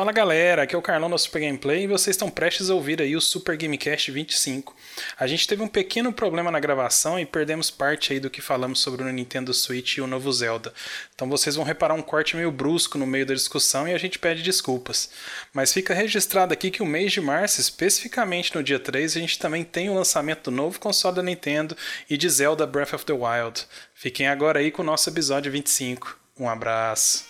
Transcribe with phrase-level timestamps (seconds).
[0.00, 3.02] Fala galera, aqui é o Carlão da Super Gameplay e vocês estão prestes a ouvir
[3.02, 4.74] aí o Super Gamecast 25.
[5.18, 8.80] A gente teve um pequeno problema na gravação e perdemos parte aí do que falamos
[8.80, 10.72] sobre o Nintendo Switch e o novo Zelda.
[11.14, 14.18] Então vocês vão reparar um corte meio brusco no meio da discussão e a gente
[14.18, 15.10] pede desculpas.
[15.52, 19.38] Mas fica registrado aqui que o mês de março, especificamente no dia 3, a gente
[19.38, 21.76] também tem o lançamento do novo console da Nintendo
[22.08, 23.66] e de Zelda Breath of the Wild.
[23.94, 26.18] Fiquem agora aí com o nosso episódio 25.
[26.38, 27.29] Um abraço.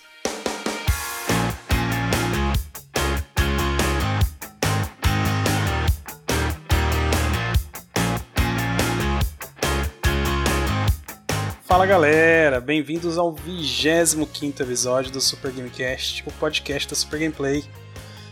[11.70, 17.64] Fala galera, bem-vindos ao 25 episódio do Super Gamecast, o podcast da Super Gameplay.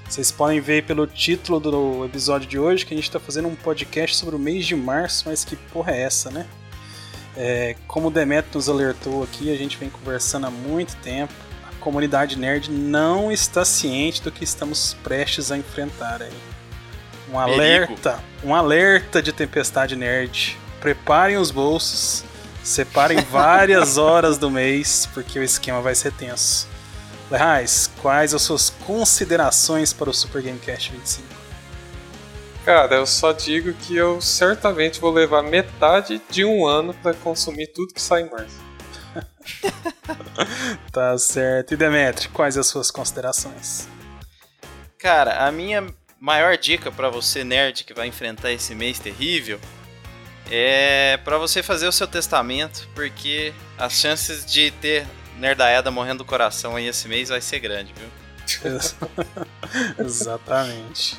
[0.09, 3.55] Vocês podem ver pelo título do episódio de hoje que a gente está fazendo um
[3.55, 6.49] podcast sobre o mês de março, mas que porra é essa, né?
[7.37, 11.33] É, como o Demet nos alertou aqui, a gente vem conversando há muito tempo.
[11.71, 16.37] A comunidade nerd não está ciente do que estamos prestes a enfrentar aí.
[17.33, 20.59] Um alerta, um alerta de tempestade nerd.
[20.81, 22.25] Preparem os bolsos
[22.69, 26.69] Separem várias horas do mês, porque o esquema vai ser tenso.
[27.31, 31.27] Lerrais, quais as suas considerações para o Super Gamecast 25?
[32.67, 37.69] Cara, eu só digo que eu certamente vou levar metade de um ano para consumir
[37.69, 38.61] tudo que sai em março.
[40.93, 41.73] tá certo.
[41.73, 43.89] E Demetri, quais as suas considerações?
[44.99, 45.87] Cara, a minha
[46.21, 49.59] maior dica para você nerd que vai enfrentar esse mês terrível
[50.51, 55.07] é para você fazer o seu testamento, porque as chances de ter
[55.39, 58.09] nerdaiada morrendo do coração aí esse mês vai ser grande, viu?
[59.99, 61.17] Exatamente.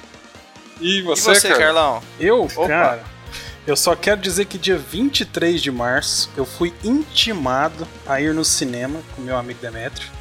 [0.82, 2.02] E você, e você Carlão?
[2.20, 2.68] Eu, Opa.
[2.68, 3.04] cara,
[3.68, 8.44] eu só quero dizer que dia 23 de março eu fui intimado a ir no
[8.44, 10.20] cinema com meu amigo Demetrio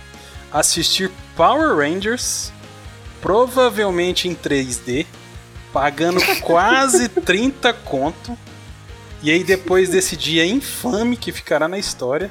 [0.52, 2.52] assistir Power Rangers,
[3.20, 5.06] provavelmente em 3D,
[5.72, 8.36] pagando quase 30 conto
[9.22, 12.30] e aí, depois desse dia infame que ficará na história,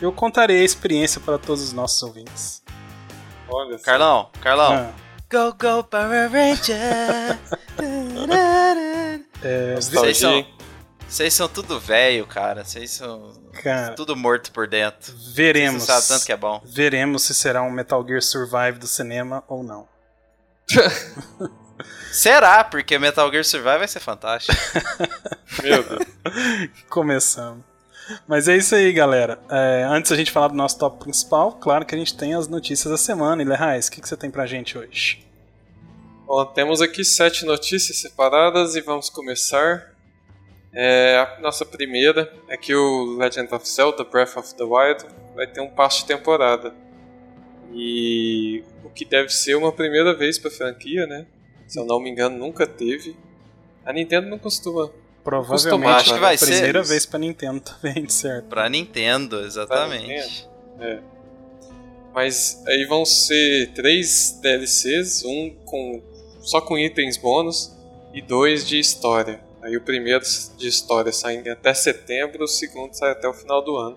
[0.00, 2.62] eu contarei a experiência para todos os nossos ouvintes.
[3.48, 3.84] Olha só.
[3.84, 4.72] Carlão, Carlão.
[4.72, 4.92] Ah.
[5.30, 7.38] Go, go, Power Ranger!
[9.42, 10.46] é, vocês, são,
[11.08, 12.64] vocês são tudo velho, cara.
[12.64, 15.14] Vocês são cara, tudo morto por dentro.
[15.34, 15.84] Veremos.
[15.84, 16.60] Você sabe tanto que é bom.
[16.64, 19.88] Veremos se será um Metal Gear Survive do cinema ou não.
[22.10, 22.64] Será?
[22.64, 24.56] Porque Metal Gear Survive vai ser fantástico.
[25.62, 26.06] Meu Deus.
[26.88, 27.64] Começamos.
[28.26, 29.38] Mas é isso aí, galera.
[29.50, 32.48] É, antes a gente falar do nosso top principal, claro que a gente tem as
[32.48, 33.42] notícias da semana.
[33.42, 35.24] E Lerrais, o que, que você tem pra gente hoje?
[36.26, 39.92] Bom, temos aqui sete notícias separadas e vamos começar.
[40.74, 45.04] É, a nossa primeira é que o Legend of Zelda Breath of the Wild
[45.34, 46.74] vai ter um passo de temporada.
[47.74, 51.26] E o que deve ser uma primeira vez para a franquia, né?
[51.72, 53.16] Se eu não me engano, nunca teve.
[53.82, 54.92] A Nintendo não costuma.
[55.24, 58.44] Provavelmente acho que vai a primeira ser vez para Nintendo também, certo?
[58.44, 60.04] Para Nintendo, exatamente.
[60.06, 60.48] Pra Nintendo.
[60.80, 61.00] É.
[62.12, 66.02] Mas aí vão ser três DLCs, um com
[66.42, 67.74] só com itens bônus
[68.12, 69.40] e dois de história.
[69.62, 70.22] Aí o primeiro
[70.58, 73.96] de história sai até setembro, o segundo sai até o final do ano.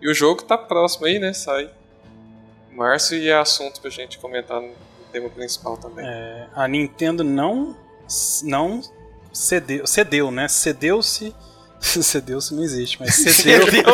[0.00, 1.32] E o jogo tá próximo aí, né?
[1.32, 1.72] Sai
[2.70, 4.70] em março e é assunto pra gente comentar no
[5.16, 6.06] tema principal também.
[6.06, 7.76] É, a Nintendo não
[8.44, 8.80] não
[9.32, 10.48] cedeu, cedeu, né?
[10.48, 11.34] Cedeu-se
[11.80, 13.62] Cedeu-se não existe, mas cedeu.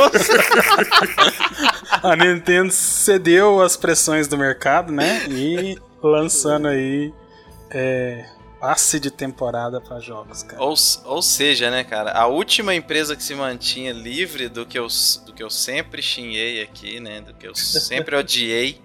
[2.02, 5.26] a Nintendo cedeu as pressões do mercado, né?
[5.28, 7.12] E lançando aí
[7.70, 8.24] é,
[8.60, 10.62] passe de temporada para jogos, cara.
[10.62, 14.86] Ou, ou seja, né, cara, a última empresa que se mantinha livre do que eu,
[15.26, 17.20] do que eu sempre xinguei aqui, né?
[17.20, 18.80] Do que eu sempre odiei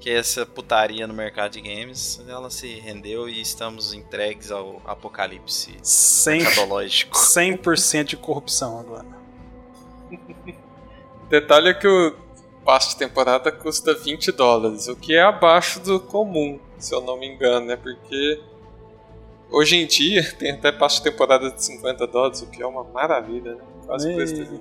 [0.00, 4.80] que é essa putaria no mercado de games, ela se rendeu e estamos entregues ao
[4.86, 7.16] apocalipse 100, mercadológico.
[7.18, 9.06] 100% de corrupção agora.
[11.28, 12.16] Detalhe é que o
[12.64, 17.18] passe de temporada custa 20 dólares, o que é abaixo do comum, se eu não
[17.18, 17.76] me engano, né?
[17.76, 18.40] Porque
[19.50, 22.84] hoje em dia tem até passe de temporada de 50 dólares, o que é uma
[22.84, 23.62] maravilha, né?
[23.86, 24.60] Quase preço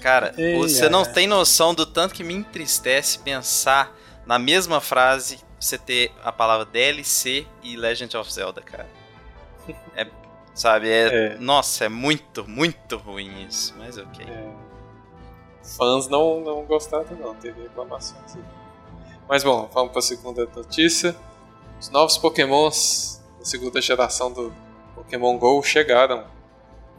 [0.00, 0.88] Cara, Ei, você é.
[0.88, 3.99] não tem noção do tanto que me entristece pensar
[4.30, 8.88] na mesma frase você ter a palavra DLC e Legend of Zelda, cara.
[9.96, 10.06] É,
[10.54, 11.38] sabe, é, é.
[11.40, 14.24] Nossa, é muito, muito ruim isso, mas ok.
[14.24, 14.52] É.
[15.76, 18.38] Fãs não, não gostaram, não, teve reclamações.
[19.28, 21.16] Mas bom, vamos para a segunda notícia.
[21.80, 24.54] Os novos Pokémons da segunda geração do
[24.94, 26.24] Pokémon GO chegaram.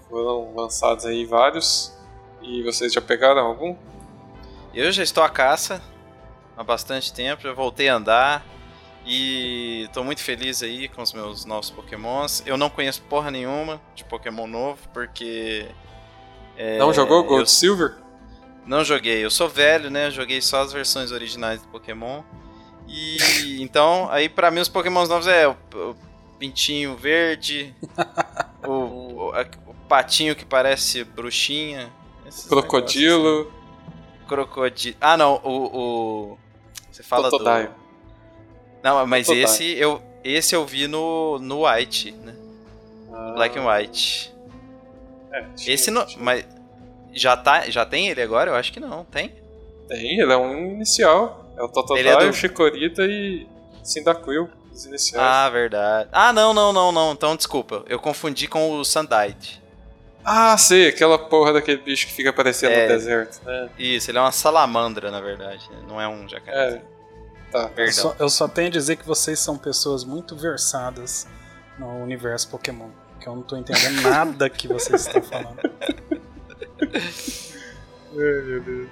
[0.09, 1.97] Foram lançados aí vários.
[2.41, 3.77] E vocês já pegaram algum?
[4.73, 5.81] Eu já estou à caça,
[6.55, 8.45] há bastante tempo, já voltei a andar.
[9.05, 12.43] E E tô muito feliz aí com os meus novos pokémons.
[12.45, 15.67] Eu não conheço porra nenhuma de Pokémon novo, porque.
[16.55, 17.45] É, não jogou Gold eu...
[17.47, 17.95] Silver?
[18.65, 19.23] Não joguei.
[19.25, 20.11] Eu sou velho, né?
[20.11, 22.21] Joguei só as versões originais do Pokémon.
[22.87, 25.95] E então, aí para mim os Pokémons novos é o, o
[26.37, 27.73] pintinho verde,
[28.67, 31.91] o, o, a, o, patinho que parece bruxinha.
[32.47, 33.51] Crocodilo.
[34.31, 34.95] Crocodilo.
[35.01, 36.31] Ah, não, o.
[36.31, 36.37] o...
[36.89, 37.67] Você fala Totodile.
[37.67, 37.73] do.
[38.81, 39.43] Não, mas Totodile.
[39.43, 42.33] esse eu, esse eu vi no, no White, né?
[43.13, 43.33] Ah.
[43.35, 44.33] Black and White.
[45.33, 46.05] É, esse não.
[46.17, 46.47] Mas.
[47.13, 48.51] Já, tá, já tem ele agora?
[48.51, 49.03] Eu acho que não.
[49.03, 49.35] Tem?
[49.89, 51.53] Tem, ele é um inicial.
[51.57, 52.29] É o Totodile, é do...
[52.29, 53.45] o Chikorita e
[53.83, 55.27] Cyndaquil, os iniciais.
[55.27, 56.07] Ah, verdade.
[56.13, 57.11] Ah, não, não, não, não.
[57.11, 57.83] Então, desculpa.
[57.89, 59.60] Eu confundi com o Sandite.
[60.23, 63.69] Ah, sei, aquela porra daquele bicho que fica aparecendo é, no deserto, né?
[63.77, 65.67] Isso, ele é uma salamandra, na verdade.
[65.87, 66.75] Não é um jacaré.
[66.75, 66.81] É.
[67.51, 67.69] Tá.
[67.75, 71.27] Eu só, eu só tenho a dizer que vocês são pessoas muito versadas
[71.77, 72.89] no universo Pokémon.
[73.19, 75.59] Que eu não tô entendendo nada que vocês estão falando.
[76.81, 78.89] Ai, meu Deus.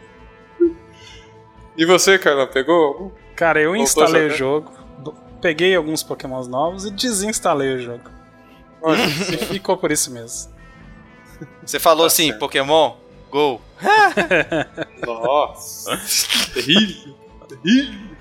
[1.78, 3.16] E você, Carla, pegou?
[3.36, 4.74] Cara, eu instalei o jogo,
[5.42, 8.04] peguei alguns Pokémons novos e desinstalei o jogo.
[9.32, 10.52] e ficou por isso mesmo.
[11.66, 12.40] Você falou tá assim, certo.
[12.40, 12.96] Pokémon,
[13.30, 13.62] Go.
[15.06, 15.98] Nossa,
[16.54, 17.16] terrível,
[17.48, 18.18] terrível.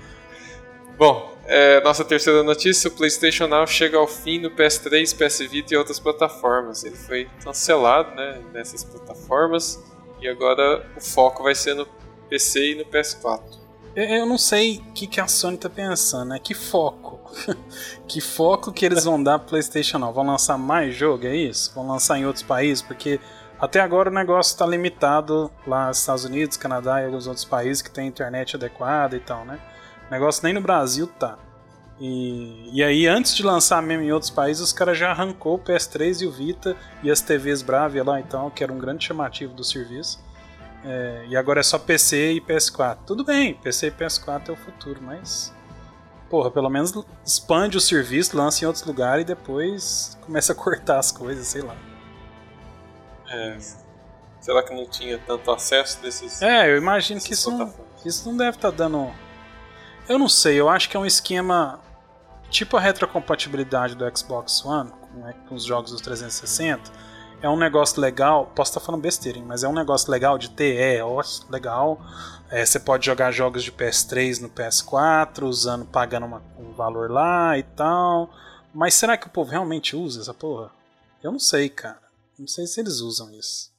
[0.97, 5.73] Bom, é, nossa terceira notícia: o PlayStation Now chega ao fim no PS3, PS Vita
[5.73, 6.83] e outras plataformas.
[6.83, 9.83] Ele foi cancelado né, nessas plataformas
[10.21, 11.87] e agora o foco vai ser no
[12.29, 13.58] PC e no PS4.
[14.07, 16.39] Eu não sei o que, que a Sony tá pensando, né?
[16.39, 17.19] Que foco.
[18.07, 20.13] que foco que eles vão dar pro PlayStation Now?
[20.13, 21.73] Vão lançar mais jogo, é isso?
[21.75, 22.81] Vão lançar em outros países?
[22.81, 23.19] Porque
[23.59, 27.81] até agora o negócio está limitado lá nos Estados Unidos, Canadá e alguns outros países
[27.81, 29.59] que tem internet adequada e tal, né?
[30.07, 31.37] O negócio nem no Brasil tá.
[31.99, 35.59] E, e aí, antes de lançar mesmo em outros países, os caras já arrancou o
[35.59, 39.53] PS3 e o Vita e as TVs Bravia lá, então, que era um grande chamativo
[39.53, 40.23] do serviço.
[40.83, 42.99] É, e agora é só PC e PS4.
[43.05, 45.53] Tudo bem, PC e PS4 é o futuro, mas.
[46.29, 46.93] Porra, pelo menos
[47.25, 51.61] expande o serviço, lança em outros lugares e depois começa a cortar as coisas, sei
[51.61, 51.75] lá.
[53.27, 53.57] É.
[54.39, 56.41] Será que não tinha tanto acesso desses.
[56.41, 57.73] É, eu imagino que isso não,
[58.05, 59.11] isso não deve estar tá dando.
[60.07, 61.79] Eu não sei, eu acho que é um esquema
[62.49, 67.08] tipo a retrocompatibilidade do Xbox One com, com os jogos dos 360
[67.41, 68.47] é um negócio legal.
[68.55, 70.77] Posso estar falando besteira, mas é um negócio legal de ter.
[70.77, 71.99] É, ó, legal.
[72.49, 77.57] É, você pode jogar jogos de PS3 no PS4, usando, pagando uma, um valor lá
[77.57, 78.29] e tal.
[78.73, 80.71] Mas será que o povo realmente usa essa porra?
[81.23, 81.99] Eu não sei, cara.
[82.37, 83.71] Não sei se eles usam isso.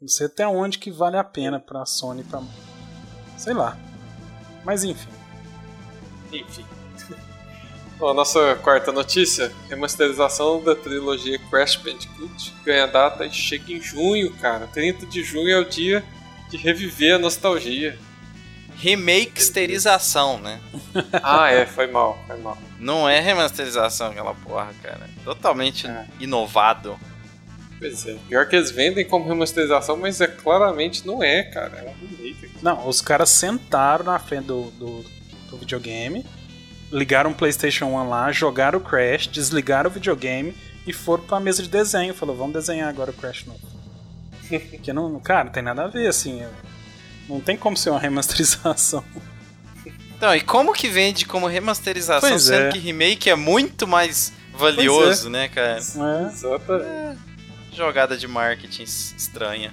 [0.00, 2.42] não sei até onde que vale a pena pra Sony pra.
[3.36, 3.76] Sei lá.
[4.64, 5.10] Mas enfim.
[6.32, 6.79] Enfim.
[8.02, 14.32] A nossa quarta notícia: remasterização da trilogia Crash Bandicoot ganha data e chega em junho,
[14.36, 14.66] cara.
[14.66, 16.02] 30 de junho é o dia
[16.48, 17.98] de reviver a nostalgia.
[18.76, 20.58] Remakesterização, né?
[21.22, 22.56] ah, é, foi mal, foi mal.
[22.78, 25.08] Não é remasterização aquela porra, cara.
[25.22, 26.06] Totalmente é.
[26.18, 26.98] inovado.
[27.78, 28.16] Pois é.
[28.26, 31.76] Pior que eles vendem como remasterização, mas é claramente não é, cara.
[31.76, 32.50] É um remake.
[32.62, 35.04] Não, os caras sentaram na frente do, do,
[35.50, 36.24] do videogame
[36.92, 40.54] ligaram o PlayStation 1 lá, jogaram o Crash, desligaram o videogame
[40.86, 42.14] e foram pra mesa de desenho.
[42.14, 43.60] Falou, vamos desenhar agora o Crash novo.
[44.70, 46.44] Porque não, cara, não tem nada a ver, assim.
[47.28, 49.04] Não tem como ser uma remasterização.
[50.16, 52.72] Então, e como que vende como remasterização, pois sendo é.
[52.72, 55.30] que remake é muito mais valioso, é.
[55.30, 55.78] né, cara?
[55.78, 56.82] É.
[56.82, 57.16] é.
[57.72, 59.72] Jogada de marketing estranha.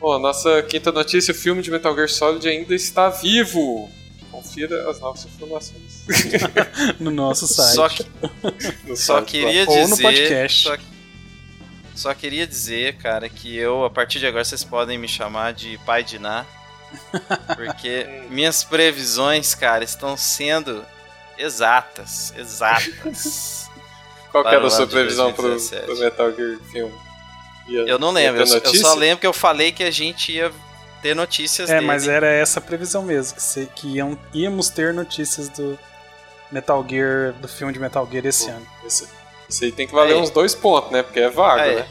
[0.00, 3.88] Bom, nossa quinta notícia: o filme de Metal Gear Solid ainda está vivo
[4.34, 6.04] confira as novas informações.
[6.98, 7.74] no nosso site.
[7.74, 9.80] Só, que, só queria dizer.
[9.82, 10.62] Ou no podcast.
[10.64, 10.76] Só,
[11.94, 15.78] só, queria dizer, cara, que eu, a partir de agora, vocês podem me chamar de
[15.86, 16.44] pai de Ná.
[17.54, 20.84] Porque minhas previsões, cara, estão sendo
[21.38, 22.34] exatas.
[22.36, 23.70] Exatas.
[24.32, 27.04] Qual que era a sua previsão pro, pro Metal Gear filme?
[27.68, 30.52] eu não lembro, eu, eu, só lembro que eu falei que a gente ia
[31.04, 31.86] ter notícias É, dele.
[31.86, 35.78] mas era essa a previsão mesmo, que, se, que iam, íamos ter notícias do
[36.50, 38.66] Metal Gear, do filme de Metal Gear esse Pô, ano.
[38.86, 39.08] Esse,
[39.50, 40.20] esse aí tem que valer aí.
[40.20, 41.02] uns dois pontos, né?
[41.02, 41.76] Porque é vago, aí.
[41.76, 41.86] né?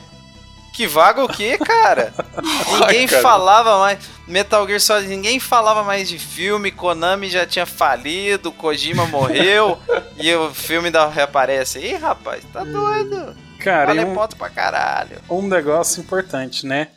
[0.74, 2.12] Que vago o quê, cara?
[2.82, 3.22] ninguém cara.
[3.22, 4.00] falava mais.
[4.28, 6.72] Metal Gear Solid, ninguém falava mais de filme.
[6.72, 9.78] Konami já tinha falido, Kojima morreu
[10.18, 11.78] e o filme da reaparece.
[11.78, 13.36] Ih, rapaz, tá doido.
[13.60, 15.20] Cara, vale um, ponto pra caralho.
[15.30, 16.88] Um negócio importante, né?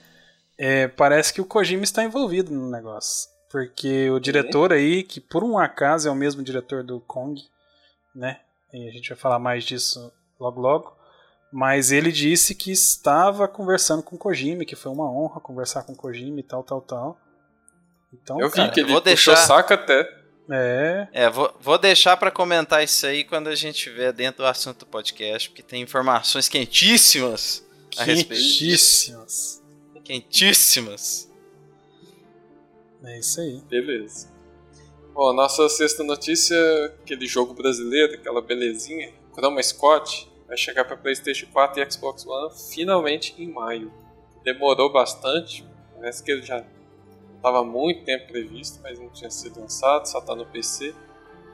[0.58, 3.28] É, parece que o Kojima está envolvido no negócio.
[3.50, 7.40] Porque o diretor aí, que por um acaso é o mesmo diretor do Kong,
[8.14, 8.40] né?
[8.72, 10.96] E a gente vai falar mais disso logo logo.
[11.52, 16.40] Mas ele disse que estava conversando com Kojima, que foi uma honra conversar com Kojima
[16.40, 17.18] e tal, tal, tal.
[18.12, 20.00] Então, Eu vi cara, que ele vou puxou deixar- saco até.
[20.50, 24.46] é, É, vou, vou deixar pra comentar isso aí quando a gente estiver dentro do
[24.46, 27.64] assunto do podcast, porque tem informações quentíssimas
[27.96, 28.42] a respeito.
[28.42, 29.62] quentíssimas.
[30.06, 31.28] Quentíssimas.
[33.02, 33.60] É isso aí.
[33.68, 34.32] Beleza.
[35.12, 36.56] Bom, a nossa sexta notícia,
[37.02, 42.54] aquele jogo brasileiro, aquela belezinha, Chroma Scott, vai chegar para PlayStation 4 e Xbox One
[42.72, 43.92] finalmente em maio.
[44.44, 46.64] Demorou bastante, parece que ele já
[47.34, 50.94] estava há muito tempo previsto, mas não tinha sido lançado, só está no PC.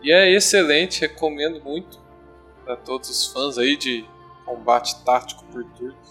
[0.03, 1.99] E é excelente, recomendo muito
[2.67, 4.05] para todos os fãs aí de
[4.45, 6.02] combate tático por turnos.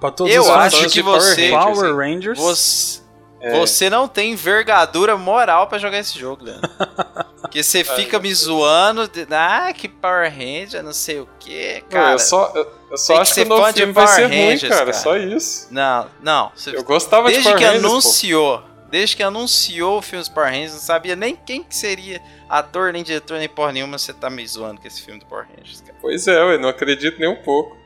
[0.00, 1.96] Pra todos Eu acho de que Power você, Rangers, Power?
[1.96, 2.38] Rangers.
[2.38, 3.00] você,
[3.40, 3.58] É.
[3.58, 6.68] você não tem envergadura moral pra jogar esse jogo, Leandro.
[7.40, 11.88] Porque você fica me zoando, de, ah, que Power Ranger, não sei o que, Não,
[11.88, 12.12] cara.
[12.12, 14.16] eu só, eu, eu só que acho que, ser o novo de filme vai Power
[14.18, 14.92] ser ruim, Rangers, cara, cara.
[14.92, 15.68] só isso.
[15.70, 16.50] Não, não.
[16.56, 17.88] Você, Eu gostava de desde Power que Rangers, pô.
[17.90, 22.20] anunciou, desde que anunciou o filme dos Power Rangers, não sabia nem quem que seria
[22.48, 25.46] ator, nem diretor, nem porra nenhuma, você tá me zoando com esse filme do Power
[25.56, 25.94] Rangers, cara.
[26.00, 27.76] Pois é, eu não acredito nem um pouco.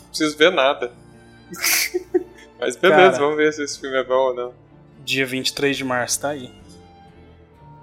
[0.00, 0.92] Não preciso ver nada.
[2.60, 3.18] Mas beleza, Cara.
[3.18, 4.54] vamos ver se esse filme é bom ou não.
[5.04, 6.52] Dia 23 de março, tá aí.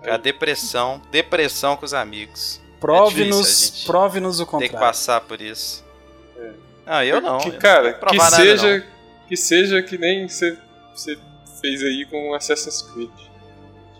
[0.03, 2.61] A depressão, depressão com os amigos.
[2.79, 4.79] Prove-nos É prove-nos o Tem que contrário.
[4.87, 5.83] passar por isso.
[6.37, 6.51] É.
[6.85, 7.39] Ah, eu não.
[7.39, 8.85] que, eu não cara, tenho que seja, não.
[9.27, 10.57] que seja que nem você
[11.59, 13.09] fez aí com Assassin's Creed.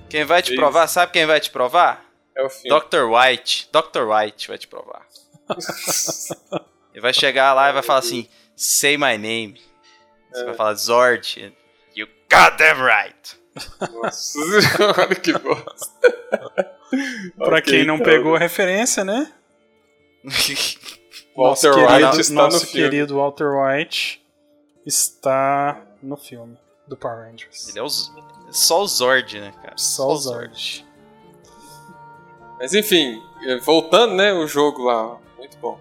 [0.08, 0.56] Quem vai te Isso.
[0.56, 2.06] provar, sabe quem vai te provar?
[2.38, 2.80] É o filme.
[2.80, 3.06] Dr.
[3.06, 3.70] White.
[3.72, 4.04] Dr.
[4.04, 5.06] White vai te provar.
[6.94, 9.60] Ele vai chegar lá e vai falar assim: Say my name.
[10.32, 10.46] Você É.
[10.46, 11.54] vai falar Zord.
[11.96, 13.38] You goddamn right.
[14.04, 16.12] Nossa senhora, que bosta.
[17.38, 19.32] Pra Ok, quem não então, pegou a referência, né?
[21.36, 22.90] Walter nosso querido, White está nosso no filme.
[22.90, 24.26] querido Walter White
[24.86, 26.58] está no filme
[26.88, 27.70] do Power Rangers.
[27.70, 27.90] Ele é o,
[28.52, 29.78] só o Zord, né, cara?
[29.78, 30.86] Só o Zord.
[32.58, 35.78] Mas enfim, eh, voltando, né, o jogo lá, muito bom.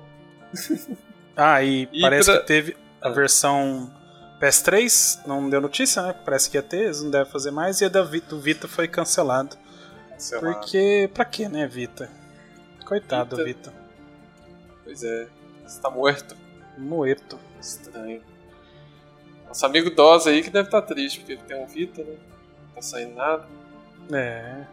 [1.37, 3.11] Ah, e, E parece pra- que teve a Ah.
[3.13, 3.93] versão
[4.41, 6.15] PS3, não deu notícia, né?
[6.25, 9.57] Parece que ia ter, eles não devem fazer mais, e a do Vita foi cancelado.
[10.33, 10.39] Lá.
[10.41, 12.09] Porque, pra quê, né, Vita?
[12.87, 13.71] Coitado, Vita.
[13.71, 13.75] Vita.
[14.85, 15.27] Pois é,
[15.67, 16.37] está morto.
[16.79, 17.39] Moeto.
[17.61, 18.23] Estranho.
[19.47, 22.17] Nosso amigo Dosa aí que deve estar triste, porque ele tem um Vita, né?
[22.69, 23.45] Não tá saindo nada.
[24.13, 24.65] É.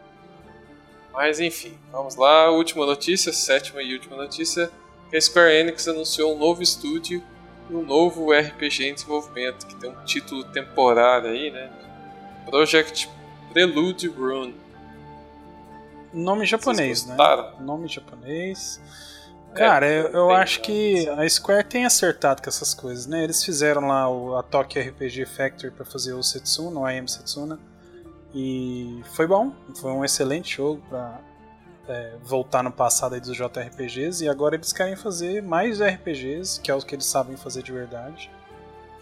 [1.14, 2.50] Mas enfim, vamos lá.
[2.52, 4.70] Última notícia, sétima e última notícia.
[5.14, 7.22] A Square Enix anunciou um novo estúdio
[7.70, 11.70] e um novo RPG em desenvolvimento, que tem um título temporário aí, né?
[12.46, 13.10] Project
[13.52, 14.56] Prelude Rune.
[16.14, 17.16] Nome japonês, né?
[17.60, 18.82] Nome japonês.
[19.54, 23.24] Cara, eu, eu tem, acho né, que a Square tem acertado com essas coisas, né?
[23.24, 27.60] Eles fizeram lá o, a Tokyo RPG Factory pra fazer o Setsuna, o Am Setsuna.
[28.34, 31.20] E foi bom, foi um excelente jogo pra
[31.88, 34.24] é, voltar no passado dos JRPGs.
[34.24, 37.72] E agora eles querem fazer mais RPGs, que é o que eles sabem fazer de
[37.72, 38.30] verdade.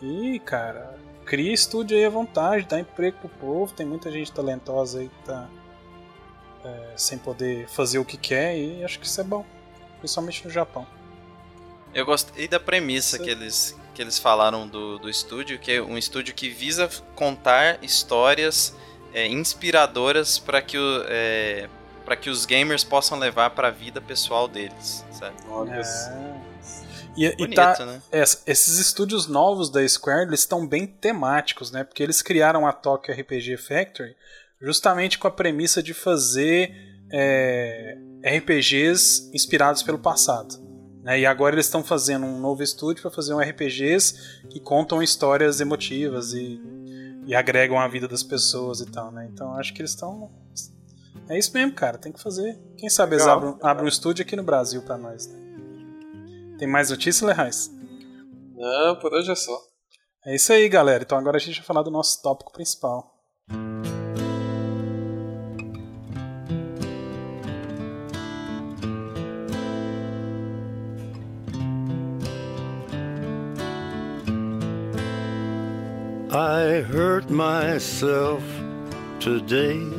[0.02, 3.74] E, cara, cria estúdio aí à vontade, dá emprego pro povo.
[3.74, 5.50] Tem muita gente talentosa aí que tá
[6.64, 9.46] é, sem poder fazer o que quer e acho que isso é bom.
[10.00, 10.88] Principalmente no Japão.
[11.94, 13.24] Eu gostei da premissa Sim.
[13.24, 17.84] que eles, que eles falaram do, do estúdio, que é um estúdio que visa contar
[17.84, 18.76] histórias
[19.14, 21.68] é, inspiradoras para que, o, é,
[22.10, 25.36] pra que os gamers possam levar para a vida pessoal deles, sabe?
[25.48, 26.40] Olha É.
[27.16, 28.02] E, e Bonito, tá, né?
[28.12, 31.84] es- esses estúdios novos da Square eles estão bem temáticos, né?
[31.84, 34.16] Porque eles criaram a Tokyo RPG Factory
[34.60, 36.74] justamente com a premissa de fazer
[37.12, 40.56] é, RPGs inspirados pelo passado.
[41.04, 41.20] né?
[41.20, 45.60] E agora eles estão fazendo um novo estúdio para fazer um RPGs que contam histórias
[45.62, 46.60] emotivas e,
[47.28, 49.30] e agregam a vida das pessoas e tal, né?
[49.32, 50.32] Então acho que eles estão.
[51.30, 51.98] É isso mesmo, cara.
[52.00, 52.60] Tem que fazer.
[52.76, 55.38] Quem sabe eles Legal, abrem, um estúdio aqui no Brasil para nós, né?
[56.58, 57.72] Tem mais notícia, Lerrais?
[58.56, 59.58] Não, por hoje é só.
[60.26, 61.04] É isso aí, galera.
[61.04, 63.16] Então agora a gente vai falar do nosso tópico principal.
[76.32, 78.44] I hurt myself
[79.20, 79.99] today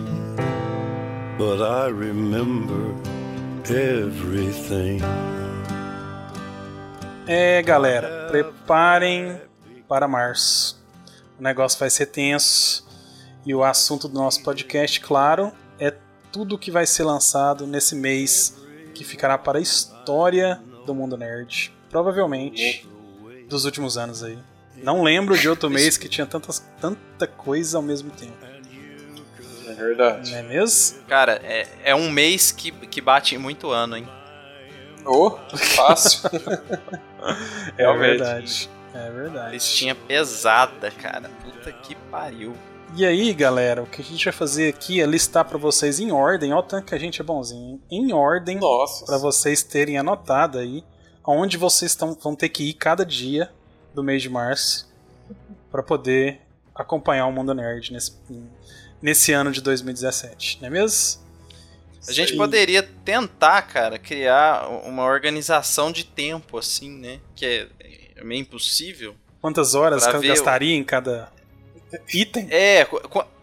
[1.41, 2.93] But I remember
[3.67, 4.99] everything.
[7.25, 9.41] É, galera, preparem
[9.87, 10.79] para março.
[11.39, 12.87] O negócio vai ser tenso.
[13.43, 15.91] E o assunto do nosso podcast, claro, é
[16.31, 18.55] tudo que vai ser lançado nesse mês
[18.93, 21.73] que ficará para a história do mundo nerd.
[21.89, 22.87] Provavelmente
[23.49, 24.37] dos últimos anos aí.
[24.75, 28.50] Não lembro de outro mês que tinha tantas, tanta coisa ao mesmo tempo.
[29.71, 30.31] É verdade.
[30.31, 31.01] Não é mesmo?
[31.07, 34.07] Cara, é, é um mês que, que bate muito ano, hein?
[35.05, 36.29] Oh, fácil.
[37.77, 38.07] É Realmente.
[38.17, 38.69] verdade.
[38.95, 39.51] É verdade.
[39.51, 41.29] Listinha pesada, cara.
[41.43, 42.55] Puta que pariu.
[42.95, 46.11] E aí, galera, o que a gente vai fazer aqui é listar pra vocês em
[46.11, 46.51] ordem.
[46.51, 47.79] Olha o tanto que a gente é bonzinho.
[47.91, 49.05] Em ordem, Nossa.
[49.05, 50.83] Pra vocês terem anotado aí
[51.23, 53.51] aonde vocês tão, vão ter que ir cada dia
[53.93, 54.91] do mês de março
[55.71, 56.41] pra poder
[56.73, 58.13] acompanhar o Mundo Nerd nesse,
[59.01, 61.21] nesse ano de 2017, não é mesmo?
[62.07, 62.37] A gente Sim.
[62.37, 67.19] poderia tentar, cara, criar uma organização de tempo, assim, né?
[67.35, 67.67] Que é,
[68.15, 69.15] é meio impossível.
[69.39, 71.31] Quantas horas Pra que gastaria em cada
[72.11, 72.47] item?
[72.49, 72.87] É,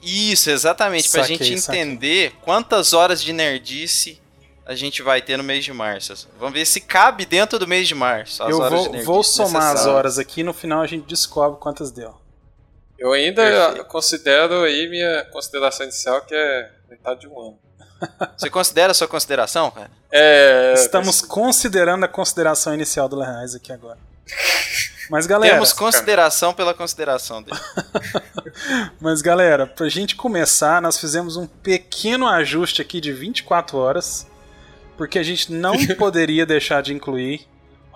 [0.03, 1.09] isso, exatamente.
[1.09, 1.81] Pra Saquei, gente saquei.
[1.81, 4.21] entender quantas horas de nerdice
[4.67, 6.29] a gente vai ter no mês de março.
[6.39, 8.43] Vamos ver se cabe dentro do mês de março.
[8.43, 11.59] As eu horas de vou, vou somar as horas aqui no final a gente descobre
[11.59, 12.15] quantas deu.
[12.99, 13.85] Eu ainda Perfeito.
[13.85, 17.59] considero aí minha consideração inicial que é metade de um ano.
[18.37, 19.91] Você considera a sua consideração, cara?
[20.11, 20.75] É.
[20.75, 23.99] Estamos considerando a consideração inicial do Lehais aqui agora.
[25.11, 27.59] Mas galera, Temos consideração pela consideração dele.
[29.01, 34.27] mas galera, pra gente começar, nós fizemos um pequeno ajuste aqui de 24 horas,
[34.97, 37.47] porque a gente não poderia deixar de incluir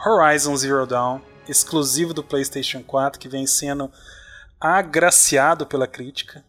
[0.04, 3.90] Horizon Zero Dawn, exclusivo do PlayStation 4, que vem sendo
[4.62, 6.44] agraciado pela crítica.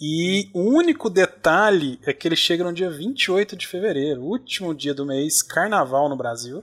[0.00, 4.92] E o único detalhe é que ele chega no dia 28 de fevereiro, último dia
[4.92, 6.62] do mês, carnaval no Brasil.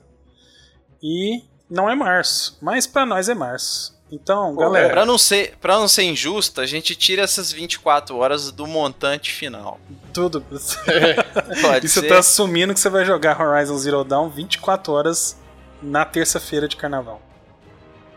[1.01, 3.99] E não é março, mas pra nós é março.
[4.11, 8.17] Então, Pô, galera, Pra não, ser, pra não ser injusto, a gente tira essas 24
[8.17, 9.79] horas do montante final.
[10.13, 10.41] tudo.
[11.61, 12.07] Pode E você ser.
[12.09, 15.37] tá assumindo que você vai jogar Horizon Zero Dawn 24 horas
[15.81, 17.21] na terça-feira de carnaval.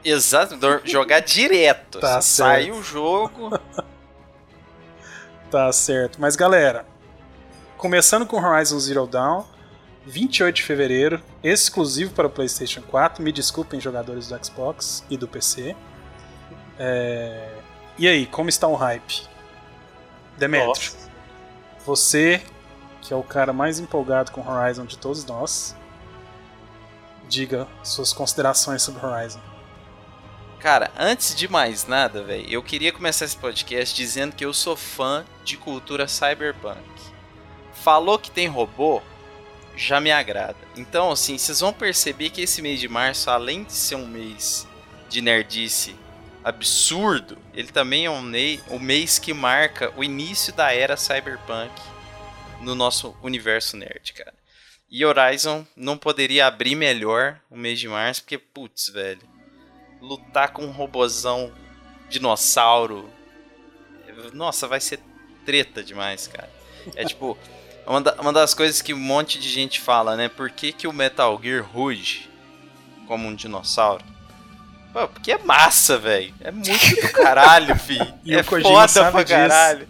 [0.04, 1.98] Exato, jogar direto.
[2.00, 2.78] Tá Assim, sai certo.
[2.78, 3.50] o jogo.
[5.50, 6.20] Tá certo.
[6.20, 6.84] Mas galera,
[7.76, 9.44] começando com Horizon Zero Dawn,
[10.04, 13.22] 28 de fevereiro, exclusivo para o PlayStation 4.
[13.22, 15.76] Me desculpem, jogadores do Xbox e do PC.
[16.76, 17.48] É,
[17.96, 19.28] E aí, como está o hype?
[20.36, 21.08] Demetrio, Nossa.
[21.86, 22.42] você,
[23.00, 25.76] que é o cara mais empolgado com Horizon de todos nós,
[27.28, 29.38] diga suas considerações sobre Horizon.
[30.64, 34.74] Cara, antes de mais nada, velho, eu queria começar esse podcast dizendo que eu sou
[34.74, 36.80] fã de cultura cyberpunk.
[37.74, 39.02] Falou que tem robô,
[39.76, 40.56] já me agrada.
[40.74, 44.66] Então, assim, vocês vão perceber que esse mês de março, além de ser um mês
[45.06, 45.94] de nerdice
[46.42, 48.32] absurdo, ele também é um,
[48.70, 51.74] um mês que marca o início da era cyberpunk
[52.62, 54.32] no nosso universo nerd, cara.
[54.90, 59.33] E Horizon não poderia abrir melhor o mês de março, porque, putz, velho
[60.04, 61.50] lutar com um robozão
[62.08, 63.08] dinossauro.
[64.32, 65.00] Nossa, vai ser
[65.44, 66.50] treta demais, cara.
[66.94, 67.36] É tipo,
[67.86, 70.28] uma, da- uma das coisas que um monte de gente fala, né?
[70.28, 72.28] Por que, que o Metal Gear ruge
[73.06, 74.04] como um dinossauro?
[74.92, 76.32] Pô, porque é massa, velho.
[76.40, 77.98] É muito do caralho, fi.
[78.24, 79.88] E é foda sabe pra caralho.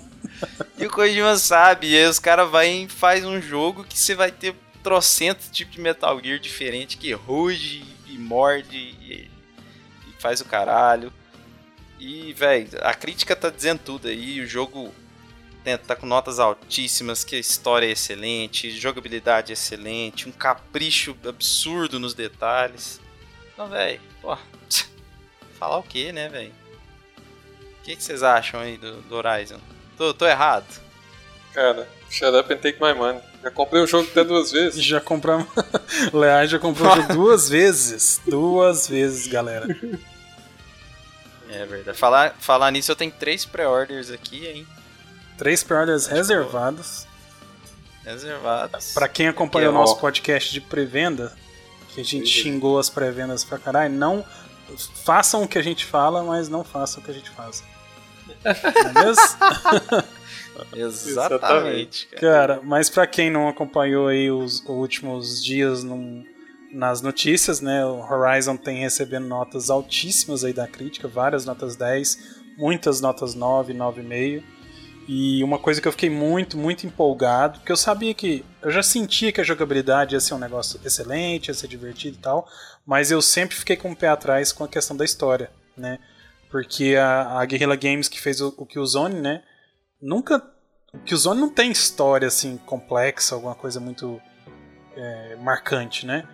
[0.79, 1.89] E o Kojima sabe.
[1.91, 5.75] E aí os caras vai e faz um jogo que você vai ter trocentos tipos
[5.75, 9.31] de Metal Gear diferente que ruge e morde e
[10.25, 11.13] faz o caralho.
[12.01, 14.41] E, velho, a crítica tá dizendo tudo aí.
[14.41, 14.91] O jogo
[15.63, 21.15] né, tá com notas altíssimas, que a história é excelente, jogabilidade é excelente, um capricho
[21.29, 23.01] absurdo nos detalhes.
[23.53, 24.35] Então, velho, pô,
[25.59, 26.53] falar o que, né, velho?
[27.81, 29.61] O que, que vocês acham aí do, do Horizon?
[29.99, 30.83] Tô, tô errado?
[31.53, 33.21] Cara, shut up and take my money.
[33.43, 34.83] Já comprei o jogo até duas vezes.
[34.83, 35.47] Já compramos.
[36.15, 38.23] Leais já comprou o jogo duas vezes.
[38.27, 39.67] Duas vezes, galera.
[41.55, 41.97] É verdade.
[41.99, 44.67] Falar, falar nisso, eu tenho três pré-orders aqui, hein?
[45.39, 47.07] Três pre-orders reservados.
[48.05, 48.93] Reservados.
[48.93, 51.33] Pra quem acompanha Que o nosso podcast de pré-venda,
[51.95, 54.25] que a gente xingou as pré-vendas pra caralho, não
[55.05, 57.63] façam o que a gente fala, mas não façam o que a gente faz.
[58.45, 58.51] Não
[59.01, 60.05] é mesmo?
[60.75, 62.21] Exatamente, cara.
[62.21, 66.25] Cara, mas pra quem não acompanhou aí os últimos dias num-
[66.75, 72.43] nas notícias, né, o Horizon tem recebendo notas altíssimas aí da crítica, várias notas 10,
[72.59, 74.43] muitas notas 9, 9,5.
[75.07, 78.45] E uma coisa que eu fiquei muito, muito empolgado, porque eu sabia que.
[78.63, 82.21] Eu já sentia que a jogabilidade ia ser um negócio excelente, ia ser divertido e
[82.21, 82.49] tal,
[82.87, 85.99] mas eu sempre fiquei com o pé atrás com a questão da história, né?
[86.51, 89.43] Porque a, a Guerrilla Games que fez o, o Killzone, né?
[90.01, 90.43] Nunca.
[90.95, 94.19] O Killzone não tem história assim complexa, alguma coisa muito
[94.97, 96.27] é, marcante, né?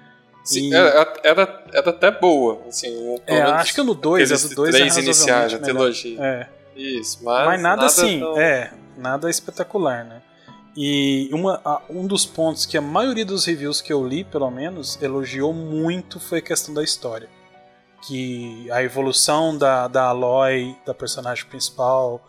[0.52, 2.90] Sim, E- era, era, era até boa, assim.
[3.24, 6.20] pelo É, acho que no 2, aqueles a do 2 é três iniciais, a trilogia.
[6.22, 6.48] É.
[6.76, 10.22] Isso, mas, Mas, nada, assim, tão- é, nada espetacular, né?
[10.76, 14.50] E uma, a- um dos pontos que a maioria dos reviews que eu li, pelo
[14.50, 17.28] menos, elogiou muito foi a questão da história.
[18.06, 22.24] Que a evolução da, da Aloy, da personagem principal,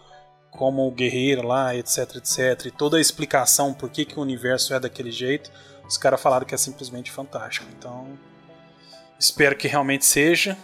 [0.51, 4.79] como guerreira lá, etc, etc, e toda a explicação por que, que o universo é
[4.79, 5.49] daquele jeito,
[5.87, 7.65] os caras falaram que é simplesmente fantástico.
[7.77, 8.07] Então,
[9.19, 10.57] espero que realmente seja.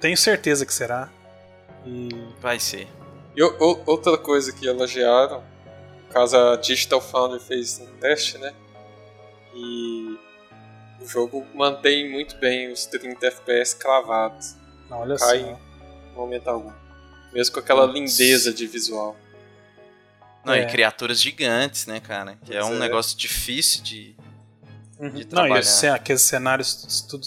[0.00, 1.08] Tenho certeza que será.
[1.86, 2.08] E
[2.40, 2.88] Vai ser.
[3.36, 5.42] E o- o- outra coisa que elogiaram,
[6.06, 8.52] no caso a Digital Foundry fez um teste, né?
[9.54, 10.18] E
[11.00, 14.56] o jogo mantém muito bem os 30 FPS cravados,
[14.90, 15.40] olha Cai.
[15.40, 15.46] só.
[16.10, 16.72] no momento algum.
[17.32, 19.16] Mesmo com aquela lindeza de visual.
[20.44, 20.62] Não, É.
[20.62, 22.36] e criaturas gigantes, né, cara?
[22.44, 22.78] Que é um é.
[22.78, 24.16] negócio difícil de.
[24.98, 25.08] Uhum.
[25.10, 25.94] de Não, e trabalhar.
[25.94, 27.24] aqueles cenários tudo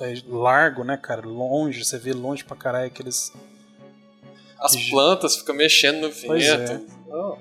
[0.00, 1.26] é, largo, né, cara?
[1.26, 3.32] Longe, você vê longe pra caralho aqueles.
[4.58, 6.72] As plantas ficam mexendo no Pois vento.
[6.72, 6.80] é.
[7.12, 7.36] Oh.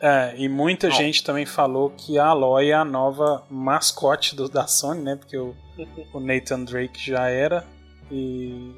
[0.00, 0.96] É, e muita Não.
[0.96, 5.16] gente também falou que a Aloy é a nova mascote do, da Sony, né?
[5.16, 5.54] Porque o,
[6.14, 7.66] o Nathan Drake já era.
[8.10, 8.72] E,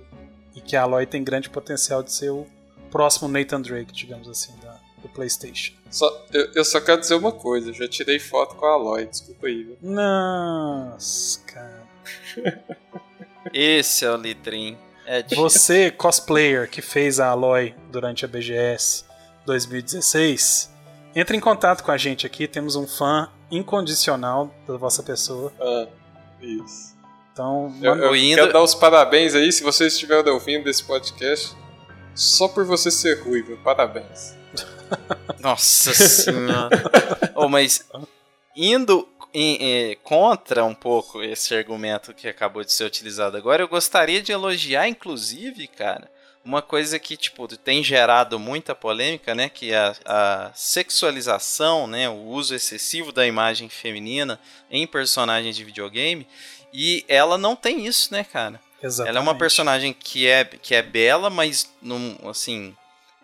[0.55, 2.47] e que a Aloy tem grande potencial de ser o
[2.91, 5.73] próximo Nathan Drake, digamos assim, da, do PlayStation.
[5.91, 9.07] Só, eu, eu só quero dizer uma coisa, eu já tirei foto com a Aloy,
[9.07, 9.65] desculpa aí.
[9.65, 9.77] viu?
[9.83, 11.83] Nossa, cara.
[13.53, 14.77] Esse é o Litrin.
[15.05, 15.43] É difícil.
[15.43, 19.05] Você, cosplayer, que fez a Aloy durante a BGS
[19.45, 20.73] 2016,
[21.15, 22.47] entre em contato com a gente aqui.
[22.47, 25.53] Temos um fã incondicional da vossa pessoa.
[25.61, 25.87] Ah,
[26.41, 26.91] isso.
[27.33, 31.55] Então, Eu, eu indo- quero dar os parabéns aí, se vocês estiverem ouvindo desse podcast,
[32.14, 34.37] só por você ser ruiva, parabéns.
[35.40, 36.68] Nossa senhora.
[37.35, 37.87] oh, mas
[38.55, 39.59] indo em-
[39.92, 44.31] eh, contra um pouco esse argumento que acabou de ser utilizado agora, eu gostaria de
[44.31, 46.11] elogiar, inclusive, cara,
[46.45, 49.49] uma coisa que tipo tem gerado muita polêmica, né?
[49.49, 52.09] Que é a, a sexualização, né?
[52.11, 54.38] O uso excessivo da imagem feminina
[54.71, 56.27] em personagens de videogame.
[56.73, 58.61] E ela não tem isso, né, cara?
[58.83, 59.11] Exatamente.
[59.11, 62.75] Ela é uma personagem que é, que é bela, mas não, assim,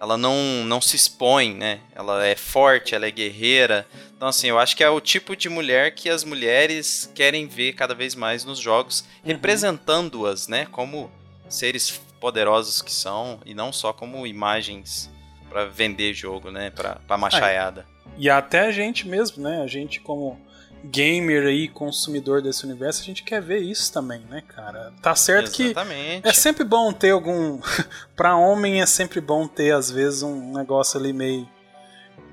[0.01, 1.81] ela não, não se expõe, né?
[1.95, 3.87] Ela é forte, ela é guerreira.
[4.17, 7.73] Então, assim, eu acho que é o tipo de mulher que as mulheres querem ver
[7.73, 10.67] cada vez mais nos jogos, representando-as, né?
[10.71, 11.11] Como
[11.49, 15.11] seres poderosos que são, e não só como imagens
[15.49, 16.71] pra vender jogo, né?
[16.71, 17.87] Pra, pra machaiada.
[18.17, 19.63] E até a gente mesmo, né?
[19.63, 20.41] A gente como
[20.85, 24.93] gamer aí, consumidor desse universo, a gente quer ver isso também, né, cara?
[25.03, 26.27] Tá certo que Exatamente.
[26.27, 27.61] é sempre bom ter algum.
[28.17, 31.49] pra homem é sempre bom ter, às vezes, um negócio ali meio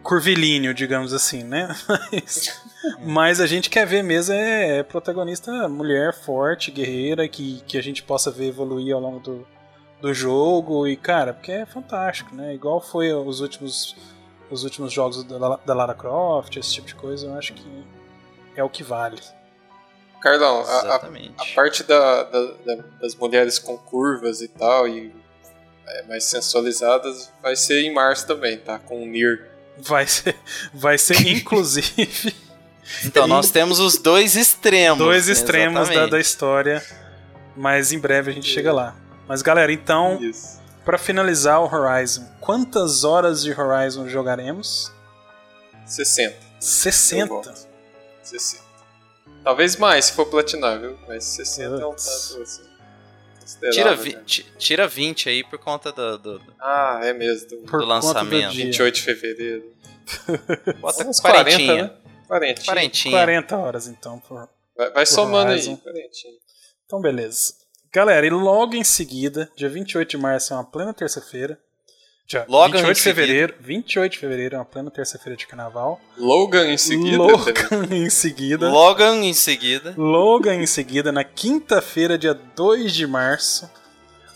[0.04, 1.76] curvilíneo, digamos assim, né?
[2.12, 2.62] Mas,
[3.00, 7.82] mas a gente quer ver mesmo é, é protagonista mulher forte, guerreira, que, que a
[7.82, 9.48] gente possa ver evoluir ao longo do,
[10.00, 10.88] do jogo.
[10.88, 12.54] E, cara, porque é fantástico, né?
[12.54, 13.96] Igual foi os últimos,
[14.52, 17.66] os últimos jogos da, da Lara Croft, esse tipo de coisa, eu acho que
[18.56, 19.22] é o que vale.
[20.22, 21.00] Cardão, a, a,
[21.54, 25.14] parte da- da- da- das mulheres com curvas e tal, e
[25.88, 28.80] é, mais sensualizadas, vai ser em março também, tá?
[28.80, 29.52] Com o Nier.
[29.78, 30.36] Vai ser,
[30.74, 32.34] vai ser inclusive.
[33.04, 34.98] Então, nós temos os dois extremos.
[34.98, 36.84] dois extremos da, da história,
[37.56, 38.96] mas em breve a gente chega lá.
[39.28, 40.20] Mas galera, então,
[40.84, 44.92] pra finalizar o Horizon, quantas horas de Horizon jogaremos?
[45.86, 46.36] 60.
[46.36, 47.54] Eu 60.
[48.32, 48.42] Voto.
[48.42, 48.64] 60.
[49.44, 50.98] Talvez mais se for platinar, viu?
[51.08, 52.64] Mas 60 é um tanto assim.
[53.72, 54.24] Tira, considerável, vi- né?
[54.26, 56.18] ti- tira 20 aí por conta do.
[56.18, 57.50] do- do- Ah, é mesmo.
[57.50, 58.48] do Por do conta lançamento.
[58.48, 58.66] do dia.
[58.66, 59.74] 28 de fevereiro.
[60.80, 61.84] Bota Uns 40, quarentinha.
[61.84, 61.98] né?
[62.28, 62.64] 40.
[62.66, 63.12] Quarentinha.
[63.16, 64.20] 40 horas então.
[64.20, 64.50] Por...
[64.76, 65.72] Vai, vai somando Horizon.
[65.72, 66.10] aí, 40.
[66.86, 67.54] Então beleza.
[67.94, 71.60] Galera, e logo em seguida, dia 28 de março é uma plena terça-feira.
[72.28, 76.02] Dia Logo 28 em de fevereiro, 28 de fevereiro é uma plena terça-feira de carnaval.
[76.18, 77.18] Logan em seguida.
[77.18, 78.70] Logan em seguida.
[78.70, 79.94] Logan em seguida.
[79.96, 83.70] Logan em seguida, na quinta-feira, dia 2 de março.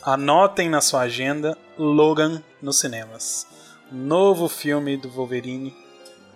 [0.04, 3.48] Anotem na sua agenda Logan nos cinemas.
[3.92, 5.76] novo filme do Wolverine,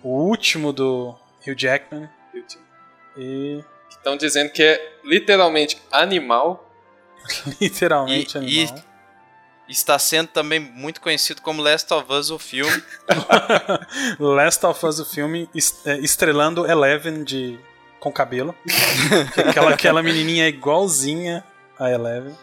[0.02, 1.14] o último do
[1.46, 2.08] Hugh Jackman.
[3.16, 6.68] E Estão dizendo que é literalmente animal.
[7.60, 8.84] literalmente E- animal.
[9.68, 12.82] Está sendo também muito conhecido como Last of Us, o filme.
[14.20, 15.48] Last of Us, o filme,
[15.86, 17.58] é, estrelando Eleven de,
[17.98, 18.54] com cabelo.
[19.32, 21.42] Que aquela, aquela menininha é igualzinha
[21.78, 22.36] a Eleven.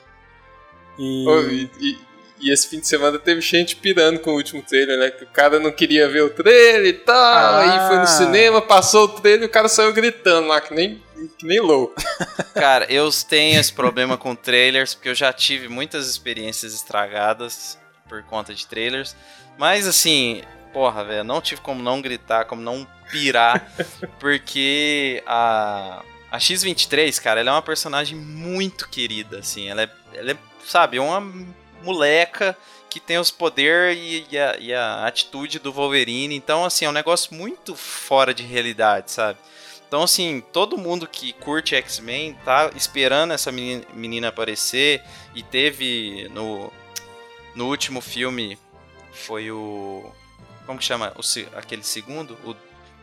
[0.97, 1.99] E, E, e-
[2.41, 5.11] e esse fim de semana teve gente pirando com o último trailer, né?
[5.11, 7.15] Que o cara não queria ver o trailer e tal.
[7.15, 7.83] Ah.
[7.83, 11.01] Aí foi no cinema, passou o trailer e o cara saiu gritando lá, que nem,
[11.37, 11.95] que nem louco.
[12.53, 17.77] Cara, eu tenho esse problema com trailers, porque eu já tive muitas experiências estragadas
[18.09, 19.15] por conta de trailers.
[19.57, 20.41] Mas assim,
[20.73, 23.71] porra, velho, não tive como não gritar, como não pirar,
[24.19, 26.01] porque a,
[26.31, 29.69] a X-23, cara, ela é uma personagem muito querida, assim.
[29.69, 31.21] Ela é, ela é sabe, uma
[31.83, 32.57] moleca
[32.89, 36.35] que tem os poderes e, e a, e a atitude do Wolverine.
[36.35, 39.39] Então, assim, é um negócio muito fora de realidade, sabe?
[39.87, 45.01] Então, assim, todo mundo que curte X-Men tá esperando essa menina, menina aparecer.
[45.35, 46.71] E teve no,
[47.55, 48.57] no último filme,
[49.11, 50.09] foi o.
[50.65, 51.13] Como que chama?
[51.17, 52.37] O, aquele segundo?
[52.45, 52.55] O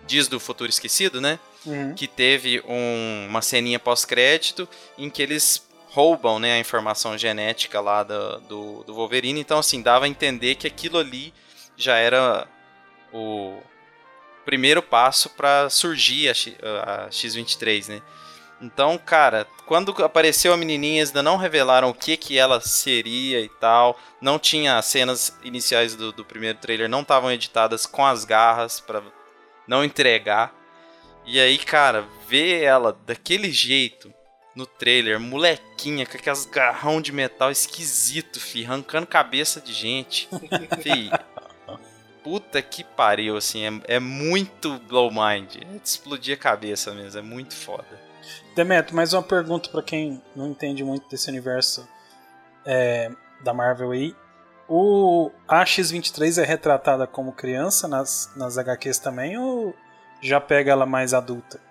[0.06, 1.38] Dias do Futuro Esquecido, né?
[1.66, 1.92] Uhum.
[1.92, 8.02] que teve um- uma ceninha pós-crédito em que eles roubam né, a informação genética lá
[8.02, 9.40] do, do, do Wolverine.
[9.40, 11.32] Então, assim, dava a entender que aquilo ali
[11.76, 12.46] já era
[13.12, 13.58] o
[14.44, 18.02] primeiro passo para surgir a, a X-23, né?
[18.60, 23.40] Então, cara, quando apareceu a menininha, eles ainda não revelaram o que que ela seria
[23.40, 23.96] e tal.
[24.20, 28.80] Não tinha as cenas iniciais do, do primeiro trailer, não estavam editadas com as garras
[28.80, 29.00] para
[29.66, 30.52] não entregar.
[31.24, 34.12] E aí, cara, ver ela daquele jeito
[34.58, 40.28] no trailer, molequinha, com aquelas garrão de metal esquisito, fi, arrancando cabeça de gente.
[40.82, 41.12] fi,
[42.24, 45.58] puta que pariu, assim, é, é muito blow mind.
[45.62, 47.86] É de explodir a cabeça mesmo, é muito foda.
[48.56, 51.88] Demeto, mais uma pergunta pra quem não entende muito desse universo
[52.66, 54.12] é, da Marvel aí.
[54.68, 59.72] O a X-23 é retratada como criança nas, nas HQs também ou
[60.20, 61.67] já pega ela mais adulta?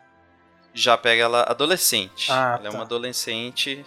[0.79, 2.31] Já pega ela adolescente.
[2.31, 2.77] Ah, ela é tá.
[2.77, 3.83] uma adolescente.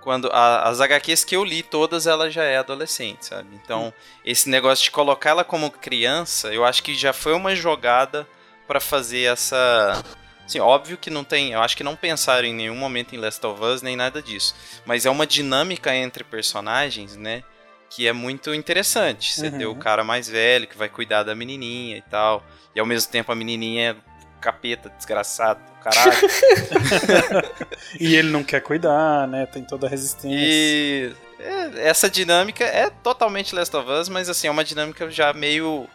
[0.00, 3.48] Quando a- as HQs que eu li, todas ela já é adolescente, sabe?
[3.54, 3.92] Então, Hum.
[4.24, 8.26] esse negócio de colocar ela como criança, eu acho que já foi uma jogada
[8.66, 10.02] pra fazer essa.
[10.44, 11.52] Assim, óbvio que não tem.
[11.52, 14.54] Eu acho que não pensaram em nenhum momento em Last of Us nem nada disso.
[14.84, 17.44] Mas é uma dinâmica entre personagens, né?
[17.88, 19.32] Que é muito interessante.
[19.32, 19.58] Você Uhum.
[19.58, 22.44] ter o cara mais velho que vai cuidar da menininha e tal.
[22.74, 24.11] E ao mesmo tempo a menininha é
[24.42, 26.12] capeta, desgraçado, caralho.
[28.00, 29.46] E ele não quer cuidar, né?
[29.46, 30.36] Tem toda a resistência.
[30.36, 35.32] E é, essa dinâmica é totalmente Last of Us, mas assim, é uma dinâmica já
[35.32, 35.86] meio.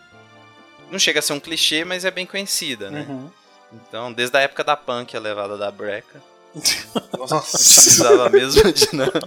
[0.89, 3.05] Não chega a ser um clichê, mas é bem conhecida, né?
[3.07, 3.29] Uhum.
[3.73, 6.21] Então, desde a época da punk, a levada da breca,
[7.17, 7.57] Nossa.
[7.57, 9.19] utilizava a mesma dinâmica.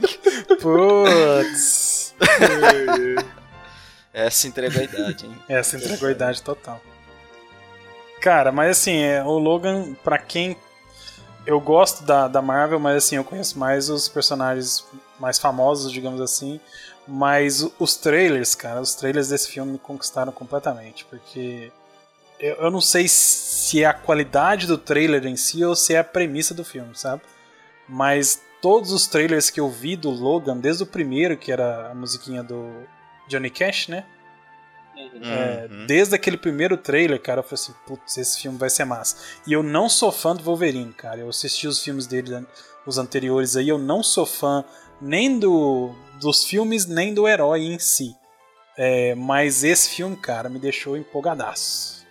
[0.60, 2.14] Putz.
[4.12, 5.36] Essa entregou a idade, hein?
[5.48, 6.80] Essa entregou a idade total.
[8.20, 10.56] Cara, mas assim, é, o Logan, pra quem.
[11.46, 14.84] Eu gosto da, da Marvel, mas assim, eu conheço mais os personagens
[15.18, 16.60] mais famosos, digamos assim.
[17.08, 21.04] Mas os trailers, cara, os trailers desse filme me conquistaram completamente.
[21.06, 21.72] Porque
[22.38, 25.98] eu, eu não sei se é a qualidade do trailer em si ou se é
[25.98, 27.22] a premissa do filme, sabe?
[27.88, 31.94] Mas todos os trailers que eu vi do Logan, desde o primeiro, que era a
[31.94, 32.70] musiquinha do
[33.26, 34.04] Johnny Cash, né?
[35.22, 35.86] É, Uhum.
[35.86, 39.16] Desde aquele primeiro trailer, cara, eu falei assim, putz, esse filme vai ser massa.
[39.46, 41.20] E eu não sou fã do Wolverine, cara.
[41.20, 42.46] Eu assisti os filmes dele,
[42.86, 44.64] os anteriores aí, eu não sou fã
[45.00, 48.14] nem do dos filmes, nem do herói em si.
[48.76, 52.04] É, mas esse filme, cara, me deixou empolgadaço.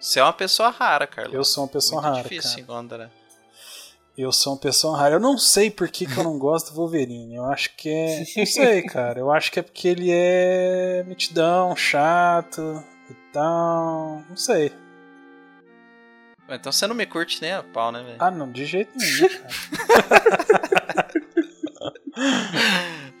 [0.00, 1.34] Você é uma pessoa rara, Carlos.
[1.34, 2.60] Eu sou uma pessoa Muito rara, difícil cara.
[2.62, 3.10] encontrar.
[4.16, 5.16] Eu sou uma pessoa rara.
[5.16, 7.34] Eu não sei por que, que eu não gosto do Wolverine.
[7.34, 8.24] Eu acho que é.
[8.36, 9.20] Não sei, cara.
[9.20, 14.24] Eu acho que é porque ele é mitidão, chato e tal.
[14.26, 14.72] Não sei.
[16.48, 18.16] Então você não me curte nem a pau, né, velho?
[18.18, 19.48] Ah, não, de jeito nenhum, cara.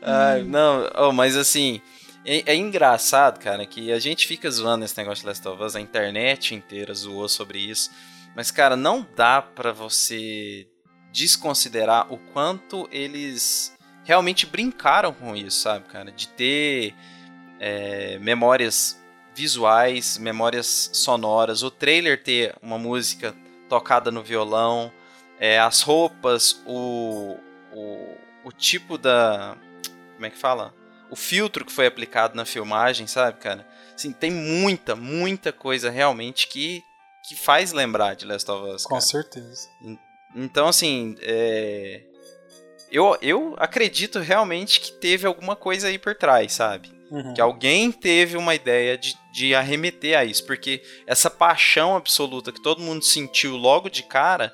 [0.00, 1.82] Ai, não, oh, mas assim,
[2.24, 5.76] é, é engraçado, cara, que a gente fica zoando esse negócio de Last of Us,
[5.76, 7.90] a internet inteira zoou sobre isso.
[8.34, 10.68] Mas, cara, não dá pra você
[11.16, 13.72] desconsiderar o quanto eles
[14.04, 16.12] realmente brincaram com isso, sabe, cara?
[16.12, 16.94] De ter
[17.58, 19.00] é, memórias
[19.34, 23.34] visuais, memórias sonoras, o trailer ter uma música
[23.66, 24.92] tocada no violão,
[25.40, 27.38] é, as roupas, o,
[27.72, 29.56] o, o tipo da.
[30.14, 30.74] Como é que fala?
[31.10, 33.66] O filtro que foi aplicado na filmagem, sabe, cara?
[33.94, 36.82] Assim, tem muita, muita coisa realmente que,
[37.26, 38.82] que faz lembrar de Last of Us.
[38.82, 39.00] Com cara.
[39.00, 39.68] certeza.
[40.36, 42.02] Então, assim, é...
[42.92, 46.94] eu, eu acredito realmente que teve alguma coisa aí por trás, sabe?
[47.10, 47.34] Uhum.
[47.34, 52.60] Que alguém teve uma ideia de, de arremeter a isso, porque essa paixão absoluta que
[52.60, 54.52] todo mundo sentiu logo de cara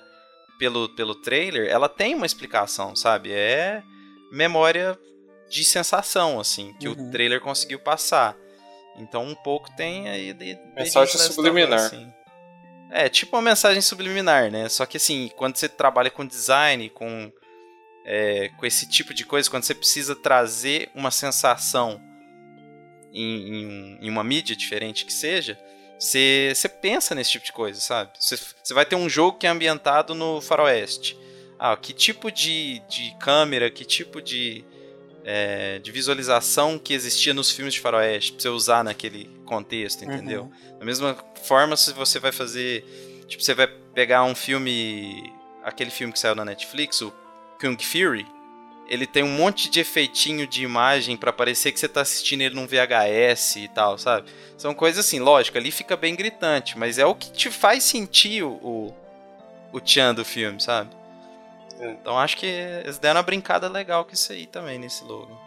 [0.59, 3.33] pelo, pelo trailer, ela tem uma explicação, sabe?
[3.33, 3.83] É
[4.31, 4.99] memória
[5.51, 7.09] de sensação, assim, que Uhum.
[7.09, 8.37] o trailer conseguiu passar.
[8.97, 10.33] Então, um pouco tem aí.
[10.33, 11.79] De, de Us, subliminar.
[11.81, 12.13] assim.
[12.93, 14.69] É, tipo uma mensagem subliminar, né?
[14.69, 17.33] Só que assim, quando você trabalha com design, com,
[18.05, 22.01] é, com esse tipo de coisa, quando você precisa trazer uma sensação
[23.13, 25.59] em, em em uma mídia diferente que seja,
[25.99, 28.11] você, você pensa nesse tipo de coisa, sabe?
[28.19, 31.17] Você, você vai ter um jogo que é ambientado no faroeste.
[31.59, 34.65] Ah, que tipo de, de câmera, que tipo de,
[35.25, 40.43] é, de visualização que existia nos filmes de faroeste pra você usar naquele contexto, entendeu?
[40.43, 40.79] Uhum.
[40.79, 42.85] Da mesma forma, se você vai fazer.
[43.29, 45.33] Tipo, você vai pegar um filme.
[45.65, 47.13] Aquele filme que saiu na Netflix, o
[47.61, 48.27] Kung Fury.
[48.89, 52.57] Ele tem um monte de efeitinho de imagem pra parecer que você tá assistindo ele
[52.57, 54.29] num VHS e tal, sabe?
[54.59, 58.43] São coisas assim, lógico, ali fica bem gritante, mas é o que te faz sentir
[58.43, 58.95] o, o,
[59.73, 60.91] o tchan do filme, sabe?
[61.83, 61.91] É.
[61.91, 65.39] Então acho que eles deram uma brincada legal com isso aí também nesse logo.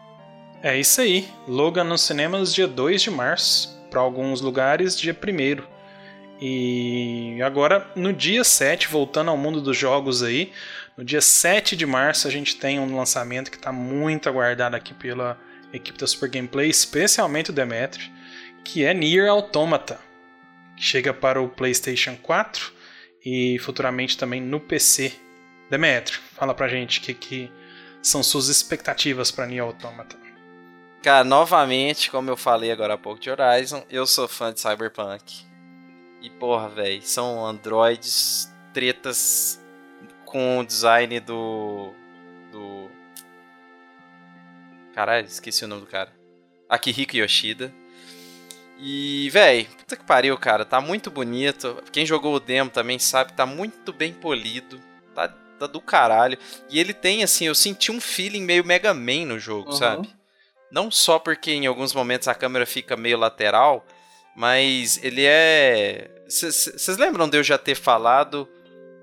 [0.62, 1.28] É isso aí.
[1.48, 3.74] Logan nos cinemas dia 2 de março.
[3.89, 5.63] Para alguns lugares, dia 1
[6.41, 10.52] E agora, no dia 7, voltando ao mundo dos jogos aí,
[10.98, 14.93] no dia 7 de março a gente tem um lançamento que está muito aguardado aqui
[14.93, 15.38] pela
[15.71, 18.12] equipe da Super Gameplay, especialmente o Demetri,
[18.63, 20.00] que é Nier Automata,
[20.76, 22.74] que chega para o PlayStation 4
[23.26, 25.13] e futuramente também no PC.
[25.69, 27.51] Demetri, fala pra gente o que, que
[28.01, 30.15] são suas expectativas para Nier Automata.
[31.01, 35.45] Cara, novamente, como eu falei agora há pouco de Horizon, eu sou fã de Cyberpunk.
[36.21, 39.63] E porra, velho, são androides tretas
[40.25, 41.93] com o design do.
[42.51, 42.89] do.
[44.93, 46.12] Caralho, esqueci o nome do cara.
[46.67, 47.71] Akihiko Yoshida.
[48.78, 51.82] E, véi, puta que pariu, cara, tá muito bonito.
[51.91, 54.80] Quem jogou o demo também sabe, tá muito bem polido.
[55.13, 55.34] Tá,
[55.67, 56.38] do caralho.
[56.69, 59.78] E ele tem, assim, eu senti um feeling meio Mega Man no jogo, Uhum.
[59.78, 60.10] sabe?
[60.71, 63.86] Não só porque em alguns momentos a câmera fica meio lateral,
[64.36, 66.10] mas ele é.
[66.28, 68.47] Vocês lembram de eu já ter falado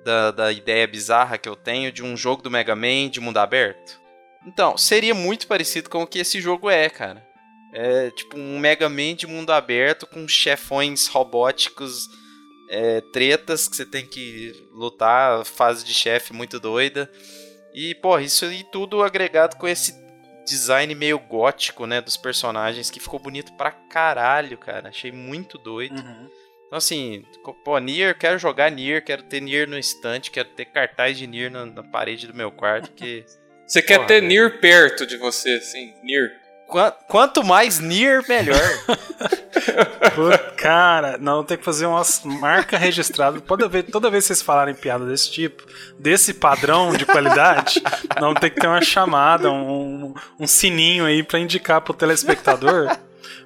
[0.04, 3.38] da, da ideia bizarra que eu tenho de um jogo do Mega Man de mundo
[3.38, 4.00] aberto?
[4.44, 7.24] Então, seria muito parecido com o que esse jogo é, cara.
[7.72, 12.08] É tipo um Mega Man de mundo aberto com chefões robóticos,
[12.72, 17.08] é, tretas que você tem que lutar, fase de chefe muito doida.
[17.74, 19.94] E, pô, isso aí tudo agregado com esse
[20.46, 24.88] design meio gótico, né, dos personagens, que ficou bonito pra caralho, cara.
[24.88, 26.00] Achei muito doido.
[26.00, 26.28] Uhum.
[26.66, 27.22] Então, assim,
[27.64, 31.50] pô, Nier, quero jogar Nier, quero ter Nier no estante, quero ter cartaz de Nier
[31.50, 33.24] na, na parede do meu quarto, porque...
[33.66, 34.28] Você quer Porra, ter velho.
[34.28, 36.30] Nier perto de você, assim, Nier.
[36.66, 38.58] Qua- Quanto mais Nier, melhor.
[40.14, 42.02] Pô, Cara, não, tem que fazer uma
[42.40, 43.40] marca registrada.
[43.40, 45.64] Toda vez, toda vez que vocês falarem piada desse tipo,
[45.98, 47.82] desse padrão de qualidade,
[48.20, 52.96] não tem que ter uma chamada, um, um sininho aí pra indicar pro telespectador.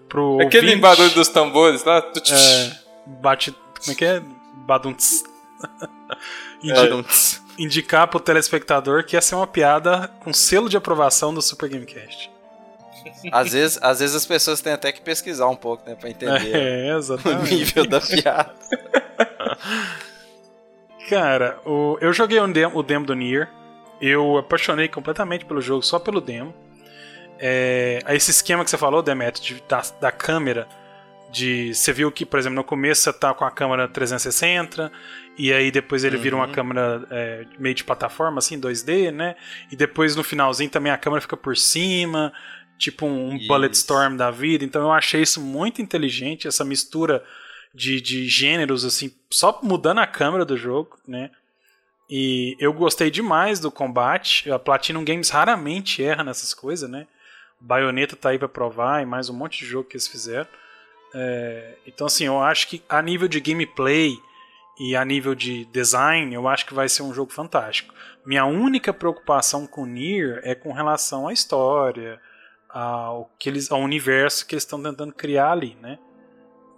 [0.08, 1.98] Pro Aquele ouvinte, barulho dos tambores lá.
[2.30, 2.72] é,
[3.06, 3.50] bate.
[3.52, 4.22] Como é que é?
[4.66, 5.24] Badunts.
[6.62, 7.42] Indi- Badunts.
[7.58, 12.30] indicar pro telespectador que essa é uma piada com selo de aprovação do Super Gamecast.
[13.32, 16.50] Às, vezes, às vezes as pessoas têm até que pesquisar um pouco, né, pra entender
[16.54, 18.54] É, o nível da piada.
[21.08, 23.48] Cara, o- eu joguei o demo, o demo do Nier.
[24.00, 26.52] Eu apaixonei completamente pelo jogo só pelo demo.
[27.38, 30.66] É, esse esquema que você falou, Demet, de- da, da câmera,
[31.30, 34.90] de você viu que, por exemplo, no começo você tá com a câmera 360
[35.38, 36.52] e aí depois ele vira uma Uhum.
[36.52, 39.34] câmera é, meio de plataforma, assim, 2D, né?
[39.70, 42.32] E depois no finalzinho também a câmera fica por cima,
[42.78, 43.48] tipo um, Isso.
[43.48, 44.64] Bulletstorm da vida.
[44.64, 47.24] Então eu achei isso muito inteligente, essa mistura
[47.74, 51.30] de, de gêneros, assim, só mudando a câmera do jogo, né?
[52.08, 54.50] E eu gostei demais do combate.
[54.50, 57.06] A Platinum Games raramente erra nessas coisas, né?
[57.60, 60.46] Bayonetta tá aí pra provar e mais um monte de jogo que eles fizeram.
[61.14, 64.16] É, então, assim, eu acho que a nível de gameplay
[64.78, 67.94] e a nível de design, eu acho que vai ser um jogo fantástico.
[68.24, 72.20] Minha única preocupação com Nier é com relação à história,
[72.76, 75.98] ao, que eles, ao universo que eles estão tentando criar ali, né?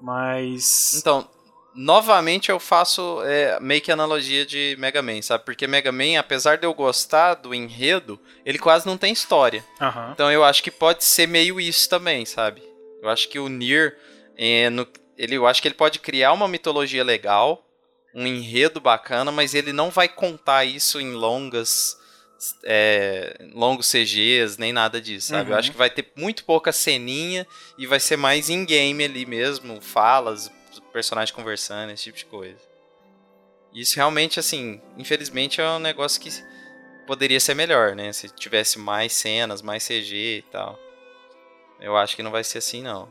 [0.01, 0.95] Mas.
[0.95, 1.29] Então,
[1.75, 5.45] novamente eu faço é, meio que analogia de Mega Man, sabe?
[5.45, 9.65] Porque Mega Man, apesar de eu gostar do enredo, ele quase não tem história.
[9.81, 10.13] Aham.
[10.15, 12.63] Então eu acho que pode ser meio isso também, sabe?
[13.03, 13.97] Eu acho que o Nier
[14.37, 14.87] É, no,
[15.17, 17.67] ele, eu acho que ele pode criar uma mitologia legal,
[18.15, 21.98] um enredo bacana, mas ele não vai contar isso em longas.
[22.65, 25.49] É, longos CGs, nem nada disso, sabe?
[25.49, 25.55] Uhum.
[25.55, 29.81] Eu acho que vai ter muito pouca ceninha e vai ser mais in-game ali mesmo,
[29.81, 30.51] falas,
[30.93, 32.61] personagens conversando, esse tipo de coisa.
[33.75, 36.31] Isso realmente, assim, infelizmente é um negócio que
[37.07, 38.13] poderia ser melhor, né?
[38.13, 40.79] Se tivesse mais cenas, mais CG e tal.
[41.81, 43.11] Eu acho que não vai ser assim, não.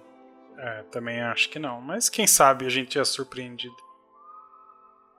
[0.58, 1.80] É, também acho que não.
[1.82, 3.76] Mas quem sabe a gente é surpreendido.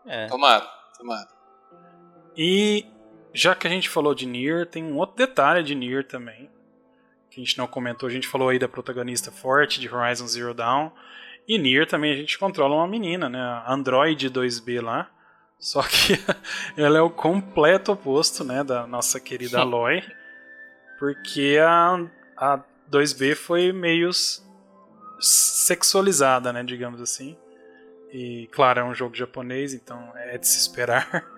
[0.06, 0.26] É.
[0.26, 1.28] Tomara, tomara.
[2.36, 2.86] E
[3.32, 6.50] já que a gente falou de Nier, tem um outro detalhe de Nier também.
[7.30, 8.08] Que a gente não comentou.
[8.08, 10.90] A gente falou aí da protagonista forte de Horizon Zero Dawn.
[11.46, 13.40] E Nier também a gente controla uma menina, né?
[13.40, 15.10] A Android 2B lá.
[15.58, 16.14] Só que
[16.76, 18.62] ela é o completo oposto, né?
[18.62, 20.02] Da nossa querida Aloy.
[20.98, 22.06] Porque a,
[22.36, 22.60] a
[22.90, 24.10] 2B foi meio
[25.20, 26.62] sexualizada, né?
[26.62, 27.36] Digamos assim.
[28.12, 31.24] E claro, é um jogo japonês, então é de se esperar.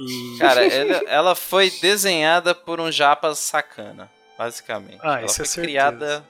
[0.00, 0.38] E...
[0.38, 4.98] Cara, ela, ela foi desenhada por um japa sacana, basicamente.
[5.02, 5.60] Ah, ela isso foi é certeza.
[5.60, 6.26] criada.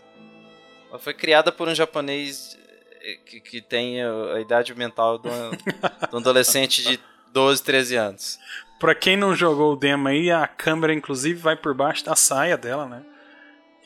[0.88, 2.58] Ela foi criada por um japonês
[3.00, 5.50] eh, que, que tem a, idade mental de um,
[6.18, 6.98] adolescente de
[7.32, 8.38] 12, 13 anos.
[8.80, 12.56] Pra quem não jogou o demo aí, a câmera inclusive vai por baixo da saia
[12.56, 13.04] dela, né?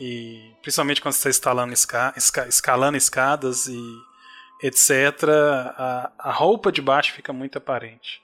[0.01, 3.79] E principalmente quando você está esca esca escalando escadas e
[4.63, 5.29] etc,
[5.77, 8.24] a, a roupa de baixo fica muito aparente.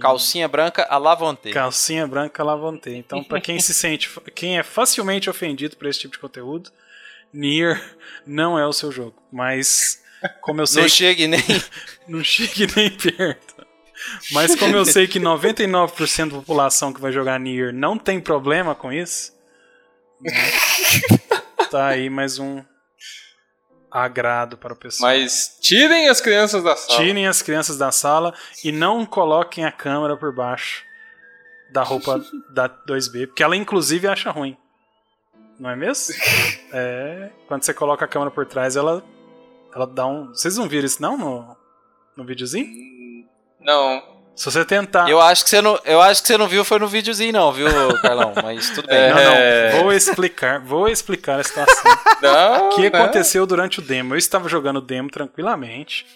[0.00, 1.50] Calcinha branca a lavante.
[1.50, 2.90] calcinha branca lavante.
[2.90, 6.70] Então, pra quem se sente, quem é facilmente ofendido por esse tipo de conteúdo,
[7.32, 7.82] Nier
[8.26, 9.22] não é o seu jogo.
[9.32, 10.02] Mas
[10.40, 11.40] como eu sei Não que chegue nem.
[12.06, 13.66] não chegue nem perto.
[14.32, 18.74] Mas como eu sei que 99% da população que vai jogar Nier não tem problema
[18.74, 19.32] com isso,
[20.20, 20.32] né,
[21.70, 22.64] tá aí mais um
[23.92, 25.12] agrado para o pessoal.
[25.12, 26.98] Mas tirem as crianças da sala.
[26.98, 28.34] Tirem as crianças da sala
[28.64, 30.84] e não coloquem a câmera por baixo
[31.70, 34.56] da roupa da 2B, porque ela inclusive acha ruim.
[35.58, 36.14] Não é mesmo?
[36.74, 39.04] É, quando você coloca a câmera por trás, ela
[39.74, 41.54] ela dá um, vocês não viram isso não no
[42.16, 42.66] no videozinho?
[43.60, 44.11] Não.
[44.34, 46.78] Se você tentar Eu acho que você não, eu acho que você não viu foi
[46.78, 47.66] no videozinho não, viu,
[48.00, 48.32] Carlão?
[48.42, 49.10] Mas tudo bem.
[49.10, 49.72] Não, É.
[49.74, 51.92] não, vou explicar, vou explicar a situação.
[52.22, 52.68] Não.
[52.68, 52.98] O que né?
[52.98, 54.14] aconteceu durante o demo?
[54.14, 56.06] Eu estava jogando o demo tranquilamente.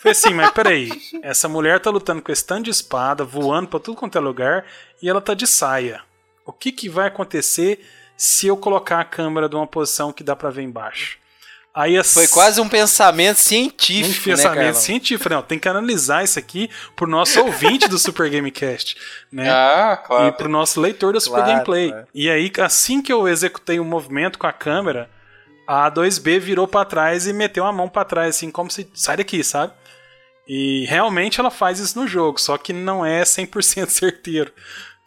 [0.00, 0.90] Foi assim, mas peraí.
[1.22, 4.64] Essa mulher tá lutando com esse tanto de espada, voando pra tudo quanto é lugar,
[5.02, 6.00] e ela tá de saia.
[6.46, 10.34] O que, que vai acontecer se eu colocar a câmera de uma posição que dá
[10.34, 11.18] pra ver embaixo?
[11.74, 12.12] Aí as...
[12.12, 14.74] Foi quase um pensamento um científico, né, pensamento Carlão?
[14.74, 15.28] científico.
[15.30, 18.96] Não, tem que analisar isso aqui pro nosso ouvinte do Super Gamecast.
[19.30, 19.48] Né?
[19.50, 20.32] Ah, e claro.
[20.32, 21.90] pro nosso leitor da Super Claro, Gameplay.
[21.90, 22.06] claro.
[22.14, 25.08] E aí, assim que eu executei o movimento com a câmera,
[25.66, 28.90] a A2B virou pra trás e meteu a mão pra trás, assim, como se.
[28.92, 29.72] Sai daqui, sabe?
[30.48, 34.52] E realmente ela faz isso no jogo, só que não é 100% certeiro.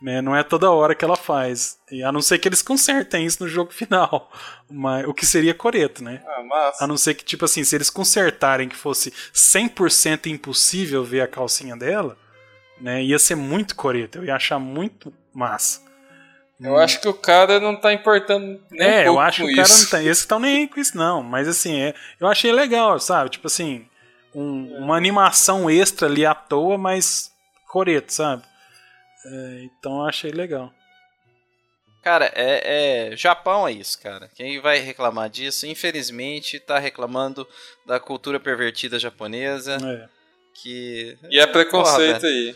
[0.03, 0.21] Né?
[0.21, 1.77] Não é toda hora que ela faz.
[1.89, 4.29] E a não ser que eles consertem isso no jogo final.
[4.69, 6.21] Mas, o que seria coreto, né?
[6.27, 6.83] Ah, massa.
[6.83, 11.27] A não ser que, tipo assim, se eles consertarem que fosse 100% impossível ver a
[11.27, 12.17] calcinha dela,
[12.81, 14.17] né, ia ser muito coreto.
[14.17, 15.81] Eu ia achar muito massa.
[16.59, 19.55] Eu acho que o cara não tá importando nem é, um eu acho que o
[19.55, 19.83] cara isso.
[19.83, 20.01] não tá.
[20.03, 21.23] Esses estão nem aí com isso, não.
[21.23, 23.29] Mas assim, é, eu achei legal, sabe?
[23.29, 23.85] Tipo assim,
[24.35, 27.31] um- uma animação extra ali à toa, mas
[27.69, 28.43] coreto, sabe?
[29.26, 30.71] É, então eu achei legal.
[32.03, 34.30] Cara, é, é- Japão é isso, cara.
[34.36, 37.47] Quem vai reclamar disso, infelizmente, tá reclamando
[37.86, 40.09] da cultura pervertida japonesa, É.
[40.61, 41.17] que...
[41.30, 42.55] E é preconceito Porra, aí.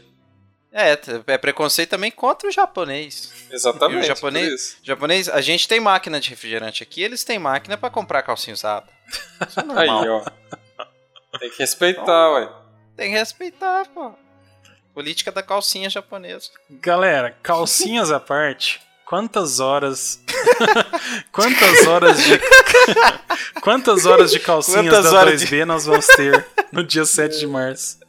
[0.73, 3.47] É, é preconceito também contra o japonês.
[3.49, 3.99] Exatamente.
[3.99, 4.77] E o japonês- por isso.
[4.83, 8.85] Japonês, a gente tem máquina de refrigerante aqui, eles têm máquina pra comprar calcinha usada.
[9.47, 10.25] Isso é Aí, ó.
[11.39, 12.51] Tem que respeitar, ué.
[12.97, 14.13] Tem que respeitar, pô.
[14.97, 16.49] Política da calcinha japonesa.
[16.81, 20.19] Galera, calcinhas à parte, quantas horas.
[21.31, 22.39] quantas horas de.
[23.61, 27.45] quantas horas de calcinhas Quantas da horas 2B nós vamos ter no dia 7 de
[27.45, 27.99] março?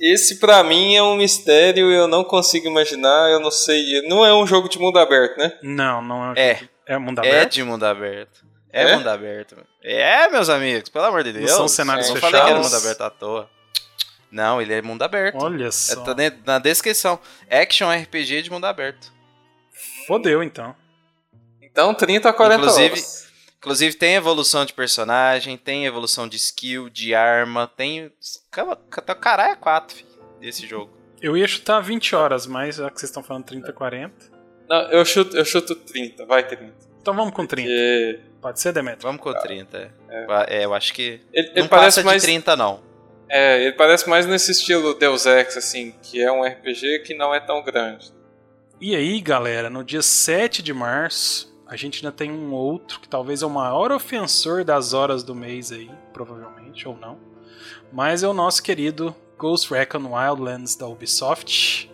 [0.00, 4.00] Esse pra mim é um mistério, eu não consigo imaginar, eu não sei.
[4.08, 5.52] Não é um jogo de mundo aberto, né?
[5.62, 6.28] Não, não é.
[6.30, 6.54] um É.
[6.54, 7.52] jogo- É mundo É aberto?
[7.52, 8.46] de mundo aberto.
[8.72, 8.96] É, É?
[8.96, 9.56] mundo aberto.
[9.84, 11.50] É, meus amigos, pelo amor de Deus.
[11.50, 12.72] são cenários Eu não falei que era fechados?
[12.72, 13.55] mundo aberto à toa.
[14.36, 15.42] Não, ele é mundo aberto.
[15.42, 16.02] Olha É, só.
[16.02, 17.18] tá ne- na descrição.
[17.50, 19.10] Action RPG de mundo aberto.
[20.06, 20.76] Fodeu então.
[21.62, 23.26] Então 30 a 40 Inclusive- horas.
[23.58, 28.12] Inclusive tem evolução de personagem, tem evolução de skill, de arma, tem.
[28.50, 30.08] Cama- Até o caralho é 4, filho,
[30.38, 30.94] desse jogo.
[31.20, 34.14] Eu ia chutar 20 horas, mas já que vocês estão falando 30, 40.
[34.68, 36.74] Não, eu chuto, eu chuto 30, vai 30.
[37.00, 37.68] Então vamos com 30.
[37.70, 39.02] Porque Pode ser, Demetrio?
[39.02, 39.90] Vamos com 30.
[40.08, 40.64] É.
[40.64, 41.20] eu acho que.
[41.32, 42.22] ele, ele não parece passa mais.
[42.22, 42.80] de 30, não.
[43.28, 47.34] É, ele parece mais nesse estilo Deus Ex, assim, que é um RPG que não
[47.34, 48.12] é tão grande.
[48.80, 53.08] E aí, galera, no dia 7 de março, a gente ainda tem um outro que
[53.08, 57.18] talvez é o maior ofensor das horas do mês aí, provavelmente, ou não.
[57.92, 61.90] Mas é o nosso querido Ghost Recon Wildlands da Ubisoft,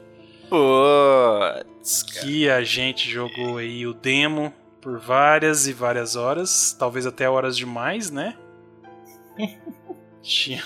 [0.53, 4.53] Putz, que a gente jogou aí o demo
[4.83, 8.37] por várias e várias horas, talvez até horas demais, né?
[10.23, 10.62] tinha,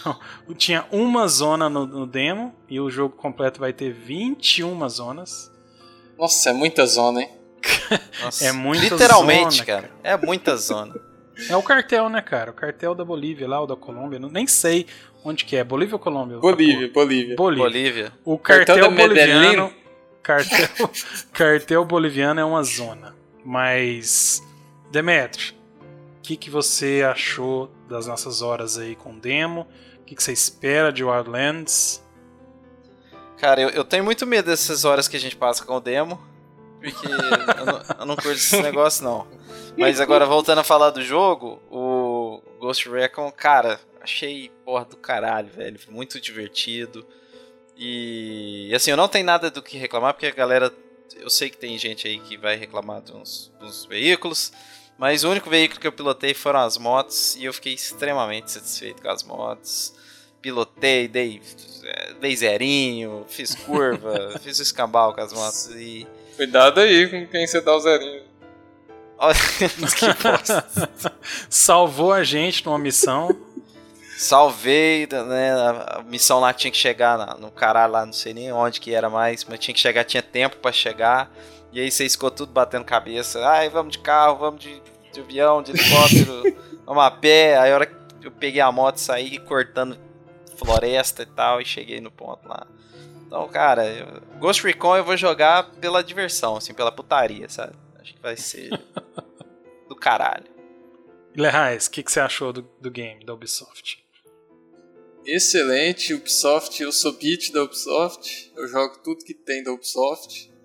[0.56, 5.50] tinha uma zona no, no demo e o jogo completo vai ter 21 zonas.
[6.18, 7.30] Nossa, é muita zona, hein?
[8.22, 9.90] Nossa, É muita Literalmente, zona, cara.
[10.02, 10.94] É muita zona.
[11.50, 12.50] É o cartel, né, cara?
[12.50, 14.18] O cartel da Bolívia lá, ou da Colômbia.
[14.18, 14.86] Não, nem sei
[15.24, 15.64] onde que é.
[15.64, 16.38] Bolívia ou Colômbia?
[16.38, 17.36] Bolívia, Bolívia.
[17.36, 17.64] Bolívia.
[17.64, 18.12] Bolívia.
[18.24, 19.72] O cartel, Cartel da boliviano.
[20.22, 20.90] Cartel,
[21.32, 23.14] cartel boliviano é uma zona.
[23.44, 24.42] Mas.
[24.90, 25.52] Demetrio,
[26.26, 29.66] que, que você achou das nossas horas aí com demo?
[30.00, 32.02] O que, que você espera de Wildlands?
[33.38, 36.20] Cara, eu, eu tenho muito medo dessas horas que a gente passa com o demo.
[36.80, 39.26] Porque eu não, eu não curto esse negócio, não.
[39.76, 45.48] Mas agora, voltando a falar do jogo, o Ghost Recon, cara, achei porra do caralho,
[45.48, 45.78] velho.
[45.90, 47.06] Muito divertido.
[47.76, 50.72] E assim, eu não tenho nada do que reclamar, porque a galera.
[51.14, 54.52] Eu sei que tem gente aí que vai reclamar de uns, dos veículos.
[54.98, 57.36] Mas o único veículo que eu pilotei foram as motos.
[57.36, 59.92] E eu fiquei extremamente satisfeito com as motos.
[60.40, 61.42] Pilotei, dei,
[62.20, 65.68] dei zerinho, fiz curva, fiz o escambau com as motos.
[65.74, 66.06] E.
[66.36, 68.22] Cuidado aí com quem você dá o zerinho.
[69.18, 69.34] Olha
[69.96, 70.66] que bosta.
[71.48, 73.34] Salvou a gente numa missão.
[74.16, 75.52] Salvei, né?
[75.52, 79.10] A missão lá tinha que chegar no caralho lá, não sei nem onde que era
[79.10, 81.30] mais, mas tinha que chegar, tinha tempo pra chegar.
[81.76, 83.46] E aí você ficou tudo batendo cabeça.
[83.46, 86.56] Ai, vamos de carro, vamos de, de avião, de helicóptero,
[86.86, 87.58] vamos a pé.
[87.58, 89.98] Aí a hora que eu peguei a moto, saí cortando
[90.56, 92.66] floresta e tal, e cheguei no ponto lá.
[93.26, 97.74] Então, cara, eu- Ghost Recon eu vou jogar pela diversão, assim, pela putaria, sabe?
[98.00, 98.70] Acho que vai ser
[99.86, 100.46] do caralho.
[101.36, 104.02] Lerrais, o que, que você achou do, do game, da Ubisoft?
[105.26, 110.55] Excelente, Ubisoft, eu sou beat da Ubisoft, eu jogo tudo que tem da Ubisoft.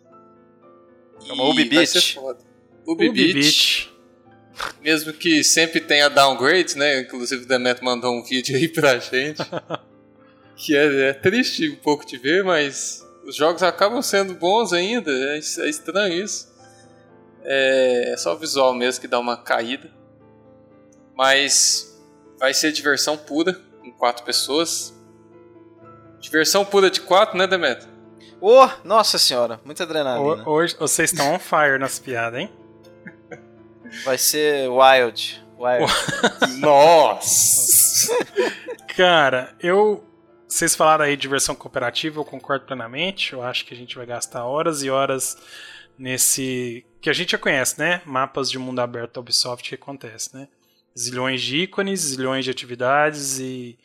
[3.13, 3.89] Beat, Beat.
[4.81, 7.01] mesmo que sempre tenha downgrades, né?
[7.01, 9.41] Inclusive o Demet mandou um vídeo aí pra gente.
[10.55, 15.11] que é, é triste um pouco de ver, mas os jogos acabam sendo bons ainda,
[15.11, 16.51] é, é estranho isso.
[17.43, 19.91] É, é só o visual mesmo que dá uma caída.
[21.15, 21.99] Mas
[22.39, 24.93] vai ser diversão pura, com quatro pessoas.
[26.19, 27.87] Diversão pura de quatro, né, Demet?
[28.41, 30.43] Ô, nossa senhora, muita adrenalina.
[30.43, 32.49] Ho- Hoje vocês estão on fire nas piadas, hein?
[34.03, 35.43] Vai ser Wild.
[35.57, 35.93] Wild.
[36.59, 38.13] Nossa!
[38.95, 40.03] Cara, eu.
[40.47, 43.33] Vocês falaram aí de versão cooperativa, eu concordo plenamente.
[43.33, 45.37] Eu acho que a gente vai gastar horas e horas
[45.97, 46.85] nesse.
[47.01, 48.01] Que a gente já conhece, né?
[48.05, 50.47] Mapas de mundo aberto da Ubisoft que acontece, né?
[50.97, 53.77] Zilhões de ícones, zilhões de atividades e.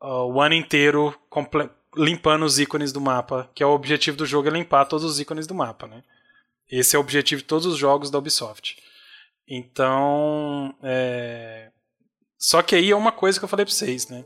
[0.00, 4.26] ó, o ano inteiro comple- limpando os ícones do mapa, que é o objetivo do
[4.26, 6.02] jogo é limpar todos os ícones do mapa, né?
[6.70, 8.76] Esse é o objetivo de todos os jogos da Ubisoft.
[9.46, 11.70] Então, é...
[12.38, 14.24] só que aí é uma coisa que eu falei pra vocês, né?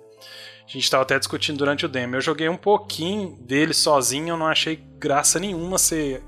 [0.64, 2.16] A gente estava até discutindo durante o demo.
[2.16, 6.22] Eu joguei um pouquinho dele sozinho, eu não achei graça nenhuma você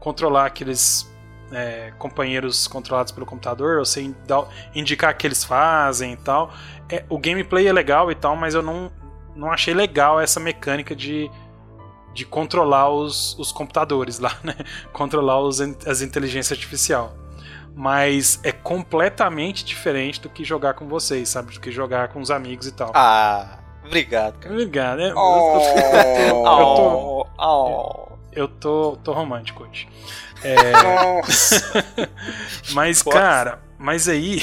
[0.00, 1.08] controlar aqueles
[1.52, 3.84] é, companheiros controlados pelo computador, ou
[4.26, 6.52] dar- indicar o que eles fazem e tal.
[6.90, 8.92] É, o gameplay é legal e tal, mas eu não,
[9.34, 11.30] não achei legal essa mecânica de,
[12.12, 14.54] de controlar os, os computadores lá, né?
[14.92, 17.14] Controlar os, as inteligências artificial.
[17.76, 21.52] Mas é completamente diferente do que jogar com vocês, sabe?
[21.52, 22.92] Do que jogar com os amigos e tal.
[22.94, 24.54] Ah, obrigado, cara.
[24.54, 25.00] Obrigado.
[25.00, 25.58] É, Oh.
[26.28, 28.14] eu tô- Oh, oh.
[28.32, 29.88] Eu tô, tô romântico hoje.
[30.72, 31.84] Nossa!
[32.74, 34.40] Mas, cara, mas aí.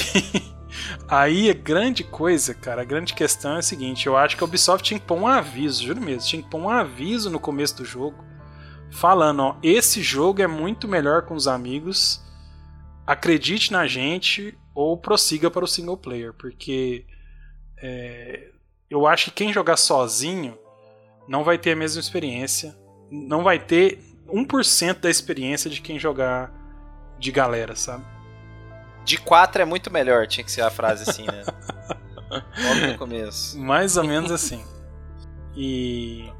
[1.08, 4.46] Aí a grande coisa, cara, a grande questão é a seguinte: eu acho que a
[4.46, 7.76] Ubisoft tinha que pôr um aviso, juro mesmo, tinha que pôr um aviso no começo
[7.76, 8.24] do jogo,
[8.90, 12.22] falando: ó, esse jogo é muito melhor com os amigos,
[13.06, 17.04] acredite na gente ou prossiga para o single player, porque
[17.78, 18.50] é,
[18.88, 20.56] eu acho que quem jogar sozinho
[21.28, 22.76] não vai ter a mesma experiência,
[23.10, 26.52] não vai ter 1% da experiência de quem jogar
[27.18, 28.11] de galera, sabe?
[29.04, 31.42] De 4 é muito melhor, tinha que ser a frase assim, né?
[32.30, 33.58] Logo no começo.
[33.58, 34.64] Mais ou menos assim.
[35.54, 36.30] E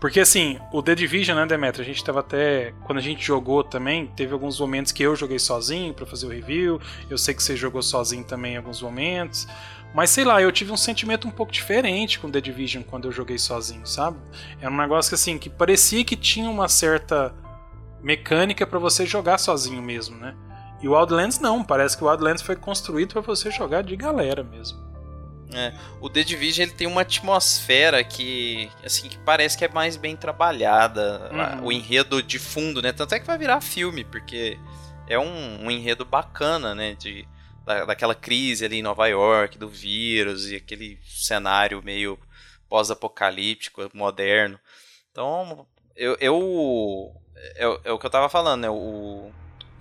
[0.00, 1.80] Porque assim, o The Division, né, Demetri?
[1.80, 2.74] A gente tava até.
[2.84, 6.30] Quando a gente jogou também, teve alguns momentos que eu joguei sozinho para fazer o
[6.30, 6.80] review.
[7.08, 9.46] Eu sei que você jogou sozinho também em alguns momentos.
[9.94, 13.12] Mas sei lá, eu tive um sentimento um pouco diferente com The Division quando eu
[13.12, 14.18] joguei sozinho, sabe?
[14.60, 17.34] Era um negócio que assim, que parecia que tinha uma certa
[18.02, 20.34] mecânica para você jogar sozinho mesmo, né?
[20.82, 24.42] E o Wildlands não, parece que o Wildlands foi construído para você jogar de galera
[24.42, 24.92] mesmo.
[25.54, 29.96] É, o The Division ele tem uma atmosfera que assim que parece que é mais
[29.96, 31.66] bem trabalhada, uhum.
[31.66, 32.90] o enredo de fundo, né?
[32.90, 34.58] Tanto é que vai virar filme, porque
[35.06, 36.94] é um, um enredo bacana, né?
[36.94, 37.28] De,
[37.66, 42.18] da, daquela crise ali em Nova York, do vírus e aquele cenário meio
[42.68, 44.58] pós-apocalíptico, moderno.
[45.10, 47.12] Então, eu, eu
[47.56, 48.70] é, é, o que eu tava falando, né?
[48.70, 49.30] O,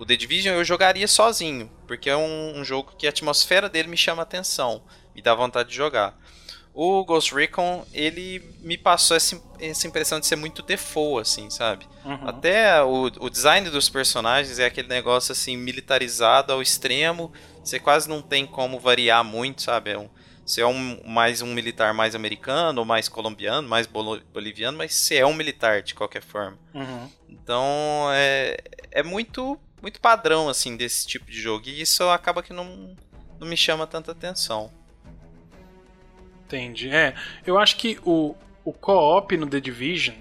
[0.02, 3.88] o The Division eu jogaria sozinho, porque é um, um jogo que a atmosfera dele
[3.88, 4.82] me chama atenção
[5.16, 6.18] me dá vontade de jogar.
[6.74, 11.86] O Ghost Recon, ele me passou essa, essa impressão de ser muito default, assim, sabe?
[12.06, 12.30] Uhum.
[12.30, 17.32] Até o, o design dos personagens é aquele negócio, assim, militarizado ao extremo.
[17.62, 19.92] Você quase não tem como variar muito, sabe?
[19.92, 20.10] É um,
[20.46, 25.18] você é um, mais um militar mais americano, ou mais colombiano, mais boliviano, mas você
[25.18, 26.58] é um militar de qualquer forma.
[26.74, 27.10] Uhum.
[27.28, 28.58] Então, é,
[28.92, 31.68] é muito, muito padrão, assim, desse tipo de jogo.
[31.68, 32.96] E isso acaba que não,
[33.40, 34.72] não me chama tanta atenção.
[36.46, 36.90] Entendi.
[36.90, 37.16] É,
[37.46, 40.16] eu acho que o, o co-op no The Division,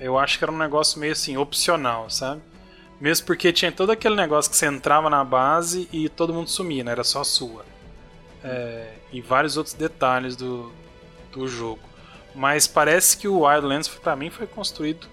[0.00, 2.42] eu acho que era um negócio meio assim, opcional, sabe?
[3.00, 6.82] Mesmo porque tinha todo aquele negócio que você entrava na base e todo mundo sumia,
[6.82, 6.92] né?
[6.92, 7.64] Era só sua.
[8.42, 10.72] É, e vários outros detalhes do,
[11.32, 11.82] do jogo.
[12.34, 15.06] Mas parece que o Wildlands, para mim, foi construído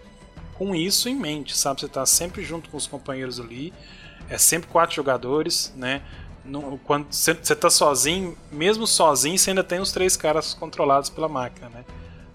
[0.61, 1.81] com isso em mente, sabe?
[1.81, 3.73] Você tá sempre junto com os companheiros ali,
[4.29, 6.03] é sempre quatro jogadores, né?
[6.45, 11.27] No, quando você tá sozinho, mesmo sozinho, você ainda tem os três caras controlados pela
[11.27, 11.83] máquina, né?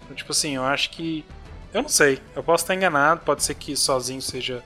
[0.03, 1.25] Então, tipo assim, eu acho que.
[1.73, 4.61] Eu não sei, eu posso estar enganado, pode ser que sozinho seja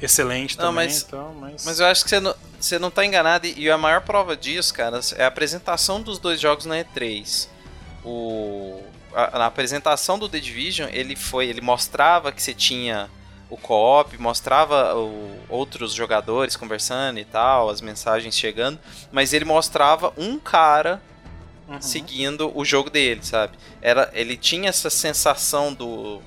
[0.00, 1.64] excelente não, também, mas, então, mas...
[1.64, 4.72] mas eu acho que você não, você não tá enganado e a maior prova disso,
[4.72, 7.48] cara, é a apresentação dos dois jogos na E3.
[8.04, 13.10] O, na apresentação do The Division, ele foi, ele mostrava que você tinha
[13.48, 18.78] o co-op, mostrava o, outros jogadores conversando e tal, as mensagens chegando,
[19.10, 21.02] mas ele mostrava um cara
[21.68, 21.82] uhum.
[21.82, 23.58] seguindo o jogo dele, sabe?
[23.82, 26.22] Era, ele tinha essa sensação do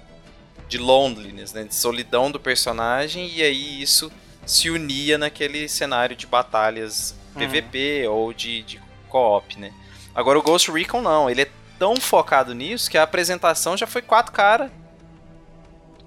[0.67, 4.11] de loneliness, né, de solidão do personagem e aí isso
[4.45, 7.47] se unia naquele cenário de batalhas uhum.
[7.47, 9.71] PVP ou de, de co-op, né?
[10.15, 11.49] Agora o Ghost Recon não, ele é
[11.84, 14.71] tão focado nisso que a apresentação já foi quatro caras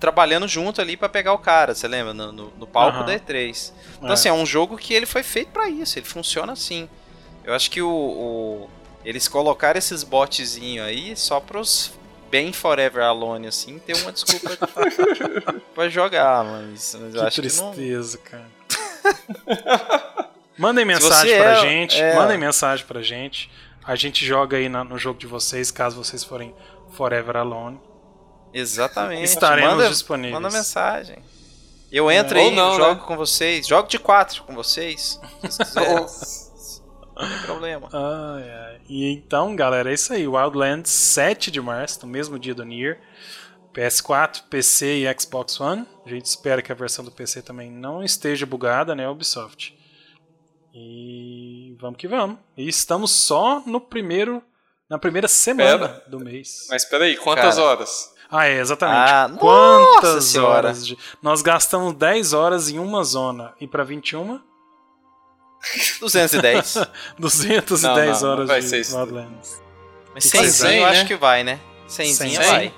[0.01, 2.15] trabalhando junto ali para pegar o cara, você lembra?
[2.15, 3.05] No, no, no palco uhum.
[3.05, 3.73] da E3.
[3.99, 4.13] Então, é.
[4.15, 6.89] assim, é um jogo que ele foi feito para isso, ele funciona assim.
[7.45, 8.71] Eu acho que o, o
[9.05, 11.93] eles colocaram esses botzinhos aí só pros
[12.31, 14.57] bem Forever Alone, assim, ter uma desculpa
[15.75, 18.43] pra jogar, mas, mas eu que acho tristeza, que não...
[19.45, 20.31] cara.
[20.57, 22.15] mandem mensagem pra é, gente, é...
[22.15, 23.51] mandem mensagem pra gente.
[23.87, 26.53] A gente joga aí no jogo de vocês, caso vocês forem
[26.91, 27.81] Forever Alone.
[28.53, 29.23] Exatamente.
[29.23, 30.35] Estaremos manda, disponíveis.
[30.35, 31.19] Manda mensagem.
[31.93, 32.43] Eu entro é.
[32.43, 33.07] aí, não, jogo né?
[33.07, 33.67] com vocês.
[33.67, 35.21] Jogo de quatro com vocês.
[35.49, 35.77] Se
[37.15, 37.89] não tem problema.
[37.93, 38.81] Ai, ai.
[38.89, 40.27] E então, galera, é isso aí.
[40.27, 43.01] Wildlands 7 de março, no mesmo dia do Nier.
[43.73, 45.87] PS4, PC e Xbox One.
[46.05, 49.79] A gente espera que a versão do PC também não esteja bugada, né, Ubisoft.
[50.75, 52.39] E vamos que vamos.
[52.57, 54.43] E estamos só no primeiro
[54.89, 56.05] na primeira semana Pera.
[56.07, 56.67] do mês.
[56.71, 57.67] Mas espera aí, quantas Cara.
[57.67, 58.15] horas?
[58.31, 59.11] Ah, é, exatamente.
[59.11, 60.99] Ah, Quantas horas de...
[61.23, 63.55] Nós gastamos 10 horas em uma zona.
[63.61, 64.41] E pra 21?
[66.01, 66.79] 210.
[67.19, 69.63] 210 não, não, horas não de Wildlands.
[70.13, 70.91] Mas 100, 100 eu né?
[70.91, 71.61] acho que vai, né?
[71.87, 72.75] 100, 100 vai.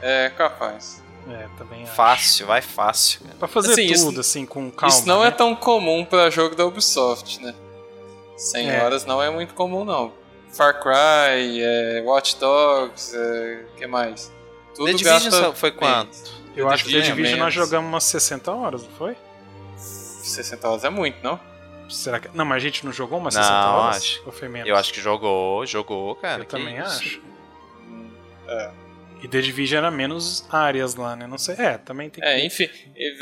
[0.00, 1.02] É, capaz.
[1.28, 1.94] É, também acho.
[1.94, 3.20] Fácil, vai fácil.
[3.20, 3.34] Cara.
[3.36, 4.94] Pra fazer assim, tudo, isso, assim, com calma.
[4.94, 5.28] Isso não é né?
[5.28, 7.54] é tão comum pra jogo da Ubisoft, né?
[8.38, 8.82] 100 é.
[8.82, 10.12] horas não é muito comum, não.
[10.50, 14.32] Far Cry, é, Watch Dogs, é, que mais?
[14.74, 16.38] Tudo The Division foi quanto?
[16.56, 19.16] Eu acho que The Division nós jogamos umas 60 horas, não foi?
[19.76, 21.38] 60 horas é muito, não?
[21.88, 22.28] Será que.
[22.34, 23.96] Não, mas a gente não jogou umas 60 não, horas?
[23.96, 24.22] Acho.
[24.26, 24.68] Ou foi menos?
[24.68, 26.42] Eu acho que jogou, jogou, cara.
[26.42, 26.86] Eu também isso?
[26.86, 27.22] acho.
[28.46, 28.70] É.
[29.22, 31.26] E The Division era menos áreas lá, né?
[31.26, 31.56] Não sei.
[31.58, 32.68] É, também tem É, enfim.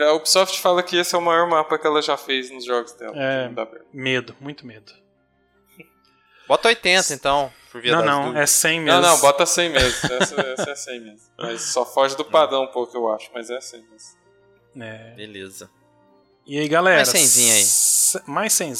[0.01, 2.93] A Ubisoft fala que esse é o maior mapa que ela já fez nos jogos
[2.93, 3.15] dela.
[3.17, 3.51] É.
[3.93, 4.93] Medo, muito medo.
[6.49, 8.43] Bota 80 então, por via Não, não, dúvidas.
[8.43, 9.01] é 100 mesmo.
[9.01, 9.89] Não, não, bota 100 mesmo.
[9.89, 11.21] Essa, essa é 100 mesmo.
[11.39, 14.17] Mas só foge do padrão um pouco, eu acho, mas é 100 mesmo.
[14.83, 15.15] É.
[15.17, 15.71] Beleza.
[16.47, 16.97] E aí, galera?
[16.97, 18.25] Mais 100 aí.
[18.27, 18.75] Mais 100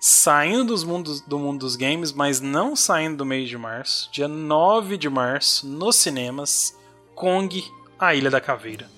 [0.00, 4.10] Saindo dos mundos, do mundo dos games, mas não saindo do mês de março.
[4.10, 6.74] Dia 9 de março, nos cinemas,
[7.14, 7.62] Kong,
[7.98, 8.88] A Ilha da Caveira.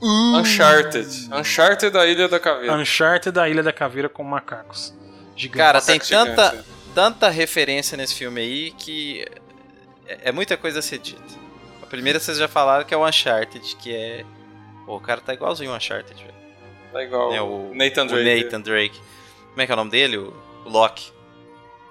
[0.00, 1.28] Uncharted.
[1.32, 2.76] Uncharted da Ilha da Caveira.
[2.76, 4.94] Uncharted da Ilha da Caveira com macacos.
[5.36, 5.58] Gigantes.
[5.58, 6.64] Cara, tem tanta.
[6.94, 9.24] Tanta referência nesse filme aí que
[10.06, 11.22] é, é muita coisa a ser dita.
[11.82, 14.24] A primeira vocês já falaram que é o Uncharted, que é.
[14.84, 16.34] Pô, o cara tá igualzinho o Uncharted, velho.
[16.92, 18.44] Tá igual É o o Nathan o Drake.
[18.44, 19.00] Nathan Drake.
[19.50, 20.16] Como é que é o nome dele?
[20.18, 20.34] O,
[20.64, 21.12] o Loki.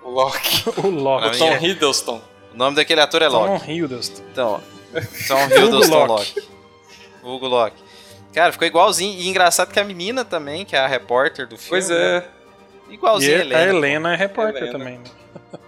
[0.03, 0.63] O Loki.
[0.83, 1.29] o Loki.
[1.29, 2.21] Mim Tom é- Hiddleston.
[2.53, 3.65] O nome daquele ator é Loki.
[3.65, 4.23] Tom Hiddleston.
[4.31, 4.63] Então,
[5.27, 6.47] Tom Hiddleston Loki.
[7.23, 7.83] Hugo Loki.
[8.33, 9.19] Cara, ficou igualzinho.
[9.19, 11.69] E engraçado que a menina também, que é a repórter do filme.
[11.69, 12.19] Pois é.
[12.19, 12.36] E
[12.89, 13.63] Igualzinho a a Helena.
[13.63, 14.77] Helena é repórter Helena.
[14.77, 14.97] também.
[14.97, 15.03] né?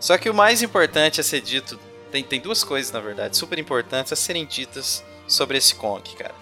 [0.00, 1.78] Só que o mais importante a ser dito,
[2.10, 6.34] tem, tem duas coisas, na verdade, super importantes a serem ditas sobre esse Kong, cara.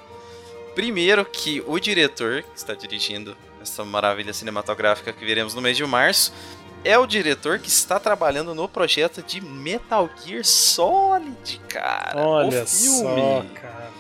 [0.75, 5.85] Primeiro que o diretor, que está dirigindo essa maravilha cinematográfica que veremos no mês de
[5.85, 6.33] março,
[6.85, 12.21] é o diretor que está trabalhando no projeto de Metal Gear Solid, cara.
[12.21, 13.03] Olha o filme.
[13.03, 13.91] só, cara.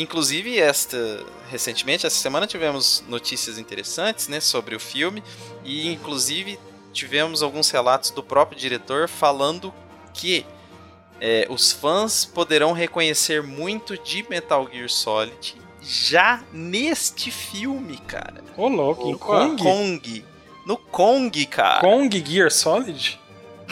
[0.00, 5.22] Inclusive, esta recentemente, essa semana, tivemos notícias interessantes né, sobre o filme.
[5.64, 6.58] E, inclusive,
[6.92, 9.72] tivemos alguns relatos do próprio diretor falando
[10.12, 10.44] que
[11.20, 18.42] é, os fãs poderão reconhecer muito de Metal Gear Solid já neste filme, cara.
[18.56, 19.24] Ô, louco, em Opa.
[19.26, 19.62] Kong?
[19.62, 20.24] Kong.
[20.66, 21.80] No Kong, cara.
[21.80, 23.20] Kong Gear Solid?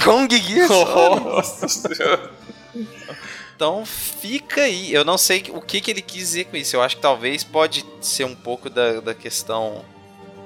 [0.04, 1.24] Kong Gear Solid.
[1.24, 2.30] Nossa.
[3.54, 4.92] Então fica aí.
[4.92, 6.74] Eu não sei o que, que ele quis dizer com isso.
[6.76, 9.84] Eu acho que talvez pode ser um pouco da, da questão.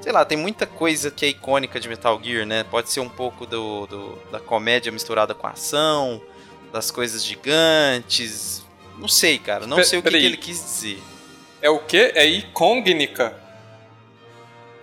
[0.03, 2.65] Sei lá, tem muita coisa que é icônica de Metal Gear, né?
[2.65, 6.21] Pode ser um pouco do, do- da comédia misturada com a ação,
[6.73, 8.63] das coisas gigantes.
[8.99, 9.67] Não sei, cara.
[9.67, 11.03] Não sei o que, que ele quis dizer.
[11.63, 12.13] É o quê?
[12.15, 13.35] É icônica?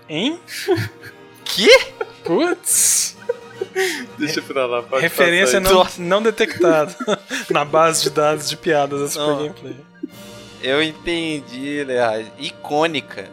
[0.09, 0.39] Hein?
[1.45, 1.69] Que?
[2.23, 3.15] Putz!
[4.17, 6.95] Deixa pra lá, pode Referência não, não detectada
[7.49, 9.37] na base de dados de piadas da Super Não.
[9.37, 9.75] Gameplay.
[10.61, 12.31] Eu entendi, Leandro.
[12.39, 13.29] Icônica.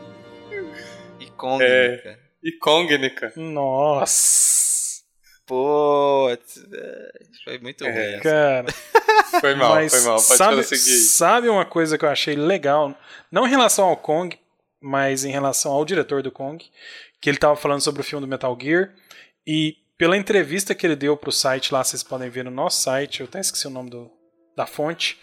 [1.21, 1.65] Icônica.
[1.65, 2.19] É.
[2.43, 3.33] Icônica.
[3.37, 5.03] Nossa!
[5.47, 7.13] Putz, velho.
[7.45, 7.91] Foi muito É.
[7.91, 8.15] ruim.
[8.15, 8.23] essa.
[8.23, 8.67] Cara,
[9.41, 10.17] Foi mal, mas foi mal.
[10.17, 10.99] Pode sabe, prosseguir.
[11.01, 12.95] sabe uma coisa que eu achei legal?
[13.31, 14.39] Não em relação ao Kong,
[14.81, 16.63] mas em relação ao diretor do Kong,
[17.21, 18.91] que ele tava falando sobre o filme do Metal Gear
[19.47, 23.21] e pela entrevista que ele deu pro site lá, vocês podem ver no nosso site,
[23.21, 24.11] eu até esqueci o nome do,
[24.57, 25.17] da fonte,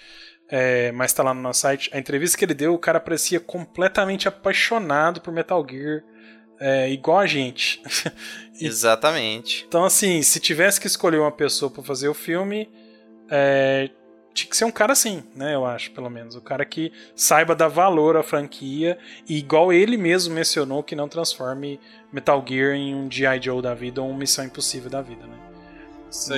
[0.48, 1.90] é, mas tá lá no nosso site.
[1.92, 6.02] A entrevista que ele deu, o cara parecia completamente apaixonado por Metal Gear,
[6.62, 7.84] é, igual a gente.
[8.58, 9.66] Exatamente.
[9.68, 12.72] Então, assim, se tivesse que escolher uma pessoa pra fazer o filme,
[13.30, 13.90] é,
[14.40, 15.56] tinha que ser um cara assim, né?
[15.56, 16.36] Eu acho, pelo menos.
[16.36, 21.08] O cara que saiba dar valor à franquia e, igual ele mesmo mencionou, que não
[21.08, 21.80] transforme
[22.12, 23.42] Metal Gear em um G.I.
[23.42, 25.38] Joe da vida ou uma Missão Impossível da vida, né?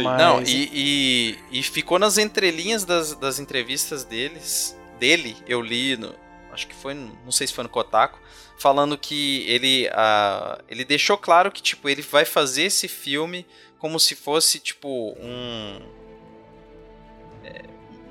[0.04, 0.70] Mas- Não, e,
[1.52, 6.14] e, e ficou nas entrelinhas das, das entrevistas deles, dele, eu li, no,
[6.52, 8.20] acho que foi, não sei se foi no Kotaku,
[8.58, 13.46] falando que ele, ah, ele deixou claro que, tipo, ele vai fazer esse filme
[13.80, 16.01] como se fosse, tipo, um...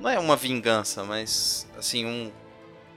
[0.00, 2.32] não é uma vingança, mas, assim, um,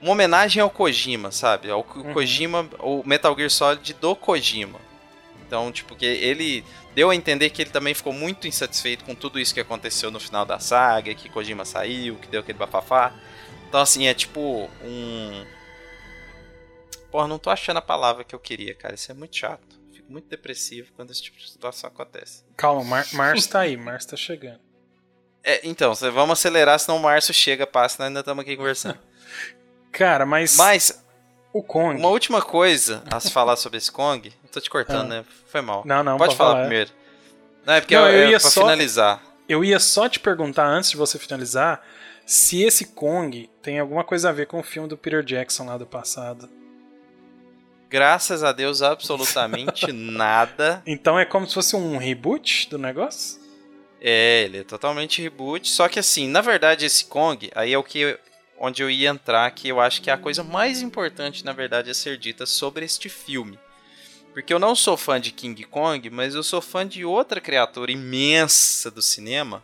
[0.00, 1.70] uma homenagem ao Kojima, sabe?
[1.70, 2.12] Ao Uhum.
[2.12, 4.80] Kojima, o Metal Gear Solid do Kojima.
[5.46, 9.38] Então, tipo, que ele deu a entender que ele também ficou muito insatisfeito com tudo
[9.38, 13.12] isso que aconteceu no final da saga, que Kojima saiu, que deu aquele bafafá.
[13.68, 15.44] Então, assim, é tipo um.
[17.10, 18.94] Porra, não tô achando a palavra que eu queria, cara.
[18.94, 19.78] Isso é muito chato.
[19.92, 22.42] Fico muito depressivo quando esse tipo de situação acontece.
[22.56, 24.60] Calma, Mar Márcio tá aí, Márcio tá chegando.
[25.44, 28.98] É, então, vamos acelerar, senão o Márcio chega, passa, nós ainda estamos aqui conversando.
[29.92, 31.04] Cara, mas, Mas,
[31.52, 32.00] o Kong.
[32.00, 34.32] uma última coisa a se falar sobre esse Kong.
[34.42, 35.16] Eu tô te cortando, Ah.
[35.18, 35.24] né?
[35.46, 35.82] Foi mal.
[35.84, 36.60] Não, não, Pode falar falar.
[36.62, 36.90] primeiro.
[37.64, 39.22] Não, é porque Não, eu, eu eu ia pra só- finalizar.
[39.48, 41.86] Eu ia só te perguntar antes de você finalizar
[42.26, 45.76] se esse Kong tem alguma coisa a ver com o filme do Peter Jackson lá
[45.76, 46.48] do passado.
[47.90, 50.82] Graças a Deus, absolutamente nada.
[50.86, 53.38] Então é como se fosse um reboot do negócio?
[54.06, 55.66] É, ele é totalmente reboot.
[55.68, 58.18] Só que assim, na verdade, esse Kong, aí é o que eu-
[58.58, 61.90] onde eu ia entrar, que eu acho que é a coisa mais importante, na verdade,
[61.90, 63.58] a ser dita sobre este filme.
[64.34, 67.90] Porque eu não sou fã de King Kong, mas eu sou fã de outra criatura
[67.92, 69.62] imensa do cinema,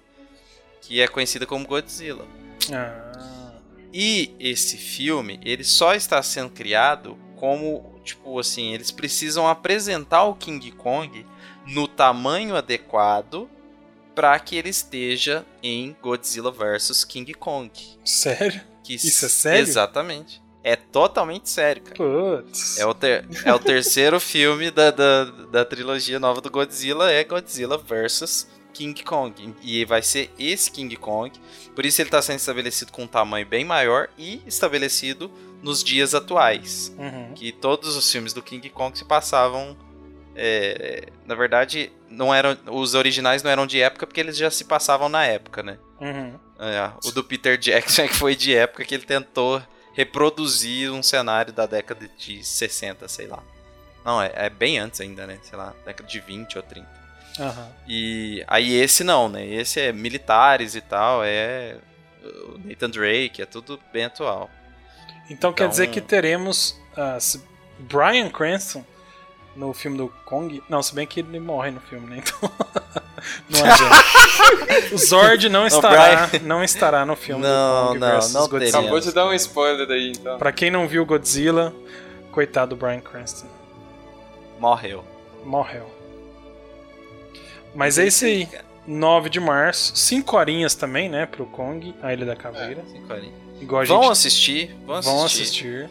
[0.81, 2.27] que é conhecida como Godzilla.
[2.73, 3.53] Ah,
[3.93, 10.35] E esse filme, ele só está sendo criado como, tipo assim, eles precisam apresentar o
[10.37, 11.27] King Kong
[11.67, 13.51] no tamanho adequado
[14.21, 17.71] para que ele esteja em Godzilla vs King Kong.
[18.05, 18.61] sério?
[18.85, 19.63] Que Isso é sério?
[19.63, 20.43] Exatamente.
[20.63, 21.97] É totalmente sério, cara.
[21.97, 22.79] Putz.
[22.79, 27.25] É o, ter- é o terceiro filme da, da, da trilogia nova do Godzilla, é
[27.25, 29.55] Godzilla vs King Kong.
[29.63, 31.33] E vai ser esse King Kong.
[31.75, 35.31] Por isso ele está sendo estabelecido com um tamanho bem maior e estabelecido
[35.63, 36.95] nos dias atuais.
[36.99, 37.33] Uhum.
[37.35, 39.75] Que todos os filmes do King Kong se passavam.
[40.43, 44.65] É, na verdade, não eram os originais não eram de época porque eles já se
[44.65, 45.79] passavam na época, né?
[46.01, 46.35] Uhum.
[46.59, 49.63] É, o do Peter Jackson é que foi de época que ele tentou
[49.93, 53.43] reproduzir um cenário da década de 60, sei lá.
[54.05, 55.39] Não, é, é bem antes ainda, né?
[55.43, 56.89] Sei lá, década de 20 ou 30.
[57.39, 57.69] Aham.
[57.87, 59.47] E aí esse não, né?
[59.47, 61.77] Esse é militares e tal, é
[62.49, 64.51] o Nathan Drake, é tudo bem atual.
[65.29, 67.43] Então, quer Então- dizer que teremos ah, se-
[67.79, 68.85] Brian Cranston
[69.57, 70.63] no filme do Kong.
[70.69, 72.23] Não, se bem que ele morre no filme, né?
[72.23, 72.51] Então.
[73.51, 74.95] não adianta.
[74.95, 78.79] o Zord não estará, não estará no filme Não, do Kong não, versus não Godzilla.
[78.79, 80.39] Acabou de dar um spoiler aí, então.
[80.39, 81.75] Pra quem não viu Godzilla,
[82.33, 83.47] coitado do Brian Cranston.
[84.59, 85.05] Morreu.
[85.45, 85.91] Morreu.
[87.75, 88.49] Mas é isso aí.
[88.87, 89.97] 9 de março.
[89.97, 91.27] 5 horinhas também, né?
[91.27, 92.83] Pro Kong, a Ilha da Caveira.
[92.91, 93.35] Cinco horinhas.
[93.61, 95.15] Igual a Vão gente assistir, vão assistir.
[95.15, 95.91] vão assistir.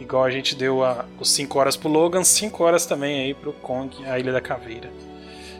[0.00, 3.52] Igual a gente deu a, os 5 horas pro Logan, 5 horas também aí pro
[3.52, 4.90] Kong, a Ilha da Caveira.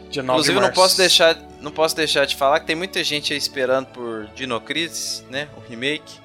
[0.09, 0.81] Dia 9 Inclusive, de eu não março.
[0.81, 4.59] posso, deixar, não posso deixar de falar que tem muita gente aí esperando por Dino
[4.59, 5.47] Crisis, né?
[5.55, 6.19] O remake.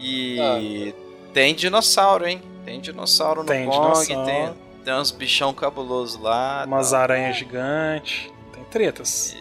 [0.00, 0.94] E
[1.34, 2.40] tem dinossauro, hein?
[2.64, 4.24] Tem dinossauro no Tem Kong, dinossauro.
[4.24, 6.64] Tem, tem uns bichão cabulosos lá.
[6.66, 7.00] Umas tal.
[7.00, 8.30] aranhas gigantes.
[8.52, 9.36] Tem tretas.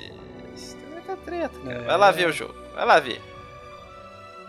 [0.56, 1.76] Isso, tem muita treta, cara.
[1.76, 1.86] É.
[1.86, 2.56] Vai lá ver o jogo.
[2.74, 3.22] Vai lá ver.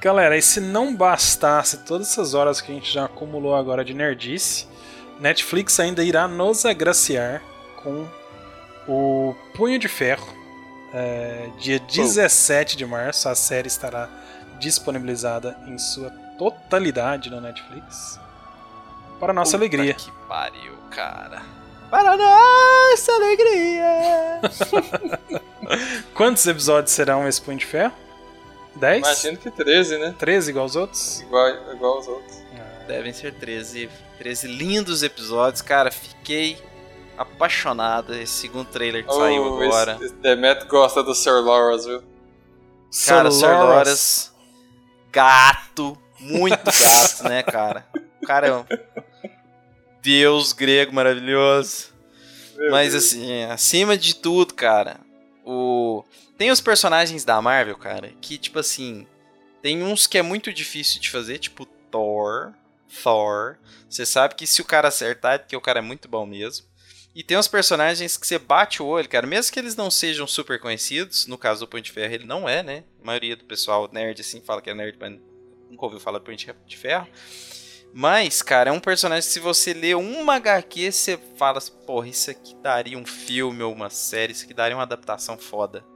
[0.02, 3.94] Galera, e se não bastasse todas essas horas que a gente já acumulou agora de
[3.94, 4.66] nerdice,
[5.20, 7.40] Netflix ainda irá nos agraciar
[7.76, 8.08] com
[8.88, 10.26] o Punho de Ferro.
[10.92, 14.08] É, dia 17 de março, a série estará
[14.58, 18.18] disponibilizada em sua totalidade na Netflix.
[19.20, 19.94] Para nossa Puta alegria.
[19.94, 21.42] Que pariu, cara.
[21.88, 24.40] Para nossa alegria.
[26.12, 28.01] Quantos episódios serão esse Punho de Ferro?
[28.76, 28.98] 10?
[28.98, 30.14] Imagino que 13, né?
[30.18, 31.20] 13 igual os outros?
[31.20, 32.42] Igual, igual aos outros.
[32.86, 35.90] Devem ser 13, 13 lindos episódios, cara.
[35.90, 36.58] Fiquei
[37.16, 38.14] apaixonado.
[38.14, 39.92] Esse segundo trailer que saiu Oh, agora.
[39.94, 42.02] Esse, esse Demet gosta do Sir Lawrence, viu?
[43.06, 43.46] Cara, Sir.
[43.46, 44.32] Loras,
[45.10, 47.86] gato, muito gato, né, cara?
[48.20, 48.64] O cara é um
[50.02, 51.88] deus grego maravilhoso.
[52.56, 53.04] Meu Mas Deus.
[53.06, 54.96] assim, acima de tudo, cara,
[55.44, 56.04] o
[56.42, 59.06] tem os personagens da Marvel, cara, que tipo assim,
[59.62, 62.52] tem uns que é muito difícil de fazer, tipo Thor,
[63.00, 63.58] Thor.
[63.88, 66.66] Você sabe que se o cara acertar, é porque o cara é muito bom mesmo.
[67.14, 70.26] E tem uns personagens que você bate o olho, cara, mesmo que eles não sejam
[70.26, 72.82] super conhecidos, no caso do Punho de Ferro ele não é, né?
[73.00, 75.12] A maioria do pessoal nerd assim fala que é nerd, mas
[75.70, 77.06] nunca ouviu falar do Punho de Ferro.
[77.94, 82.08] Mas, cara, é um personagem que se você lê uma HQ, você fala assim, porra,
[82.08, 85.91] isso aqui daria um filme ou uma série, isso aqui daria uma adaptação foda.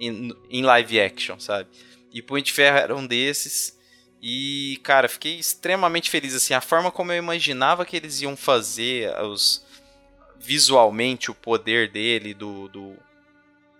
[0.00, 1.68] Em, live action, sabe?
[2.12, 3.78] E Punho de Ferro era um desses.
[4.20, 9.14] E, cara, fiquei extremamente feliz, assim, a forma como eu imaginava que eles iam fazer
[9.22, 9.64] os
[10.40, 12.96] visualmente o poder dele, do, do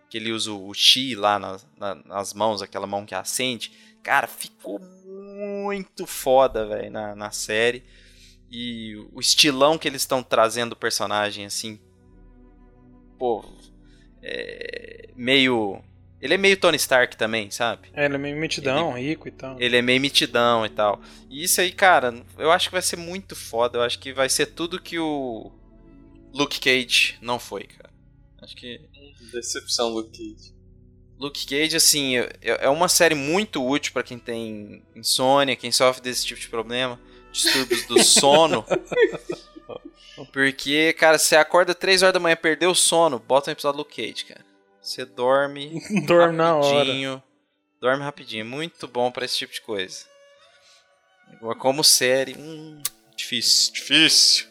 [0.08, 3.72] que ele usa o chi lá nas, na- nas mãos, aquela mão que acende.
[4.02, 7.82] Cara, ficou muito foda, velho, na, na série.
[8.50, 11.80] E o estilão que eles estão trazendo do personagem, assim.
[13.18, 13.44] Pô.
[14.22, 15.82] É, meio.
[16.24, 17.90] Ele é meio Tony Stark também, sabe?
[17.92, 19.60] É, ele é meio mitidão, rico e tal.
[19.60, 20.98] Ele é meio mitidão e tal.
[21.28, 23.76] E isso aí, cara, eu acho que vai ser muito foda.
[23.76, 25.52] Eu acho que vai ser tudo que o
[26.32, 27.90] Luke Cage não foi, cara.
[28.40, 28.80] Acho que
[29.30, 30.54] Decepção, Luke Cage.
[31.18, 36.02] Luke Cage, assim, é é uma série muito útil pra quem tem insônia, quem sofre
[36.02, 36.98] desse tipo de problema,
[37.30, 38.64] distúrbios do sono.
[40.32, 43.82] Porque, cara, você acorda 3 horas da manhã, perdeu o sono, bota um episódio do
[43.82, 44.53] Luke Cage, cara.
[44.84, 46.78] Você dorme Dorme na hora.
[46.78, 47.22] rapidinho.
[47.80, 48.44] Dorme rapidinho.
[48.44, 50.04] Muito bom pra esse tipo de coisa.
[51.32, 52.82] Agora, como série, hum,
[53.16, 54.46] difícil, difícil.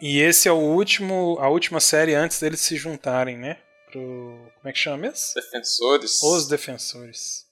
[0.00, 3.58] E esse é o último, a última série antes deles se juntarem, né?
[3.90, 4.00] Pro.
[4.56, 5.34] Como é que chama mesmo?
[5.34, 6.22] Defensores.
[6.22, 7.46] Os Defensores.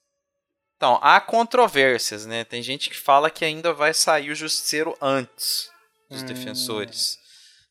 [0.77, 2.45] Então, há controvérsias, né?
[2.45, 5.71] Tem gente que fala que ainda vai sair o Justiceiro antes
[6.11, 6.27] dos Hum.
[6.27, 7.19] Defensores.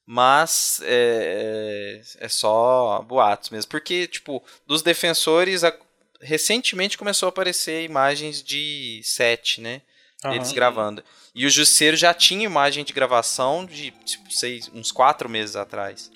[0.05, 3.69] Mas é, é só boatos mesmo.
[3.69, 5.75] Porque, tipo, dos Defensores, a-
[6.21, 9.81] recentemente começou a aparecer imagens de set, né?
[10.23, 10.55] Deles Aham.
[10.55, 11.03] gravando.
[11.33, 16.11] E o Justiceiro já tinha imagem de gravação de, tipo, seis, uns quatro meses atrás.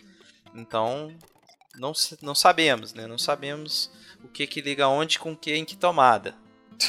[0.55, 1.13] Então,
[1.75, 3.05] não, não sabemos, né?
[3.07, 3.91] Não sabemos
[4.23, 6.35] o que que liga onde com o que em que tomada.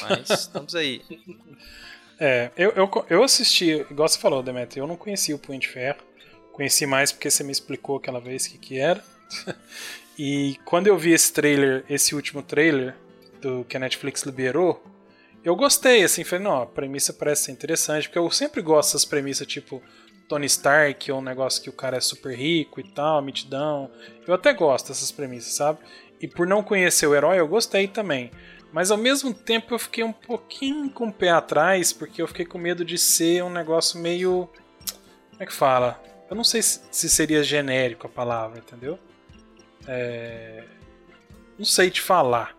[0.01, 1.01] Mas estamos aí.
[2.19, 5.67] É, eu, eu, eu assisti, igual você falou, Demetrio, eu não conhecia o Punho de
[5.67, 6.10] Ferro.
[6.61, 9.03] Conheci mais porque você me explicou aquela vez o que, que era.
[10.15, 12.95] e quando eu vi esse trailer, esse último trailer
[13.41, 14.79] do que a Netflix liberou,
[15.43, 19.05] eu gostei, assim, falei, não, a premissa parece ser interessante, porque eu sempre gosto dessas
[19.05, 19.81] premissas tipo
[20.29, 23.89] Tony Stark, ou um negócio que o cara é super rico e tal, mitidão.
[24.27, 25.79] Eu até gosto dessas premissas, sabe?
[26.21, 28.29] E por não conhecer o herói, eu gostei também.
[28.71, 32.45] Mas ao mesmo tempo eu fiquei um pouquinho com o pé atrás, porque eu fiquei
[32.45, 34.47] com medo de ser um negócio meio.
[35.31, 36.10] Como é que fala?
[36.31, 38.97] Eu não sei se seria genérico a palavra, entendeu?
[39.85, 40.63] É...
[41.59, 42.55] Não sei te falar.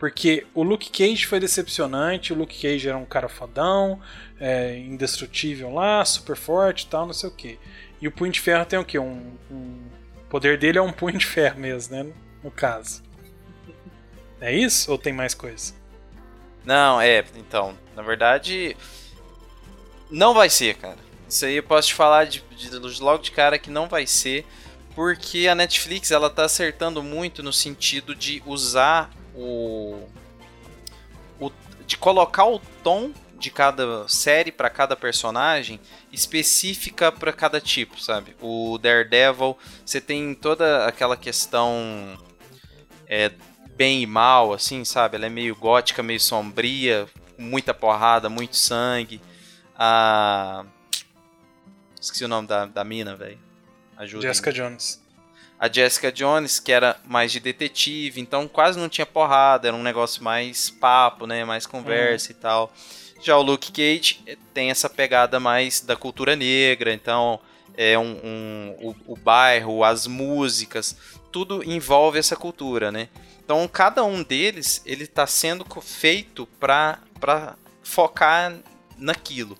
[0.00, 4.00] Porque o Luke Cage foi decepcionante, o Luke Cage era um cara fodão,
[4.40, 7.56] é, indestrutível lá, super forte e tal, não sei o que.
[8.02, 8.98] E o Punho de Ferro tem o que?
[8.98, 9.86] Um, um...
[10.16, 12.12] O poder dele é um punho de ferro mesmo, né?
[12.42, 13.00] No caso.
[14.40, 14.90] É isso?
[14.90, 15.72] Ou tem mais coisa?
[16.64, 18.76] Não, é, então, na verdade.
[20.10, 21.03] Não vai ser, cara.
[21.34, 24.46] Isso aí eu posso te falar de, de, logo de cara que não vai ser.
[24.94, 30.08] Porque a Netflix ela tá acertando muito no sentido de usar o,
[31.40, 31.50] o
[31.84, 35.80] de colocar o tom de cada série para cada personagem
[36.12, 38.36] específica para cada tipo, sabe?
[38.40, 42.16] O Daredevil, você tem toda aquela questão
[43.08, 43.32] é,
[43.74, 45.16] bem e mal, assim, sabe?
[45.16, 49.20] Ela é meio gótica, meio sombria, muita porrada, muito sangue.
[49.76, 50.64] A.
[52.04, 53.38] Esqueci o nome da, da mina, velho.
[54.22, 55.04] Jessica Jones
[55.58, 59.82] a Jessica Jones, que era mais de detetive, então quase não tinha porrada, era um
[59.82, 62.72] negócio mais papo, né, mais conversa e tal.
[63.22, 67.40] Já o Luke Cage eh, tem essa pegada mais da cultura negra, então
[67.76, 70.96] é um, um o, o, bairro, as músicas,
[71.32, 73.08] tudo envolve essa cultura, né?
[73.42, 76.98] Então cada um deles ele está sendo feito para
[77.82, 78.54] focar
[78.98, 79.56] naquilo.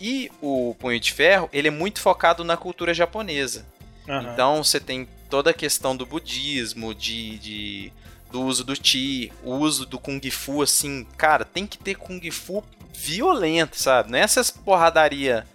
[0.00, 3.66] E o Punho de Ferro ele é muito focado na cultura japonesa.
[4.06, 4.32] Uhum.
[4.32, 7.92] Então você tem toda a questão do budismo, de, de,
[8.30, 12.20] do uso do chi, o uso do kung fu, assim, cara, tem que ter kung
[12.30, 14.10] fu violento, sabe?
[14.10, 15.46] Não é essas porradaria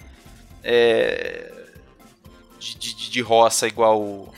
[0.64, 1.52] é,
[2.60, 4.34] de, de, de, roça igual o,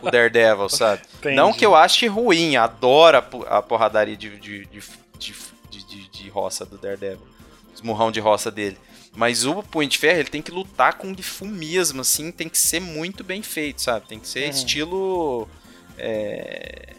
[0.00, 1.02] o Daredevil, sabe?
[1.18, 1.36] Entendi.
[1.36, 4.82] Não que eu ache ruim, adoro a, a porradaria de, de, de,
[5.18, 7.26] de, de roça do Daredevil,
[7.74, 8.78] os murrão de roça dele.
[9.14, 12.48] Mas o Punho de Ferro, ele tem que lutar com o Fu mesmo, assim, tem
[12.48, 14.06] que ser muito bem feito, sabe?
[14.08, 14.50] Tem que ser uhum.
[14.50, 15.48] estilo.
[15.98, 16.94] É...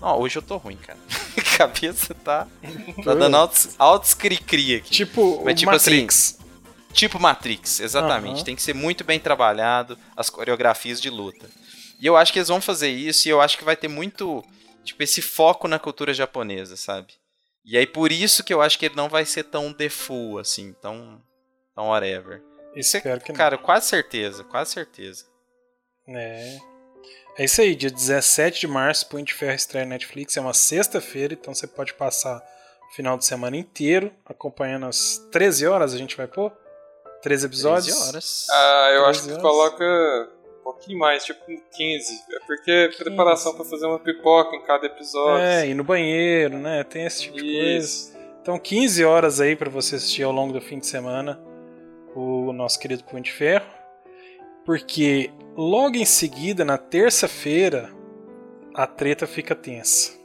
[0.00, 0.98] Não, hoje eu tô ruim, cara.
[1.36, 2.46] A cabeça tá,
[3.04, 4.90] tá dando altos, altos cri-cri aqui.
[4.90, 6.38] Tipo Mas, tipo assim, Matrix.
[6.38, 6.48] Assim,
[6.92, 8.38] tipo Matrix, exatamente.
[8.38, 8.44] Uhum.
[8.44, 11.50] Tem que ser muito bem trabalhado as coreografias de luta.
[11.98, 14.44] E eu acho que eles vão fazer isso e eu acho que vai ter muito,
[14.84, 17.14] tipo, esse foco na cultura japonesa, sabe?
[17.70, 20.72] E aí por isso que eu acho que ele não vai ser tão default, assim,
[20.80, 21.20] tão,
[21.74, 22.42] tão whatever.
[22.74, 23.62] Espero que Cara, não.
[23.62, 25.26] quase certeza, quase certeza.
[26.08, 26.56] É.
[27.36, 30.54] É isso aí, dia 17 de março, Punho de Ferro estreia na Netflix, é uma
[30.54, 32.42] sexta-feira, então você pode passar
[32.90, 36.50] o final de semana inteiro acompanhando às 13 horas, a gente vai pôr?
[37.20, 37.94] 13 episódios?
[37.94, 38.46] 13 horas.
[38.50, 39.42] Ah, eu acho que horas.
[39.42, 40.30] coloca
[40.78, 42.24] pouquinho mais, tipo 15.
[42.30, 45.44] É porque é preparação para fazer uma pipoca em cada episódio.
[45.44, 46.84] É, ir no banheiro, né?
[46.84, 47.44] Tem esse tipo Isso.
[47.44, 48.18] de coisa.
[48.40, 51.38] Então 15 horas aí para você assistir ao longo do fim de semana
[52.14, 53.66] o nosso querido Punho de Ferro.
[54.64, 57.90] Porque logo em seguida, na terça-feira,
[58.74, 60.16] a treta fica tensa.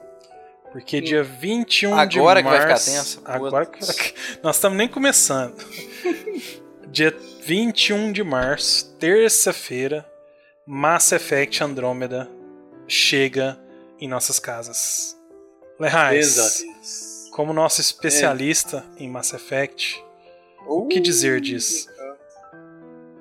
[0.71, 2.19] Porque dia 21 agora de março.
[2.19, 3.21] Agora que vai ficar tensa?
[3.25, 4.39] Agora que...
[4.43, 5.55] Nós estamos nem começando.
[6.89, 10.05] dia 21 de março, terça-feira,
[10.66, 12.30] Mass Effect Andromeda
[12.88, 13.59] chega
[13.99, 15.20] em nossas casas.
[15.78, 16.64] Lehais,
[17.32, 19.03] como nosso especialista é.
[19.03, 20.01] em Mass Effect,
[20.66, 21.89] uh, o que dizer disso?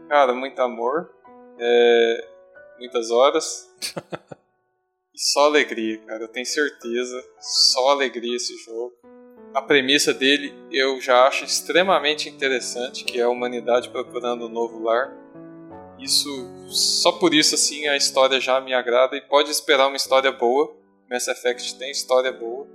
[0.09, 1.11] Cara, muito amor,
[1.59, 2.28] é,
[2.78, 3.68] muitas horas
[5.12, 6.24] e só alegria, cara.
[6.24, 8.95] Eu tenho certeza, só alegria esse jogo.
[9.53, 14.80] A premissa dele eu já acho extremamente interessante, que é a humanidade procurando um novo
[14.80, 15.21] lar
[16.03, 16.28] isso,
[16.68, 20.74] só por isso assim a história já me agrada e pode esperar uma história boa.
[21.11, 22.66] Mass Effect tem história boa.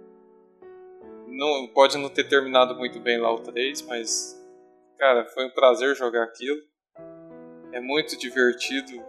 [1.27, 4.37] Não pode não ter terminado muito bem lá o 3, mas
[4.97, 6.61] cara, foi um prazer jogar aquilo.
[7.71, 9.03] É muito divertido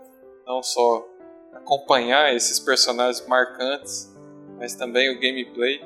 [0.46, 1.06] não só
[1.52, 4.14] acompanhar esses personagens marcantes,
[4.58, 5.80] mas também o gameplay.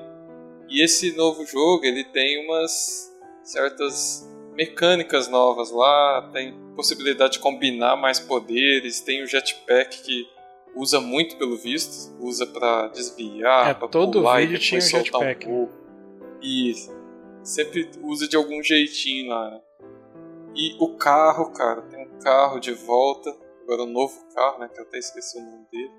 [0.69, 3.13] E esse novo jogo, ele tem umas
[3.43, 10.27] certas mecânicas novas lá, tem possibilidade de combinar mais poderes, tem o jetpack que
[10.75, 15.49] usa muito pelo visto, usa para desviar, é, todo pular vídeo e tinha um jetpack.
[15.49, 15.69] Um
[16.41, 16.91] Isso.
[17.43, 19.51] Sempre usa de algum jeitinho lá.
[19.51, 19.61] Né?
[20.55, 23.35] E o carro, cara, tem um carro de volta.
[23.63, 24.69] agora um novo carro, né?
[24.69, 25.91] Que eu até esqueci o nome dele.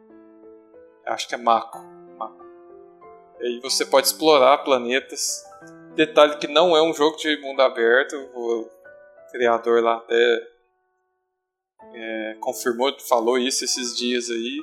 [1.06, 1.80] Acho que é Mako.
[2.18, 2.44] Mako.
[3.42, 5.44] E aí você pode explorar planetas.
[5.96, 8.16] Detalhe que não é um jogo de mundo aberto.
[8.34, 8.70] O
[9.32, 10.53] criador lá até
[11.94, 14.60] é, confirmou, falou isso esses dias aí.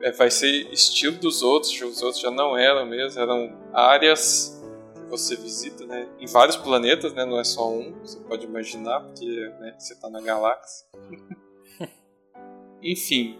[0.00, 4.60] É, vai ser estilo dos outros, os outros já não eram mesmo, eram áreas
[4.94, 6.08] que você visita, né?
[6.18, 7.24] Em vários planetas, né?
[7.24, 9.26] Não é só um, você pode imaginar, porque
[9.60, 10.86] né, você está na galáxia.
[12.82, 13.38] Enfim,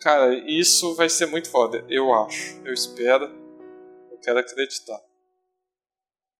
[0.00, 3.24] cara, isso vai ser muito foda, eu acho, eu espero,
[4.12, 5.00] eu quero acreditar.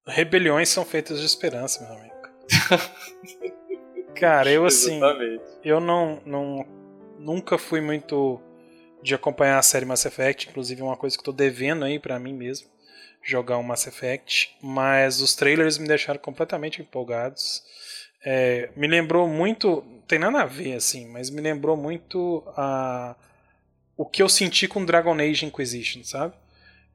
[0.06, 2.14] Rebeliões são feitas de esperança, meu amigo.
[4.20, 5.42] Cara, eu assim, Exatamente.
[5.64, 6.66] eu não, não
[7.18, 8.38] nunca fui muito
[9.02, 11.98] de acompanhar a série Mass Effect, inclusive é uma coisa que eu tô devendo aí
[11.98, 12.68] para mim mesmo,
[13.22, 17.62] jogar um Mass Effect, mas os trailers me deixaram completamente empolgados.
[18.22, 23.16] É, me lembrou muito, tem nada a ver assim, mas me lembrou muito a
[23.96, 26.34] o que eu senti com Dragon Age Inquisition, sabe?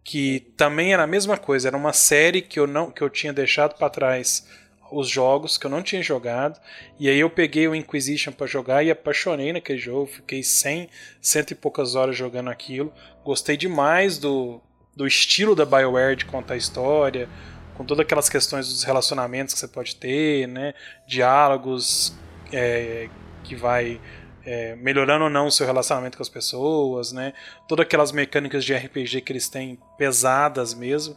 [0.03, 3.33] Que também era a mesma coisa, era uma série que eu não que eu tinha
[3.33, 4.47] deixado para trás
[4.91, 6.59] os jogos que eu não tinha jogado.
[6.99, 10.07] E aí eu peguei o Inquisition para jogar e apaixonei naquele jogo.
[10.07, 10.89] Fiquei 100,
[11.21, 12.93] cento e poucas horas jogando aquilo.
[13.23, 14.61] Gostei demais do,
[14.95, 17.27] do estilo da BioWare de contar a história,
[17.75, 20.73] com todas aquelas questões dos relacionamentos que você pode ter, né?
[21.07, 22.15] Diálogos
[22.51, 23.09] é,
[23.43, 23.99] que vai
[24.45, 27.33] é, melhorando ou não o seu relacionamento com as pessoas, né?
[27.67, 31.15] Todas aquelas mecânicas de RPG que eles têm pesadas mesmo.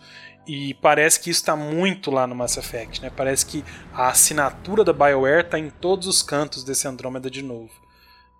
[0.49, 3.13] E parece que isso está muito lá no Mass Effect, né?
[3.15, 7.71] Parece que a assinatura da BioWare está em todos os cantos desse Andrômeda de novo.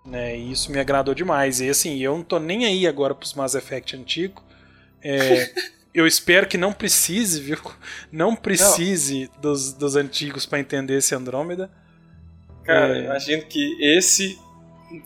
[0.03, 0.35] Né?
[0.35, 1.61] E isso me agradou demais.
[1.61, 4.43] E assim, eu não tô nem aí agora pros Mass Effect antigo.
[5.03, 5.53] É,
[5.93, 7.59] eu espero que não precise, viu?
[8.11, 9.41] Não precise não.
[9.41, 11.69] Dos, dos antigos para entender esse Andrômeda.
[12.63, 13.03] Cara, é...
[13.03, 14.39] imagino que esse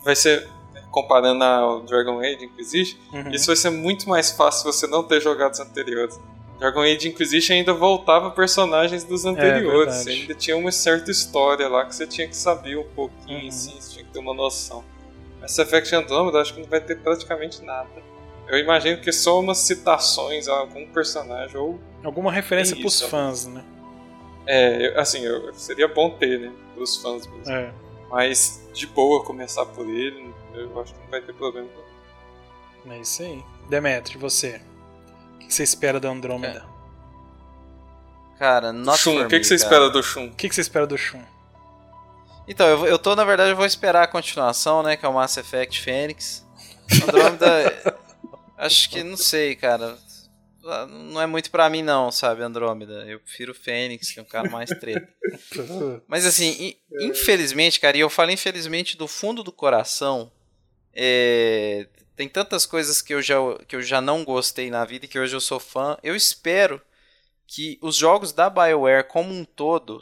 [0.06, 0.48] vai ser
[0.90, 3.32] comparando ao Dragon Age Inquisition, uhum.
[3.32, 6.18] isso vai ser muito mais fácil se você não ter jogado os anteriores.
[6.64, 10.08] Dragon Age Inquisition ainda voltava personagens dos anteriores.
[10.08, 13.48] É, ainda tinha uma certa história lá que você tinha que saber um pouquinho, uhum.
[13.50, 14.82] assim, você tinha que ter uma noção.
[15.42, 17.90] Mass Effect Andromeda acho que não vai ter praticamente nada.
[18.48, 21.78] Eu imagino que só umas citações a algum personagem ou.
[22.02, 23.62] Alguma referência pros fãs, né?
[24.48, 26.54] É, assim, eu, seria bom ter, né?
[26.76, 27.52] Pros fãs mesmo.
[27.52, 27.74] É.
[28.10, 31.68] Mas de boa começar por ele, eu acho que não vai ter problema.
[32.90, 33.44] É isso aí.
[33.68, 34.62] Demetri, você?
[35.54, 36.66] Que você espera do Andrômeda?
[38.36, 38.40] É.
[38.40, 40.26] Cara, not Shun, o que, que você espera do Shun?
[40.26, 41.24] O que, que você espera do Shun?
[42.48, 44.98] Então, eu, eu tô, na verdade, eu vou esperar a continuação, né?
[44.98, 46.46] Que é o Mass Effect Fênix.
[47.04, 47.98] Andrômeda.
[48.58, 49.98] acho que não sei, cara.
[50.90, 53.06] Não é muito pra mim, não, sabe, Andrômeda.
[53.06, 55.08] Eu prefiro Fênix, que é um cara mais treta.
[56.08, 60.32] Mas assim, infelizmente, cara, e eu falo infelizmente do fundo do coração.
[60.94, 63.36] É, tem tantas coisas que eu, já,
[63.68, 65.98] que eu já não gostei na vida e que hoje eu sou fã.
[66.04, 66.82] Eu espero
[67.48, 70.02] que os jogos da BioWare como um todo,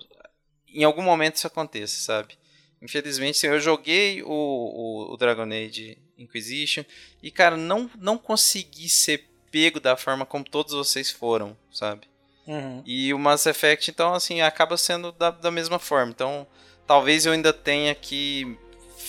[0.68, 2.38] em algum momento isso aconteça, sabe?
[2.82, 6.84] Infelizmente, sim, eu joguei o, o, o, Dragon Age Inquisition
[7.22, 12.08] e, cara, não, não consegui ser pego da forma como todos vocês foram, sabe?
[12.48, 12.82] Uhum.
[12.86, 16.12] E o Mass Effect, então, assim, acaba sendo da, da mesma forma.
[16.12, 16.48] Então,
[16.88, 18.58] talvez eu ainda tenha que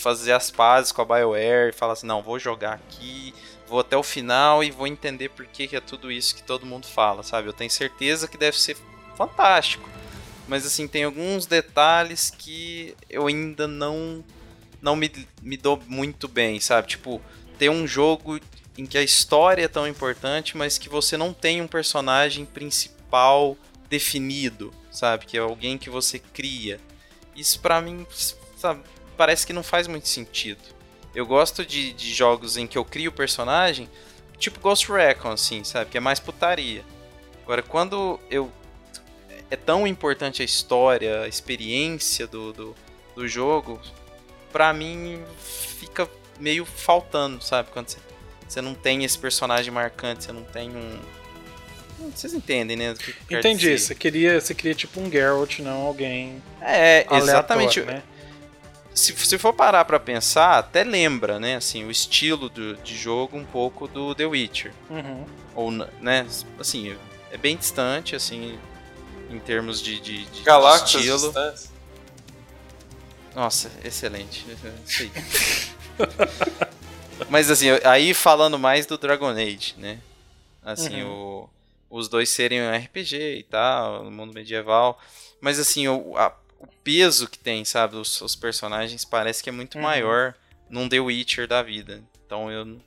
[0.03, 3.33] fazer as pazes com a BioWare e falar assim, não, vou jogar aqui,
[3.67, 6.85] vou até o final e vou entender por que, é tudo isso que todo mundo
[6.85, 7.47] fala, sabe?
[7.47, 8.75] Eu tenho certeza que deve ser
[9.15, 9.89] fantástico.
[10.47, 14.23] Mas assim, tem alguns detalhes que eu ainda não
[14.81, 15.09] não me,
[15.41, 16.89] me dou muito bem, sabe?
[16.89, 17.21] Tipo,
[17.57, 18.37] ter um jogo
[18.77, 23.55] em que a história é tão importante, mas que você não tem um personagem principal
[23.89, 25.25] definido, sabe?
[25.25, 26.81] Que é alguém que você cria.
[27.33, 28.05] Isso para mim,
[28.57, 28.83] sabe,
[29.13, 30.61] parece que não faz muito sentido.
[31.15, 33.89] Eu gosto de, de jogos em que eu crio personagem,
[34.37, 35.91] tipo Ghost Recon, assim, sabe?
[35.91, 36.83] Que é mais putaria.
[37.43, 38.51] Agora, quando eu.
[39.51, 42.75] É tão importante a história, a experiência do, do,
[43.15, 43.79] do jogo,
[44.51, 45.21] pra mim
[45.79, 46.09] fica
[46.39, 47.69] meio faltando, sabe?
[47.71, 47.97] Quando você,
[48.47, 50.99] você não tem esse personagem marcante, você não tem um.
[52.15, 52.95] Vocês entendem, né?
[53.29, 53.77] Entendi.
[53.77, 56.41] Você queria, você queria tipo um Geralt, não alguém.
[56.59, 57.81] É, exatamente.
[57.81, 58.01] Né?
[58.93, 63.37] Se, se for parar para pensar, até lembra, né, assim, o estilo do, de jogo
[63.37, 64.71] um pouco do The Witcher.
[64.89, 65.25] Uhum.
[65.55, 66.27] Ou, né,
[66.59, 66.95] assim,
[67.31, 68.57] é bem distante, assim,
[69.29, 71.17] em termos de, de, de, de estilo.
[71.17, 71.71] Distantes.
[73.35, 74.45] Nossa, excelente.
[77.29, 79.99] Mas assim, aí falando mais do Dragon Age, né?
[80.63, 81.47] Assim, uhum.
[81.89, 84.99] o, os dois serem um RPG e tal, no mundo medieval.
[85.41, 89.51] Mas assim, o, a, o peso que tem, sabe, os, os personagens parece que é
[89.51, 89.83] muito uhum.
[89.83, 90.33] maior
[90.69, 92.01] num The Witcher da vida.
[92.25, 92.79] Então eu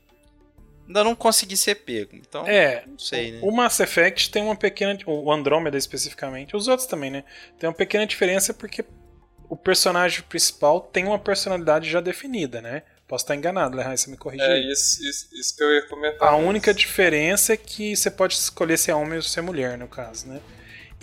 [0.86, 2.16] ainda não consegui ser pego.
[2.16, 3.38] Então, É, não sei, né?
[3.42, 4.98] o Mass Effect tem uma pequena.
[5.06, 7.24] O Andromeda especificamente, os outros também, né?
[7.58, 8.84] Tem uma pequena diferença porque
[9.48, 12.82] o personagem principal tem uma personalidade já definida, né?
[13.06, 14.44] Posso estar enganado, Lehigh, você me corrigir.
[14.44, 16.28] É isso, isso, isso que eu ia comentar.
[16.28, 19.78] A única diferença é que você pode escolher se é homem ou se é mulher,
[19.78, 20.40] no caso, né?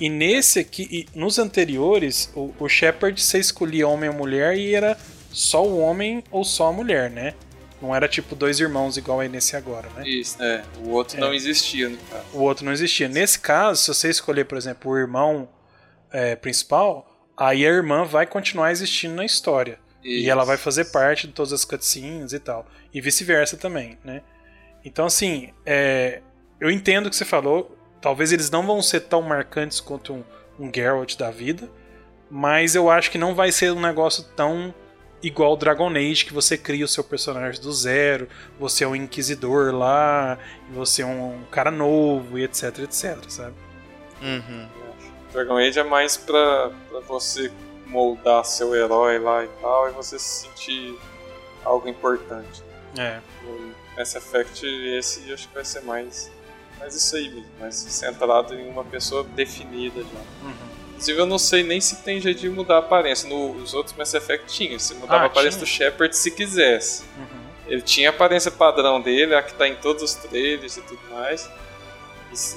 [0.04, 4.76] E nesse aqui, e nos anteriores, o, o Shepard você escolhia homem ou mulher e
[4.76, 4.98] era
[5.32, 7.34] só o homem ou só a mulher, né?
[7.82, 10.06] Não era tipo dois irmãos igual é nesse agora, né?
[10.06, 10.62] Isso, é.
[10.84, 11.22] O outro É.
[11.22, 12.26] não existia, no caso.
[12.34, 13.08] O outro não existia.
[13.08, 15.48] Nesse caso, se você escolher, por exemplo, o irmão
[16.12, 19.80] é, principal, aí a irmã vai continuar existindo na história.
[20.04, 20.30] E Isso.
[20.30, 22.68] ela vai fazer parte de todas as cutscenes e tal.
[22.94, 24.22] E vice-versa também, né?
[24.84, 26.22] Então, assim, é,
[26.60, 27.78] eu entendo o que você falou.
[28.04, 30.24] Talvez eles não vão ser tão marcantes quanto um,
[30.60, 31.70] um Geralt da vida.
[32.30, 34.74] Mas eu acho que não vai ser um negócio tão
[35.24, 38.28] igual Dragon Age, que você cria o seu personagem do zero,
[38.60, 40.38] você é um inquisidor lá,
[40.70, 43.56] você é um, cara novo e etc, etc, sabe?
[44.22, 44.68] Uhum.
[45.32, 47.50] Dragon Age é mais pra, pra você
[47.88, 51.00] moldar seu herói lá e tal, e você se sentir
[51.64, 52.62] algo importante.
[52.98, 53.22] É.
[53.44, 56.30] No Mass Effect, esse acho que vai ser mais,
[56.84, 60.46] mais isso aí mesmo, mais centrado em uma pessoa definida já.
[60.46, 60.54] Uhum.
[60.90, 63.28] Inclusive, eu não sei nem se tem jeito de mudar a aparência.
[63.30, 64.78] Nos outros Mass Effect tinha.
[64.78, 65.90] Você mudava Ah, a aparência tinha?
[65.90, 67.04] do Shepard se quisesse.
[67.18, 67.44] Uhum.
[67.68, 71.02] Ele tinha a aparência padrão dele, a que tá em todos os trailers e tudo
[71.10, 71.50] mais.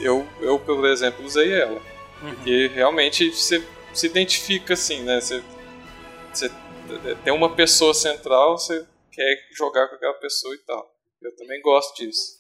[0.00, 1.80] E Eu, eu por exemplo, usei ela.
[2.22, 2.34] Uhum.
[2.34, 5.20] Porque realmente você se identifica assim, né?
[5.20, 5.42] Você,
[6.32, 6.50] você
[7.24, 10.94] tem uma pessoa central, você quer jogar com aquela pessoa e tal.
[11.22, 12.35] Eu também gosto disso.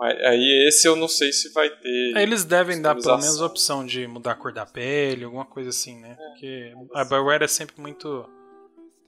[0.00, 2.16] Aí esse eu não sei se vai ter.
[2.16, 5.44] É, Eles devem dar pelo menos a opção de mudar a cor da pele, alguma
[5.44, 6.14] coisa assim, né?
[6.14, 8.28] Porque a BioWare é sempre muito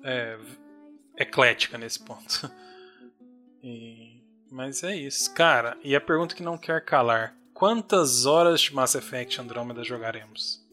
[0.04, 0.36] é,
[1.16, 2.50] eclética nesse ponto.
[3.62, 5.32] E- mas é isso.
[5.34, 10.64] Cara, e a pergunta que não quer calar: quantas horas de Mass Effect Andromeda jogaremos?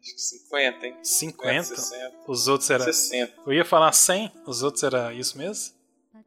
[0.00, 0.96] Acho que 50, hein?
[1.02, 1.62] 50?
[1.64, 2.12] 60.
[2.28, 2.84] Os outros era.
[2.84, 3.32] 60.
[3.46, 5.74] Eu ia falar 100, os outros era isso mesmo?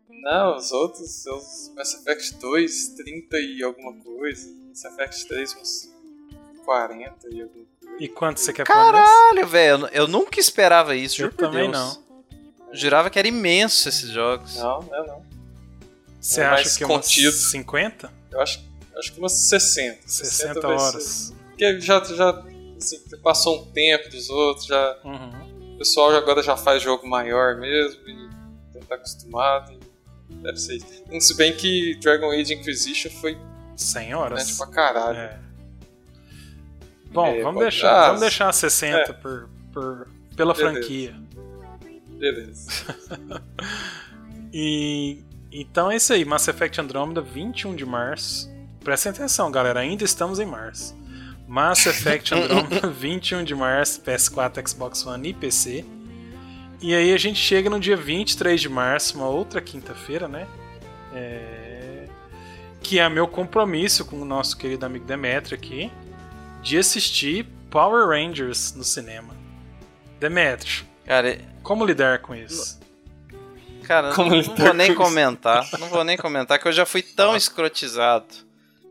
[0.10, 4.48] Não, os outros, os Mass Effect 2, 30 e alguma coisa.
[4.70, 5.92] Mass Effect 3, uns
[6.66, 7.98] 40 e alguma coisa.
[8.00, 8.66] E quanto você quer?
[8.66, 11.74] Caralho, velho, eu- nunca esperava isso, Eu juro por também Deus.
[11.98, 12.04] não.
[12.70, 14.56] Eu jurava que era imenso esses jogos.
[14.58, 15.26] Não, não, não.
[16.20, 17.32] Você É acha que é umas contido.
[17.32, 18.14] 50?
[18.32, 18.64] Eu acho,
[18.98, 20.00] acho que umas 60.
[20.08, 20.86] 60 vai ser.
[20.86, 21.34] horas.
[21.50, 22.44] Porque já, já
[22.78, 25.74] assim, passou um tempo dos outros, já, Uhum.
[25.76, 28.30] o pessoal agora já faz jogo maior mesmo e
[28.82, 29.80] já tá acostumado.
[30.30, 31.04] E deve ser isso.
[31.20, 33.38] Se bem que Dragon Age Inquisition foi
[33.76, 34.58] 100 né, horas.
[34.58, 35.18] pra caralho.
[35.18, 35.40] É.
[37.12, 39.14] Bom, É, vamos, deixar, ah, vamos deixar 60 é.
[39.14, 40.74] por, por, pela Beleza.
[40.74, 41.16] franquia.
[42.18, 42.96] Beleza.
[44.54, 48.52] E então é isso aí, Mass Effect Andromeda, 21 de março.
[48.84, 50.94] Prestem atenção, galera, ainda estamos em março.
[51.48, 55.86] Mass Effect Andromeda, 21 de março, PS4, Xbox One e PC.
[56.82, 60.48] E aí a gente chega no dia 23 de março, uma outra quinta-feira, né?
[61.14, 62.08] É,
[62.82, 65.92] Que é meu compromisso com o nosso querido amigo Demetrio aqui,
[66.64, 69.36] de assistir Power Rangers no cinema.
[70.20, 72.80] Demetrio, Cara, como lidar com isso?
[73.84, 75.02] cara Como não lidar vou nem com isso?
[75.02, 75.68] comentar.
[75.80, 78.26] Não vou nem comentar, que eu já fui tão escrotizado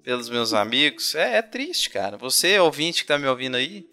[0.03, 1.15] pelos meus amigos.
[1.15, 2.17] É, é triste, cara.
[2.19, 3.87] Você, ouvinte que tá me ouvindo aí,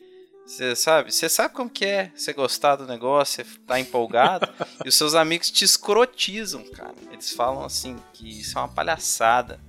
[0.48, 4.48] você sabe, você sabe como que é você gostar do negócio, você tá empolgado,
[4.84, 6.96] e os seus amigos te escrotizam, cara.
[7.12, 9.60] Eles falam assim, que isso é uma palhaçada.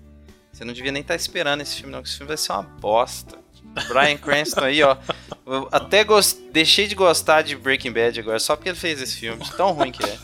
[0.53, 2.63] Você não devia nem estar esperando esse filme, não, que esse filme vai ser uma
[2.63, 3.37] bosta.
[3.89, 4.97] Brian Cranston aí, ó.
[5.45, 6.05] Eu até
[6.53, 9.43] deixei de gostar de Breaking Bad agora, só porque ele fez esse filme.
[9.43, 10.19] de Tão ruim que é.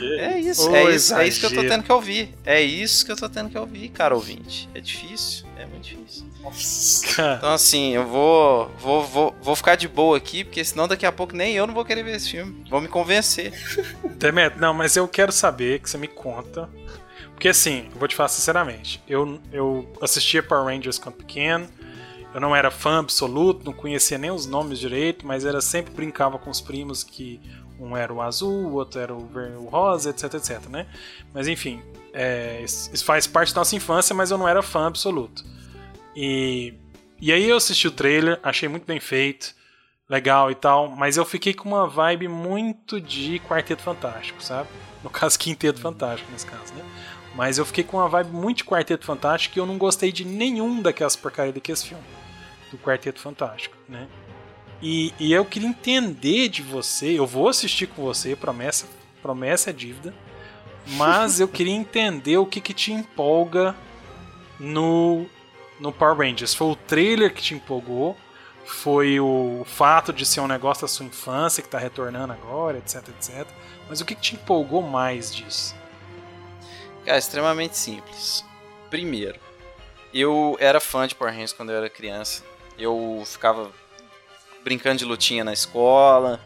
[0.00, 2.34] É isso, é isso, é isso que eu tô tendo que ouvir.
[2.44, 4.68] É isso que eu tô tendo que ouvir, cara ouvinte.
[4.74, 6.26] É difícil, é muito difícil.
[7.38, 11.12] Então assim, eu vou, vou, vou, vou ficar de boa aqui, porque senão daqui a
[11.12, 12.64] pouco nem eu não vou querer ver esse filme.
[12.70, 13.52] Vou me convencer.
[14.16, 16.68] Demet, não, mas eu quero saber que você me conta.
[17.32, 21.68] Porque assim, eu vou te falar sinceramente, eu, eu assistia Power Rangers quando pequeno,
[22.32, 26.38] eu não era fã absoluto, não conhecia nem os nomes direito, mas era sempre brincava
[26.38, 27.40] com os primos que
[27.78, 29.28] um era o azul, o outro era o,
[29.60, 30.86] o rosa, etc, etc, né?
[31.32, 31.82] Mas enfim,
[32.12, 35.44] é, isso isso faz parte da nossa infância, mas eu não era fã absoluto.
[36.14, 36.74] E,
[37.20, 39.54] e aí eu assisti o trailer, achei muito bem feito,
[40.08, 44.68] legal e tal, mas eu fiquei com uma vibe muito de Quarteto Fantástico, sabe?
[45.02, 46.84] No caso, Quinteto Fantástico, nesse caso, né?
[47.34, 50.24] Mas eu fiquei com uma vibe muito de Quarteto Fantástico e eu não gostei de
[50.24, 52.06] nenhum daquelas porcarias daqueles filmes
[52.70, 54.08] do Quarteto Fantástico, né?
[54.84, 58.86] E, e eu queria entender de você, eu vou assistir com você, promessa,
[59.22, 60.14] promessa é dívida,
[60.88, 63.74] mas eu queria entender o que, que te empolga
[64.60, 65.24] no,
[65.80, 66.52] no Power Rangers.
[66.52, 68.14] Foi o trailer que te empolgou?
[68.66, 73.08] Foi o fato de ser um negócio da sua infância que está retornando agora, etc,
[73.08, 73.46] etc.
[73.88, 75.74] Mas o que, que te empolgou mais disso?
[77.06, 78.44] É extremamente simples.
[78.90, 79.40] Primeiro,
[80.12, 82.44] eu era fã de Power Rangers quando eu era criança.
[82.78, 83.70] Eu ficava
[84.64, 86.40] brincando de lutinha na escola.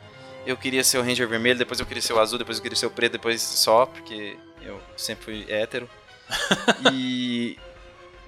[0.44, 2.76] Eu queria ser o Ranger vermelho, depois eu queria ser o azul, depois eu queria
[2.76, 5.88] ser o preto, depois só, porque eu sempre fui hétero.
[6.92, 7.58] e,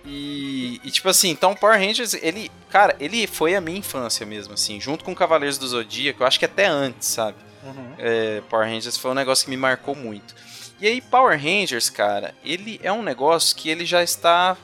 [0.04, 4.54] e, e, tipo assim, então Power Rangers, ele, cara, ele foi a minha infância mesmo,
[4.54, 7.36] assim, junto com Cavaleiros do Zodíaco, eu acho que até antes, sabe?
[7.62, 7.94] Uhum.
[7.98, 10.34] É, Power Rangers foi um negócio que me marcou muito.
[10.80, 14.56] E aí, Power Rangers, cara, ele é um negócio que ele já está.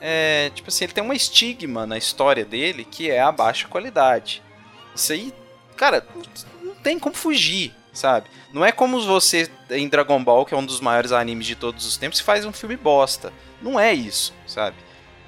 [0.00, 4.42] É, tipo assim, ele tem uma estigma na história dele que é a baixa qualidade.
[4.94, 5.34] Isso aí,
[5.76, 6.06] cara,
[6.62, 8.28] não tem como fugir, sabe?
[8.52, 11.84] Não é como você em Dragon Ball, que é um dos maiores animes de todos
[11.84, 13.32] os tempos, faz um filme bosta.
[13.60, 14.76] Não é isso, sabe?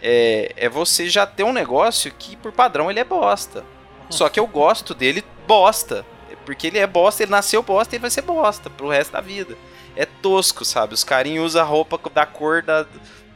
[0.00, 3.64] É, é você já ter um negócio que, por padrão, ele é bosta.
[4.10, 6.06] Só que eu gosto dele bosta.
[6.44, 9.20] Porque ele é bosta, ele nasceu bosta e ele vai ser bosta pro resto da
[9.20, 9.56] vida.
[9.96, 10.94] É tosco, sabe?
[10.94, 12.86] Os carinhos usam roupa da cor da,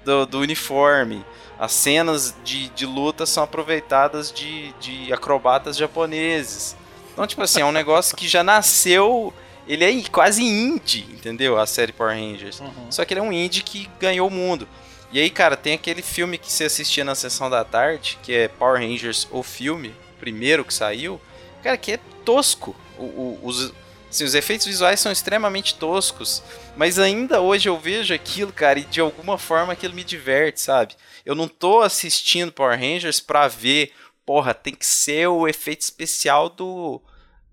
[0.05, 1.25] do, do uniforme.
[1.61, 6.75] As cenas de, de luta são aproveitadas de, de acrobatas japoneses.
[7.13, 9.31] Então, tipo assim, é um negócio que já nasceu.
[9.69, 11.61] Ele é quase indie, entendeu?
[11.61, 12.61] A série Power Rangers.
[12.61, 12.91] Uhum.
[12.91, 14.67] Só que ele é um indie que ganhou o mundo.
[15.13, 18.49] E aí, cara, tem aquele filme que você assistia na sessão da tarde, que é
[18.49, 21.21] Power Rangers, o filme, primeiro que saiu.
[21.63, 22.75] Cara, que é tosco.
[22.97, 23.75] O, o, os,
[24.11, 26.43] assim, os efeitos visuais são extremamente toscos.
[26.77, 30.95] Mas ainda hoje eu vejo aquilo, cara, e de alguma forma aquilo me diverte, sabe?
[31.25, 33.93] Eu não tô assistindo Power Rangers pra ver,
[34.27, 37.01] porra, tem que ser o efeito especial do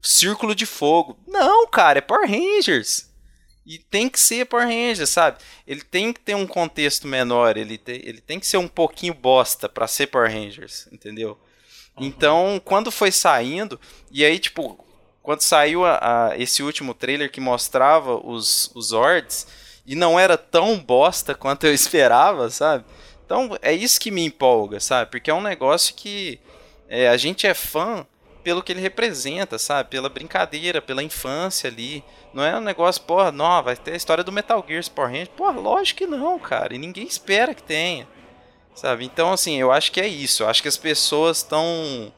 [0.01, 1.17] Círculo de Fogo.
[1.27, 3.07] Não, cara, é Power Rangers.
[3.65, 5.39] E tem que ser Power Rangers, sabe?
[5.67, 9.13] Ele tem que ter um contexto menor, ele, te, ele tem que ser um pouquinho
[9.13, 11.37] bosta para ser Power Rangers, entendeu?
[11.99, 13.79] Então, quando foi saindo,
[14.11, 14.86] e aí, tipo,
[15.27, 19.45] quando saiu a, a, esse último trailer que mostrava os, os Zords,
[19.85, 22.85] e não era tão bosta quanto eu esperava, sabe?
[23.25, 25.11] Então é isso que me empolga, sabe?
[25.11, 26.39] Porque é um negócio que
[26.87, 28.07] é, a gente é fã
[28.41, 29.89] pelo que ele representa, sabe?
[29.89, 32.05] Pela brincadeira, pela infância ali.
[32.33, 35.31] Não é um negócio, porra, não, vai ter a história do Metal Gear Power Rangers.
[35.35, 36.73] Porra, lógico que não, cara.
[36.73, 38.07] E ninguém espera que tenha.
[38.73, 39.03] Sabe?
[39.03, 40.43] Então, assim, eu acho que é isso.
[40.43, 42.13] Eu acho que as pessoas estão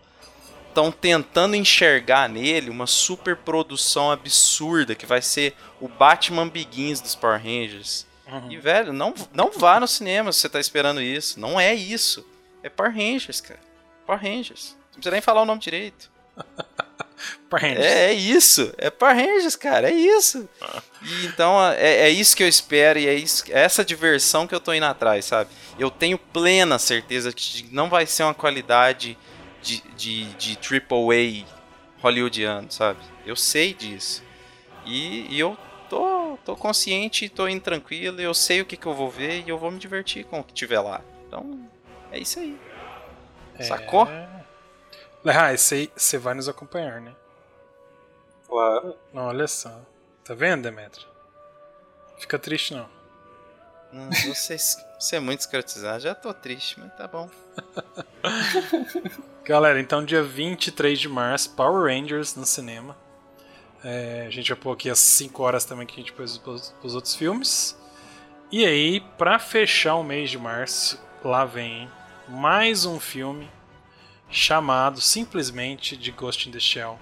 [0.69, 7.15] estão tentando enxergar nele uma super produção absurda que vai ser o Batman Begins dos
[7.15, 8.07] Power Rangers.
[8.27, 8.51] Uhum.
[8.51, 11.39] E, velho, não, não vá no cinema se você tá esperando isso.
[11.39, 12.25] Não é isso.
[12.61, 13.59] É Power Rangers, cara.
[14.05, 14.77] Power Rangers.
[14.91, 16.09] Não precisa nem falar o nome direito.
[17.49, 17.85] Power Rangers.
[17.85, 18.73] É, é, isso.
[18.77, 19.89] É Power Rangers, cara.
[19.89, 20.47] É isso.
[20.61, 20.81] Ah.
[21.01, 24.53] E, então, é, é isso que eu espero e é, isso, é essa diversão que
[24.53, 25.49] eu tô indo atrás, sabe?
[25.77, 29.17] Eu tenho plena certeza que não vai ser uma qualidade
[29.61, 31.45] de, de, de AAA
[32.01, 32.99] hollywoodiano, sabe?
[33.25, 34.23] Eu sei disso.
[34.85, 35.57] E, e, eu
[35.89, 39.49] tô, tô consciente, tô indo tranquilo, eu sei o que, que eu vou ver e
[39.49, 41.01] eu vou me divertir com o que tiver lá.
[41.27, 41.69] Então,
[42.11, 42.59] é isso aí.
[43.55, 43.63] É...
[43.63, 44.07] Sacou?
[45.25, 47.13] Ah, você vai nos acompanhar, né?
[48.47, 48.95] Claro.
[49.13, 49.81] Olha só.
[50.23, 51.07] Tá vendo, Demetrio?
[52.17, 52.98] Fica triste não.
[53.93, 54.57] Hum, você,
[54.99, 55.99] você é muito escrotizado.
[56.01, 57.29] Já tô triste, mas tá bom.
[59.43, 62.95] Galera, então dia 23 de março, Power Rangers no cinema.
[63.83, 66.39] É, a gente vai pôr aqui as 5 horas também que a gente pôs
[66.83, 67.77] os outros filmes.
[68.51, 71.89] E aí, pra fechar o mês de março, lá vem
[72.27, 73.49] mais um filme
[74.29, 76.99] chamado simplesmente de Ghost in the Shell.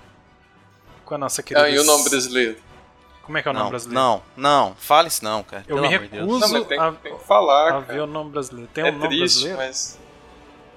[1.04, 1.66] Com a nossa querida.
[1.66, 2.58] Ah, e o nome brasileiro?
[3.28, 4.02] Como é que é o não, nome brasileiro?
[4.02, 5.66] Não, não, fale isso não, cara.
[5.68, 8.70] Eu Pelo me recuso não, tem, a, tem que falar, a ver o nome brasileiro.
[8.74, 9.58] Tem é um nome triste, brasileiro?
[9.58, 10.00] Mas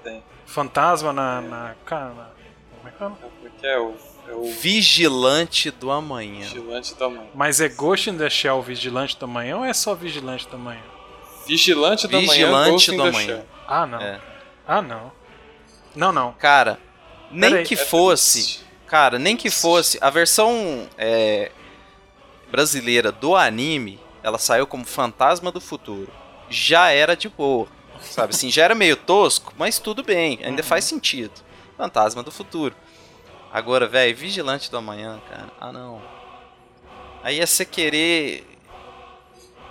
[0.03, 0.23] tem.
[0.45, 1.39] Fantasma na.
[1.39, 3.07] na, na como é que é?
[3.07, 3.17] Como
[3.63, 3.95] é, é o,
[4.27, 4.51] é o.
[4.51, 6.41] Vigilante do Amanhã.
[6.41, 7.29] Vigilante do Amanhã.
[7.33, 10.83] Mas é Ghost in the Shell Vigilante do Amanhã ou é só Vigilante do Amanhã?
[11.47, 13.27] Vigilante do Vigilante Amanhã, Ghost do Amanhã.
[13.27, 13.45] Shell.
[13.65, 14.01] Ah, não.
[14.01, 14.19] É.
[14.67, 15.11] Ah, não.
[15.95, 16.33] Não, não.
[16.33, 16.77] Cara,
[17.31, 17.65] nem Peraí.
[17.65, 18.59] que É fosse.
[18.87, 19.97] Cara, nem que fosse.
[20.01, 21.49] A versão é,
[22.51, 26.11] brasileira do anime, ela saiu como Fantasma do Futuro.
[26.49, 27.67] Já era de boa.
[28.01, 30.67] Sabe assim, já era meio tosco, mas tudo bem, ainda Uhum.
[30.67, 31.31] faz sentido.
[31.77, 32.75] Fantasma do Futuro.
[33.51, 35.49] Agora, velho, Vigilante do Amanhã, cara.
[35.59, 36.01] Ah, não.
[37.23, 38.45] Aí é você querer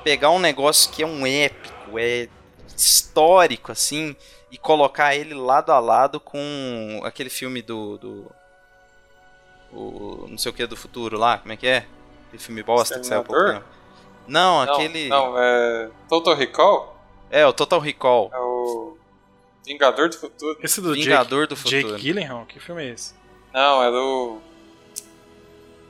[0.05, 2.29] pegar um negócio que é um épico, é
[2.77, 4.15] histórico, assim,
[4.51, 7.99] e colocar ele lado a lado com aquele filme do.
[7.99, 8.31] do
[9.73, 11.87] o não sei o que do futuro lá, como é que é?
[12.31, 13.65] Aquele filme bosta que saiu há pouco tempo.
[14.29, 15.09] Não, Não, aquele.
[15.09, 15.91] Não, é.
[16.09, 16.97] Total Recall?
[17.29, 18.31] É, o Total Recall.
[18.33, 18.97] É o.
[19.67, 20.59] Vingador do Futuro?
[20.63, 21.89] Esse do Vingador Jake, do Futuro.
[21.89, 23.15] Jake Gyllenhaal, que filme é esse?
[23.53, 24.39] Não, é do.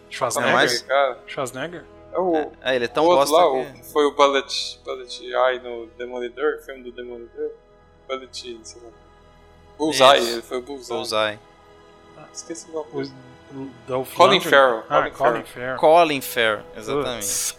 [0.09, 0.59] Schwarzenegger?
[0.59, 1.19] Aquele cara?
[1.27, 1.85] Schwarzenegger?
[2.12, 2.53] É o.
[2.62, 3.81] É, ele é tão bosta lá, que...
[3.81, 7.51] o, foi o Bullet, Bullet Eye no Demolidor, filme do Demolidor.
[8.09, 8.89] Bullet, sei lá.
[9.77, 10.33] Bullseye, Isso.
[10.33, 10.97] ele foi o Bullseye.
[10.97, 11.39] Bullseye.
[12.17, 13.12] Ah, esqueci o nome.
[13.52, 14.40] O Dolph Colin?
[14.40, 15.77] Farrell, Ah, Colin Colin Farrell.
[15.77, 17.56] Colin Farrell, exatamente.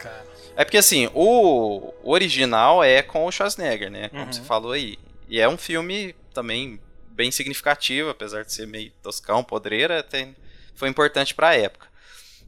[0.55, 4.09] É porque assim, o original é com o Schwarzenegger, né?
[4.09, 4.31] Como Uhum.
[4.33, 4.97] você falou aí.
[5.27, 10.35] E é um filme também bem significativo, apesar de ser meio toscão, podreira, tem,
[10.75, 11.87] foi importante pra época.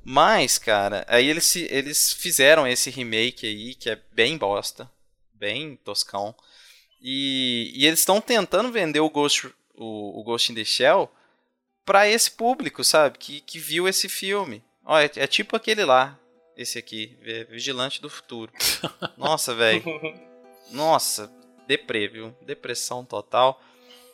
[0.06, 4.90] Mas, cara, aí eles, se- eles fizeram esse remake aí, que é bem bosta,
[5.34, 6.36] bem toscão.
[7.02, 11.10] E, e eles estão tentando vender o Ghost, o, o Ghost in the Shell
[11.86, 13.18] pra esse público, sabe?
[13.18, 14.64] Que, que viu esse filme.
[14.86, 16.18] Ó, é, é tipo aquele lá,
[16.58, 18.52] esse aqui, Vi- Vigilante do Futuro.
[19.18, 19.84] Nossa, velho.
[20.72, 21.32] Nossa,
[21.68, 22.36] deprê, viu?
[22.46, 23.62] Depressão total.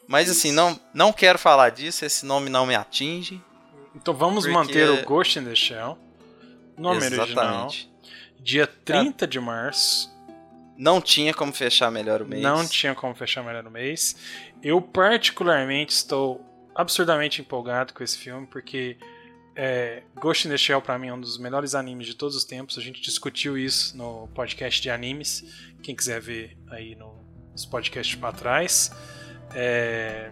[0.07, 3.41] Mas assim, não, não quero falar disso, esse nome não me atinge.
[3.95, 5.97] Então vamos Porque- manter o Ghost in the Shell.
[6.77, 7.25] Nome original.
[7.27, 7.91] Exatamente.
[8.39, 10.09] Dia 30 de março.
[10.77, 12.41] Não tinha como fechar melhor o mês.
[12.41, 14.15] Não tinha como fechar melhor no mês.
[14.63, 16.39] Eu, particularmente, estou
[16.79, 18.97] absurdamente empolgado com esse filme, porque
[19.53, 22.45] é, Ghost in the Shell, pra mim, é um dos melhores animes de todos os
[22.45, 22.77] tempos.
[22.77, 25.43] A gente discutiu isso no podcast de animes.
[25.83, 27.13] Quem quiser ver aí no,
[27.51, 28.91] nos podcasts pra trás.
[29.53, 30.31] É,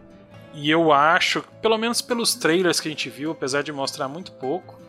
[0.54, 4.32] e eu acho, pelo menos pelos trailers que a gente viu, apesar de mostrar muito
[4.32, 4.80] pouco,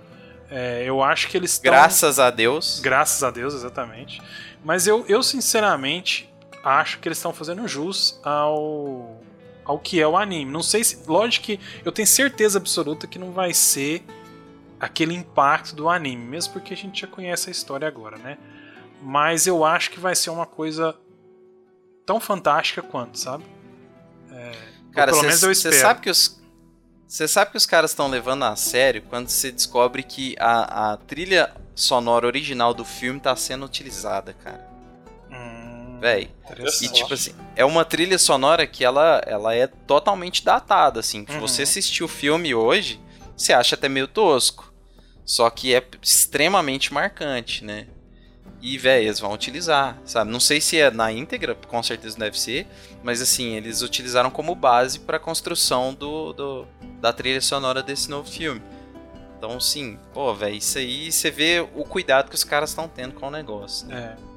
[0.48, 1.72] é, eu acho que eles estão.
[1.72, 2.78] Graças a Deus.
[2.78, 4.22] Graças a Deus, exatamente.
[4.64, 6.32] Mas eu, eu sinceramente
[6.62, 9.18] acho que eles estão fazendo jus ao
[9.69, 10.51] ao que é o anime.
[10.51, 14.03] Não sei se, lógico que eu tenho certeza absoluta que não vai ser
[14.81, 18.39] aquele impacto do anime, mesmo porque a gente já conhece a história agora, né?
[19.03, 20.97] Mas eu acho que vai ser uma coisa
[22.07, 23.45] tão fantástica quanto, sabe?
[24.32, 24.53] É,
[24.93, 26.39] Cara, você sabe que os.
[27.07, 30.97] Você sabe que os caras estão levando a sério quando você descobre que a, a
[30.99, 34.68] trilha sonora original do filme tá sendo utilizada, cara.
[36.01, 36.31] Véi.
[36.83, 41.25] E tipo assim, é uma trilha sonora que ela, ela é totalmente datada, assim.
[41.29, 41.41] Se Uhum.
[41.41, 43.01] você assistir o filme hoje,
[43.37, 44.73] você acha até meio tosco.
[45.25, 47.87] Só que é extremamente marcante, né?
[48.61, 50.31] E, véi, eles vão utilizar, sabe?
[50.33, 52.66] Não sei se é na íntegra, com certeza deve ser,
[53.05, 56.66] mas assim, eles utilizaram como base para a construção do, do-
[57.01, 58.61] da trilha sonora desse novo filme.
[59.37, 63.15] Então, sim, pô, velho, isso aí você vê o cuidado que os caras estão tendo
[63.15, 63.87] com o negócio.
[63.87, 64.16] né?
[64.19, 64.27] É.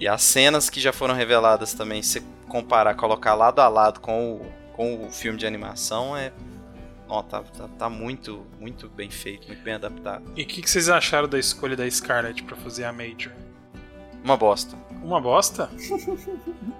[0.00, 4.36] E as cenas que já foram reveladas também, se comparar, colocar lado a lado com
[4.36, 6.32] o, com o filme de animação, é.
[7.06, 10.24] Ó, tá, tá, tá muito, muito bem feito, muito bem adaptado.
[10.34, 13.32] E o que, que vocês acharam da escolha da Scarlett pra fazer a Major?
[14.24, 14.76] Uma bosta.
[15.02, 15.70] Uma bosta?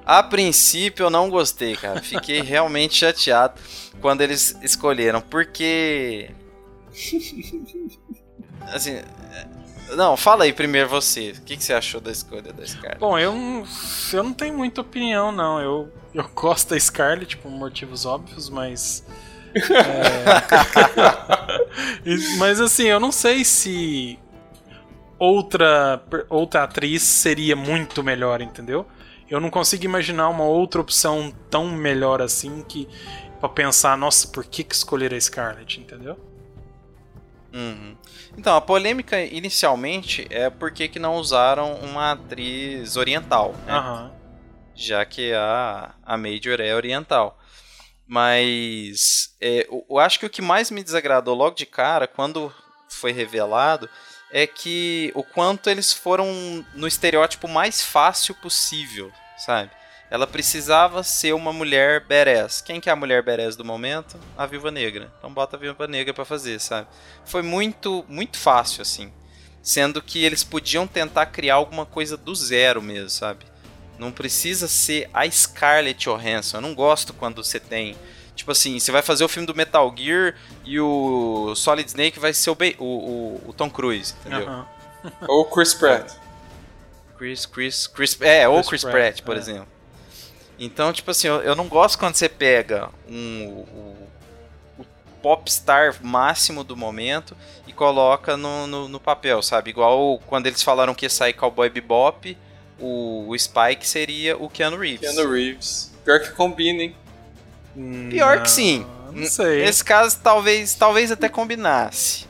[0.04, 2.00] A princípio eu não gostei, cara.
[2.00, 3.60] Fiquei realmente chateado
[4.00, 6.30] quando eles escolheram, porque.
[8.72, 9.02] Assim.
[9.96, 11.30] Não, fala aí primeiro você.
[11.36, 12.98] O que, que você achou da escolha da Scarlett?
[13.00, 13.64] Bom, eu não,
[14.12, 15.60] eu não tenho muita opinião, não.
[15.60, 19.04] Eu, eu gosto da Scarlett por motivos óbvios, mas.
[19.54, 19.60] é,
[22.38, 24.18] mas assim, eu não sei se
[25.18, 28.86] outra, outra atriz seria muito melhor, entendeu?
[29.28, 32.88] Eu não consigo imaginar uma outra opção tão melhor assim que.
[33.38, 36.18] Pra pensar, nossa, por que, que escolher a Scarlett, entendeu?
[37.54, 37.96] Uhum.
[38.36, 43.72] Então, a polêmica inicialmente é porque que não usaram uma atriz oriental, né?
[43.74, 44.12] Aham.
[44.74, 47.38] já que a, a Major é oriental.
[48.06, 52.52] Mas é, eu, eu acho que o que mais me desagradou logo de cara, quando
[52.88, 53.88] foi revelado,
[54.32, 59.70] é que o quanto eles foram no estereótipo mais fácil possível, sabe?
[60.10, 62.60] Ela precisava ser uma mulher badass.
[62.60, 64.18] Quem que é a mulher badass do momento?
[64.36, 65.10] A Viúva Negra.
[65.18, 66.88] Então bota a Viúva Negra pra fazer, sabe?
[67.24, 69.12] Foi muito, muito fácil, assim.
[69.62, 73.44] Sendo que eles podiam tentar criar alguma coisa do zero mesmo, sabe?
[73.98, 76.56] Não precisa ser a Scarlett Johansson.
[76.56, 77.94] Eu não gosto quando você tem.
[78.34, 80.34] Tipo assim, você vai fazer o filme do Metal Gear
[80.64, 84.48] e o Solid Snake vai ser o, Ba- o, o- o Tom Cruise, entendeu?
[84.48, 84.66] aham.
[85.28, 86.12] Ou Chris Pratt.
[87.18, 88.18] Chris, Chris, Chris.
[88.20, 89.38] É, ou Chris Chris Pratt, Pratt, por é.
[89.38, 89.68] exemplo.
[90.60, 94.08] Então, tipo assim, eu, eu não gosto quando você pega um, o,
[94.78, 94.86] o
[95.22, 97.34] popstar máximo do momento
[97.66, 99.70] e coloca no, no, no papel, sabe?
[99.70, 102.36] Igual quando eles falaram que ia sair Cowboy Bebop,
[102.78, 105.00] o, o Spike seria o Keanu Reeves.
[105.00, 105.92] Keanu Reeves.
[106.04, 106.96] Pior que combina, hein?
[108.10, 108.86] Pior Não, que sim.
[109.12, 109.62] não sei.
[109.62, 112.28] Nesse caso, talvez, talvez até combinasse.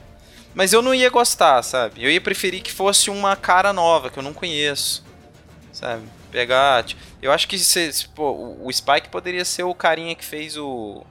[0.54, 2.04] Mas eu não ia gostar, sabe?
[2.04, 5.04] Eu ia preferir que fosse uma cara nova, que eu não conheço.
[5.72, 6.02] Sabe?
[6.30, 6.84] Pegar.
[6.84, 10.56] tipo, Eu acho que se, se, pô, o Spike poderia ser o carinha que fez
[10.56, 11.04] o.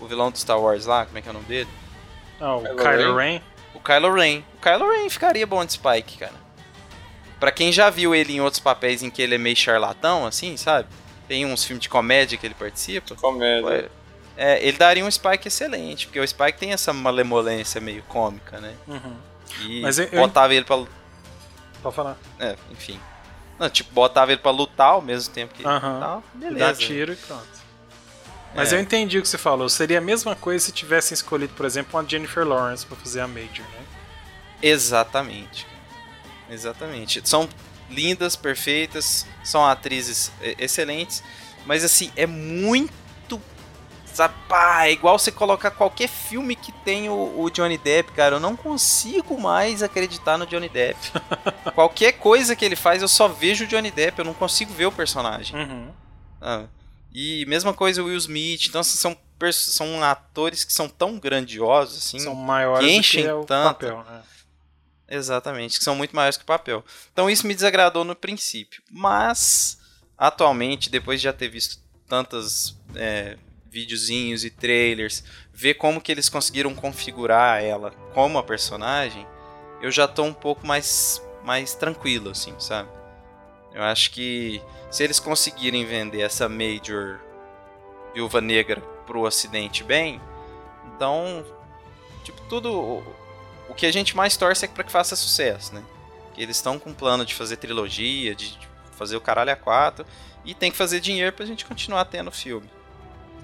[0.00, 1.68] O vilão do Star Wars lá, como é que é o nome dele?
[2.40, 3.40] Ah, o Kylo Kylo Ren.
[3.74, 4.42] O Kylo Ren.
[4.56, 6.44] O Kylo Ren ficaria bom de Spike, cara.
[7.40, 10.56] Pra quem já viu ele em outros papéis em que ele é meio charlatão, assim,
[10.56, 10.88] sabe?
[11.28, 13.14] Tem uns filmes de comédia que ele participa.
[13.16, 13.90] Comédia.
[14.36, 18.74] É, ele daria um Spike excelente, porque o Spike tem essa malemolência meio cômica, né?
[18.86, 19.16] Uhum.
[19.62, 20.84] E Mas eu- eu- botava ele pra.
[21.82, 22.16] Pode falar.
[22.40, 22.98] É, enfim.
[23.58, 26.00] Não, tipo, botava ele pra lutar ao mesmo tempo que Aham.
[26.00, 26.24] tal.
[26.34, 26.74] Dá Beleza.
[26.80, 27.46] tiro e pronto.
[28.54, 28.76] Mas É.
[28.76, 29.68] eu entendi o que você falou.
[29.68, 33.26] Seria a mesma coisa se tivessem escolhido, por exemplo, uma Jennifer Lawrence pra fazer a
[33.28, 33.84] Major, né?
[34.62, 35.66] Exatamente.
[36.48, 37.20] Exatamente.
[37.28, 37.48] São
[37.90, 41.22] lindas, perfeitas, são atrizes excelentes,
[41.66, 42.92] mas assim, é muito.
[44.14, 48.36] Sabe, pá, é igual você colocar qualquer filme que tem o, o Johnny Depp, cara.
[48.36, 50.98] Eu não consigo mais acreditar no Johnny Depp.
[51.74, 54.86] qualquer coisa que ele faz, eu só vejo o Johnny Depp, eu não consigo ver
[54.86, 55.56] o personagem.
[55.56, 55.90] Uhum.
[56.40, 56.66] Ah,
[57.12, 58.66] e mesma coisa o Will Smith.
[58.68, 59.16] Então, assim, são,
[59.52, 62.20] são atores que são tão grandiosos, assim.
[62.20, 63.80] São maiores que do enchem que é o tanto.
[63.80, 64.22] papel, né?
[65.08, 66.84] Exatamente, que são muito maiores que o papel.
[67.12, 68.80] Então isso me desagradou no princípio.
[68.88, 69.76] Mas,
[70.16, 72.76] atualmente, depois de já ter visto tantos
[73.74, 79.26] videozinhos e trailers, ver como que eles conseguiram configurar ela como a personagem,
[79.82, 82.88] eu já tô um pouco mais, mais tranquilo, assim, sabe?
[83.74, 87.18] Eu acho que se eles conseguirem vender essa Major
[88.14, 90.20] Viúva Negra pro ocidente bem,
[90.94, 91.44] então,
[92.22, 93.02] tipo, tudo...
[93.68, 95.82] O que a gente mais torce é para que faça sucesso, né?
[96.34, 98.56] Que eles estão com um plano de fazer trilogia, de
[98.92, 100.06] fazer o caralho a quatro,
[100.44, 102.70] e tem que fazer dinheiro pra gente continuar tendo filme,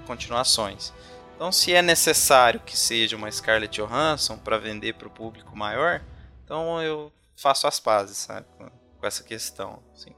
[0.00, 0.92] continuações.
[1.34, 6.02] Então, se é necessário que seja uma Scarlett Johansson para vender para o público maior,
[6.44, 9.82] então eu faço as pazes, sabe, com, essa questão.
[9.94, 10.14] Assim.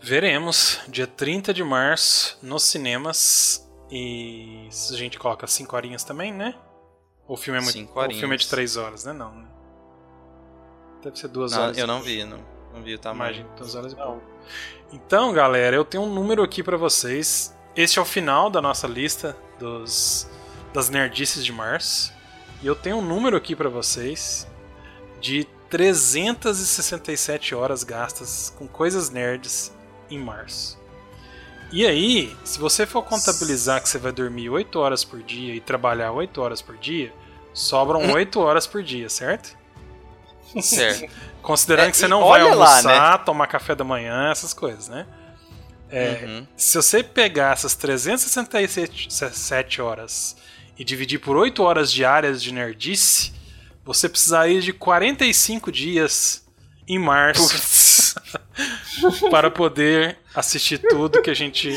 [0.00, 3.66] Veremos, dia 30 de março, nos cinemas.
[3.90, 6.54] E a gente coloca 5 horinhas também, né?
[7.26, 7.72] O filme é muito.
[7.72, 8.46] Cinco O filme é de horinhas.
[8.46, 9.12] 3 horas, né?
[9.12, 9.34] Não.
[9.34, 9.46] né?
[11.02, 11.78] Deve ser 2 Não, horas.
[11.78, 12.44] eu não vi, não,
[12.74, 13.34] não vi o tamanho.
[13.34, 14.22] Imagina, 2 horas e pouco.
[14.92, 17.53] Então, galera, eu tenho um número aqui pra vocês.
[17.76, 20.28] Este é o final da nossa lista dos
[20.72, 22.12] das nerdices de março.
[22.62, 24.46] E eu tenho um número aqui pra vocês
[25.20, 29.72] de 367 horas gastas com coisas nerds
[30.10, 30.78] em março.
[31.72, 35.60] E aí, se você for contabilizar que você vai dormir 8 horas por dia e
[35.60, 37.12] trabalhar 8 horas por dia,
[37.52, 39.56] sobram 8 horas por dia, certo?
[40.60, 41.10] Certo.
[41.42, 44.88] Considerando É, que você não vai olha lá, almoçar, tomar café da manhã, essas coisas,
[44.88, 45.06] né?
[45.94, 46.46] É, Uhum.
[46.56, 50.36] Se você pegar essas 367 horas
[50.76, 53.32] e dividir por 8 horas diárias de nerdice,
[53.84, 56.44] você precisaria de 45 dias
[56.88, 57.54] em março
[59.30, 61.70] para poder assistir tudo que a gente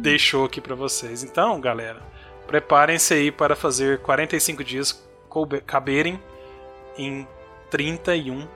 [0.00, 1.22] deixou aqui para vocês.
[1.22, 2.02] Então, galera,
[2.46, 5.04] preparem-se aí para fazer 45 dias
[5.66, 6.18] caberem
[6.96, 7.28] em
[7.70, 8.48] 31,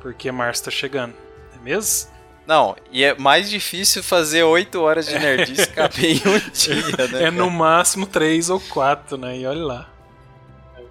[0.00, 1.14] porque março tá chegando,
[1.52, 2.13] não é mesmo?
[2.46, 7.22] Não, e é mais difícil fazer 8 horas de nerdice caber em um dia, né?
[7.24, 9.38] É no máximo 3 ou 4, né?
[9.38, 9.90] E olha lá.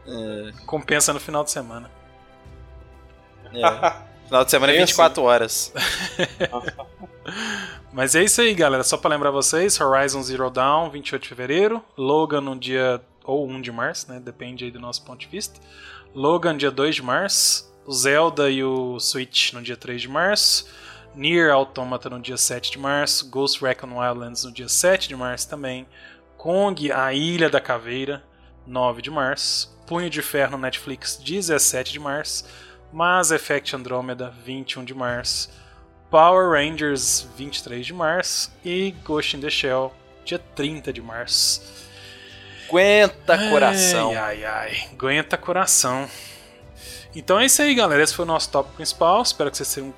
[0.08, 1.90] É, Compensa no final de semana.
[3.54, 4.14] é.
[4.26, 4.86] Final de semana é Pensa.
[4.88, 5.74] 24 horas.
[7.92, 8.84] Mas é isso aí, galera.
[8.84, 11.84] Só pra lembrar vocês: Horizon Zero Dawn, 28 de fevereiro.
[11.98, 13.02] Logan no dia.
[13.24, 14.20] ou 1 de março, né?
[14.20, 15.60] Depende aí do nosso ponto de vista.
[16.16, 17.72] Logan, dia 2 de março.
[17.86, 20.66] O Zelda e o Switch no dia 3 de março.
[21.16, 23.30] Nier Automata no dia 7 de março.
[23.30, 25.88] Ghost Recon Wildlands no dia 7 de março também.
[26.38, 28.24] Kong, A Ilha da Caveira,
[28.66, 29.74] 9 de março.
[29.86, 32.46] Punho de Ferro no Netflix, 17 de março.
[32.92, 35.50] Mass Effect Andromeda, 21 de março.
[36.10, 38.52] Power Rangers, 23 de março.
[38.64, 41.62] E Ghost in the Shell, dia 30 de março.
[42.70, 44.10] Aguenta coração.
[44.10, 44.90] Ai, ai, ai.
[44.92, 46.10] Aguenta coração.
[47.16, 48.02] Então é isso aí, galera.
[48.02, 49.22] Esse foi o nosso tópico principal.
[49.22, 49.94] Espero que vocês tenham,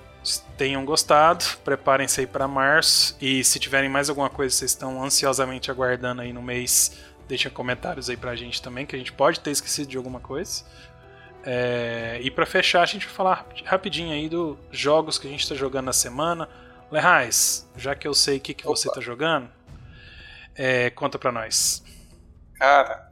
[0.57, 1.45] tenham gostado.
[1.64, 3.15] Preparem-se aí para março.
[3.22, 6.97] E se tiverem mais alguma coisa que vocês estão ansiosamente aguardando aí no mês,
[7.27, 10.64] deixem comentários aí pra gente também, que a gente pode ter esquecido de alguma coisa.
[11.43, 15.41] É, e para fechar, a gente vai falar rapidinho aí dos jogos que a gente
[15.41, 16.49] está jogando na semana.
[16.91, 19.49] Lerrais, já que eu sei o que, que você está jogando,
[20.56, 21.84] é, conta pra nós.
[22.56, 23.05] Cara,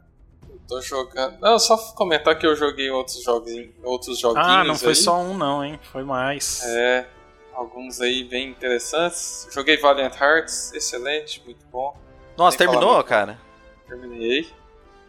[0.76, 1.40] tô jogando.
[1.40, 4.96] Não, só comentar que eu joguei outros joguinhos, outros joguinhos Ah, não foi aí.
[4.96, 5.80] só um não, hein?
[5.92, 6.64] Foi mais.
[6.66, 7.08] É,
[7.54, 9.48] alguns aí bem interessantes.
[9.52, 11.96] Joguei Valiant Hearts, excelente, muito bom.
[12.38, 13.04] Nossa, Nem terminou, falar.
[13.04, 13.40] cara?
[13.88, 14.50] Terminei.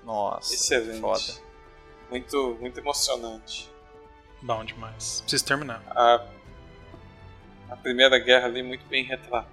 [0.04, 1.00] Nossa, Excelente.
[1.00, 1.22] foda.
[2.10, 3.70] Muito, muito emocionante.
[4.42, 5.22] Bom demais.
[5.22, 5.82] Preciso terminar.
[5.88, 6.26] A,
[7.70, 9.46] a Primeira Guerra ali muito bem retratada.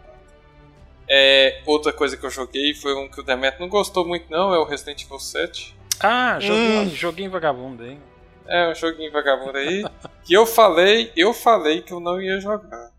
[1.10, 4.54] É, outra coisa que eu joguei foi um que o Demet não gostou muito não,
[4.54, 5.76] é o Resident Evil 7.
[6.03, 6.90] Ah, joguei, Hum.
[6.90, 7.99] joguei vagabundo aí.
[8.48, 9.84] É um joguinho vagabundo aí.
[10.26, 12.91] que eu falei, eu falei que eu não ia jogar.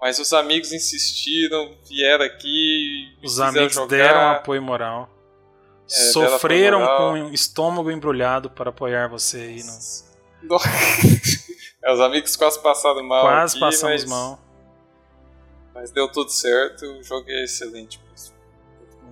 [0.00, 3.88] Mas os amigos insistiram, vieram aqui, Os amigos jogar.
[3.96, 5.10] deram apoio moral.
[5.86, 6.98] É, Sofreram moral.
[6.98, 9.62] com o estômago embrulhado para apoiar você aí.
[10.42, 10.58] No-
[11.82, 13.22] É, os amigos quase passaram mal.
[13.22, 14.40] Quase aqui, passamos mas, mal.
[15.74, 18.00] Mas deu tudo certo, o jogo é excelente.
[18.10, 18.34] mesmo.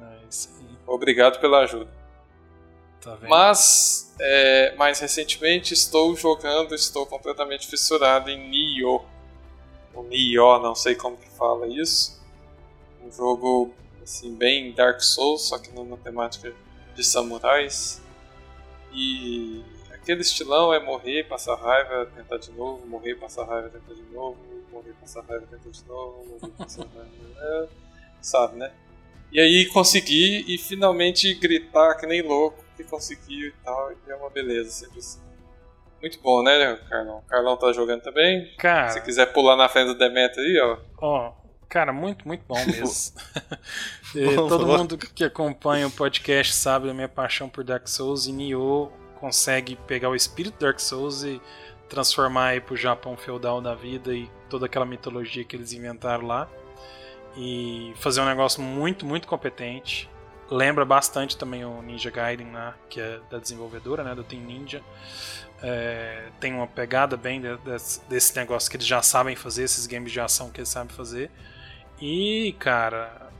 [0.02, 0.76] É isso aí.
[0.86, 1.90] Obrigado pela ajuda.
[3.04, 3.18] Tá?
[3.28, 9.04] Mas, é, mais recentemente, estou jogando, estou completamente fissurado em Nioh.
[9.92, 12.18] O Nioh, não sei como que fala isso.
[13.04, 16.54] Um jogo, assim, bem Dark Souls, só que numa temática
[16.94, 18.00] de samurais.
[18.90, 19.62] E
[19.92, 24.38] aquele estilão é morrer, passar raiva, tentar de novo, morrer, passar raiva, tentar de novo,
[24.72, 27.68] morrer, passar raiva, tentar de novo, morrer, passar raiva, é,
[28.22, 28.72] sabe, né?
[29.30, 34.16] E aí consegui e finalmente gritar que nem louco que conseguiu e tal, e é
[34.16, 35.20] uma beleza, sempre assim.
[36.00, 37.22] Muito bom, né, Carlão?
[37.28, 38.54] Carlão tá jogando também.
[38.58, 40.78] Cara, Se quiser pular na frente do Demeter aí, ó.
[40.98, 41.32] Ó,
[41.68, 43.20] cara, muito, muito bom mesmo.
[44.14, 48.32] E todo mundo que acompanha o podcast sabe da minha paixão por Dark Souls e
[48.32, 51.40] Nioh consegue pegar o espírito Dark Souls e
[51.88, 56.48] transformar aí pro Japão feudal da vida e toda aquela mitologia que eles inventaram lá
[57.36, 60.08] e fazer um negócio muito, muito competente.
[60.54, 64.80] Lembra bastante também o Ninja Gaiden lá, que é da desenvolvedora, né, do Team Ninja.
[65.60, 69.84] É, tem uma pegada bem de- desse, desse negócio que eles já sabem fazer, esses
[69.88, 71.28] games de ação que eles sabem fazer.
[72.00, 73.30] E, cara,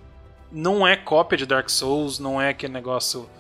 [0.51, 3.31] não é cópia de Dark Souls, não é aquele negócio.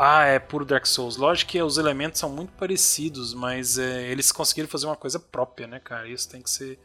[0.00, 1.16] Ah, é puro Dark Souls.
[1.16, 5.66] Lógico que os elementos são muito parecidos, mas é, eles conseguiram fazer uma coisa própria,
[5.66, 6.06] né, cara?
[6.08, 6.78] Isso tem que ser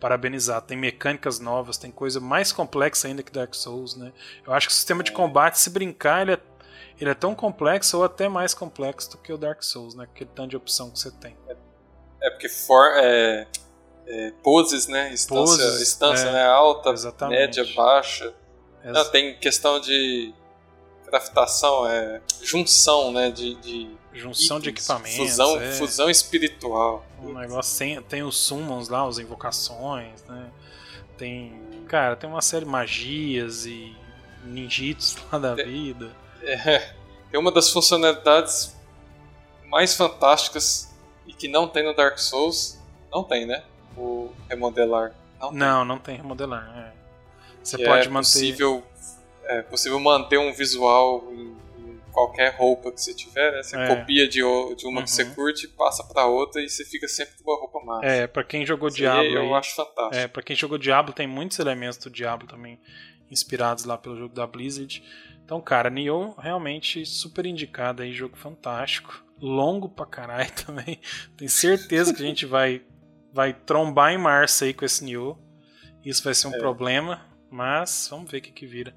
[0.00, 0.66] parabenizado.
[0.66, 4.12] Tem mecânicas novas, tem coisa mais complexa ainda que Dark Souls, né?
[4.46, 6.38] Eu acho que o sistema de combate, se brincar, ele é,
[6.98, 10.04] ele é tão complexo ou até mais complexo do que o Dark Souls, né?
[10.04, 11.36] Aquele tanto de opção que você tem.
[12.22, 13.46] É porque for, é,
[14.06, 15.12] é, poses, né?
[15.12, 16.46] Instância, Poses, instância é, né?
[16.46, 17.38] Alta, exatamente.
[17.58, 18.32] média, baixa.
[18.82, 20.32] Ex- Não, tem questão de
[21.18, 23.30] craftação, é, junção, né?
[23.30, 25.16] De, de Junção de itens, equipamentos.
[25.16, 25.72] Fusão, é.
[25.72, 27.04] fusão espiritual.
[27.20, 30.50] Um negócio tem, tem os summons lá, as invocações, né?
[31.16, 31.60] Tem.
[31.88, 33.94] Cara, tem uma série de magias e
[34.44, 36.10] ninjitsus lá da Tem- vida.
[36.42, 36.92] É,
[37.30, 38.76] tem uma das funcionalidades
[39.66, 40.92] mais fantásticas
[41.26, 42.78] e que não tem no Dark Souls.
[43.10, 43.62] Não tem, né?
[43.96, 45.12] O remodelar.
[45.40, 45.58] Não tem.
[45.58, 46.68] Não, não tem remodelar.
[46.76, 46.92] é.
[47.62, 48.26] Você Que pode é manter.
[48.26, 48.84] Possível,
[49.48, 53.62] é possível manter um visual em, em qualquer roupa que você tiver, né?
[53.62, 53.86] Você É.
[53.86, 54.40] copia de,
[54.76, 55.34] de uma que você Uhum.
[55.34, 58.06] curte, passa pra outra e você fica sempre com uma roupa massa.
[58.06, 59.24] É, pra quem jogou Isso Diablo.
[59.24, 60.14] eu aí- acho fantástico.
[60.16, 62.80] É, pra quem jogou Diablo, tem muitos elementos do Diablo também
[63.30, 65.02] inspirados lá pelo jogo da Blizzard.
[65.44, 69.22] Então, cara, Nioh realmente super indicado aí, jogo fantástico.
[69.40, 71.00] Longo pra caralho também.
[71.36, 72.82] Tenho certeza que a gente vai,
[73.32, 75.36] vai trombar em março aí com esse Nioh.
[76.04, 76.58] Isso vai ser um É.
[76.58, 78.94] problema, mas vamos ver o que que vira.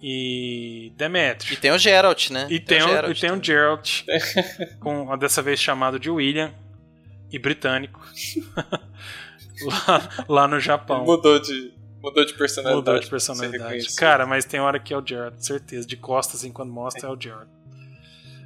[0.00, 1.54] E Demetrio.
[1.54, 2.46] E tem o Geralt, né?
[2.48, 3.42] E tem, o, Geralt e tem o.
[3.42, 4.02] Geralt,
[4.78, 6.52] com, dessa vez chamado de William,
[7.32, 8.00] e britânico,
[9.62, 11.04] lá, lá no Japão.
[11.04, 12.76] Mudou de, mudou de personalidade.
[12.76, 13.94] Mudou de personalidade.
[13.96, 15.86] Cara, mas tem hora que é o Geralt, certeza.
[15.86, 17.48] De costas, assim, quando mostra, é o Geralt.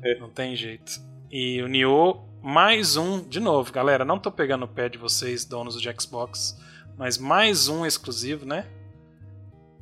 [0.02, 0.18] É.
[0.18, 1.00] Não tem jeito.
[1.30, 5.44] E o Nioh, mais um, de novo, galera, não tô pegando o pé de vocês,
[5.44, 6.58] donos de Xbox,
[6.96, 8.66] mas mais um exclusivo, né?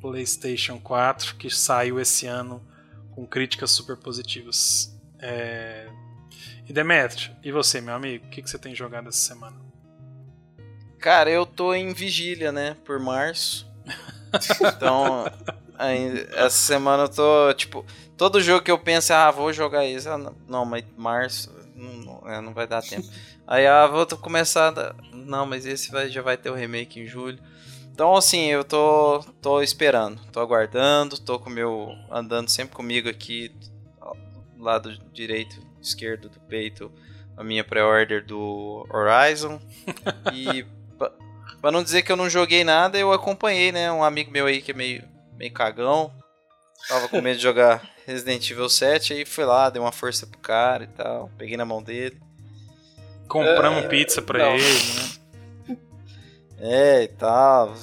[0.01, 2.61] PlayStation 4, que saiu esse ano
[3.11, 4.97] com críticas super positivas.
[5.19, 5.87] É...
[6.67, 9.57] E Demetrio, e você, meu amigo, o que, que você tem jogado essa semana?
[10.99, 12.75] Cara, eu tô em vigília, né?
[12.85, 13.69] Por março.
[14.61, 15.29] Então,
[15.77, 20.09] aí, essa semana eu tô, tipo, todo jogo que eu penso, ah, vou jogar isso.
[20.09, 23.07] Ah, não, não, mas março não, não, é, não vai dar tempo.
[23.47, 24.73] Aí, ah, vou começar.
[25.11, 27.39] Não, mas esse vai, já vai ter o remake em julho.
[28.01, 31.95] Então, assim, eu tô, tô esperando, tô aguardando, tô com o meu.
[32.09, 33.51] andando sempre comigo aqui,
[34.57, 36.91] lado direito, esquerdo do peito,
[37.37, 39.61] a minha pré-order do Horizon.
[40.33, 40.65] E
[41.61, 43.91] pra não dizer que eu não joguei nada, eu acompanhei, né?
[43.91, 45.03] Um amigo meu aí que é meio,
[45.37, 46.11] meio cagão.
[46.87, 50.39] Tava com medo de jogar Resident Evil 7, aí fui lá, dei uma força pro
[50.39, 51.29] cara e tal.
[51.37, 52.19] Peguei na mão dele.
[53.27, 54.55] Compramos É, pizza pra não.
[54.55, 55.20] ele, né?
[56.61, 57.73] É, e tal.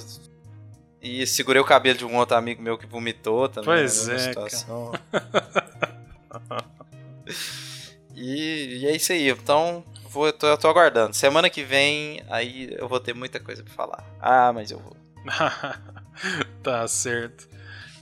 [1.02, 3.64] E segurei o cabelo de um outro amigo meu que vomitou também.
[3.64, 4.92] Pois né, é, situação.
[8.14, 9.28] e, e é isso aí.
[9.28, 11.14] Então, vou, eu, tô, eu tô aguardando.
[11.14, 14.04] Semana que vem, aí eu vou ter muita coisa pra falar.
[14.20, 14.96] Ah, mas eu vou.
[16.62, 17.48] tá certo.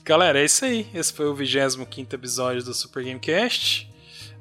[0.05, 0.87] Galera, é isso aí.
[0.95, 3.91] Esse foi o 25 episódio do Super Gamecast.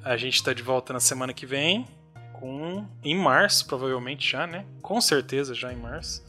[0.03, 1.87] A gente tá de volta na semana que vem.
[2.33, 2.85] Com.
[3.03, 4.65] Em março, provavelmente já, né?
[4.81, 6.24] Com certeza já em março.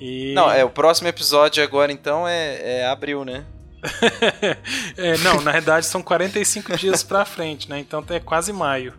[0.00, 0.34] E...
[0.34, 3.44] Não, é, o próximo episódio agora então é, é abril, né?
[4.96, 7.78] é, não, na verdade são 45 dias pra frente, né?
[7.78, 8.94] Então é quase maio.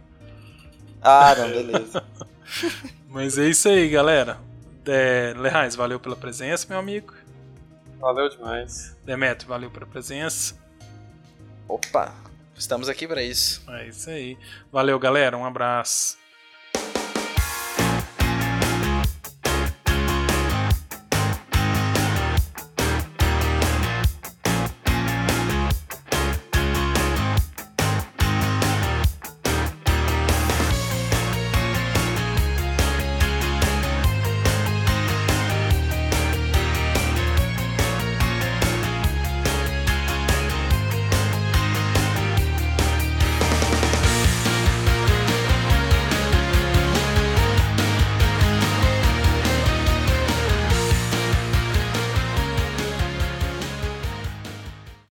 [1.02, 2.04] Ah, não, beleza.
[3.08, 4.40] Mas é isso aí, galera.
[4.86, 7.14] É, Lehais, valeu pela presença, meu amigo.
[8.00, 8.96] Valeu demais.
[9.04, 10.56] Demetrio, valeu pela presença.
[11.68, 12.14] Opa,
[12.56, 13.64] estamos aqui para isso.
[13.70, 14.38] É isso aí.
[14.72, 15.38] Valeu, galera.
[15.38, 16.18] Um abraço.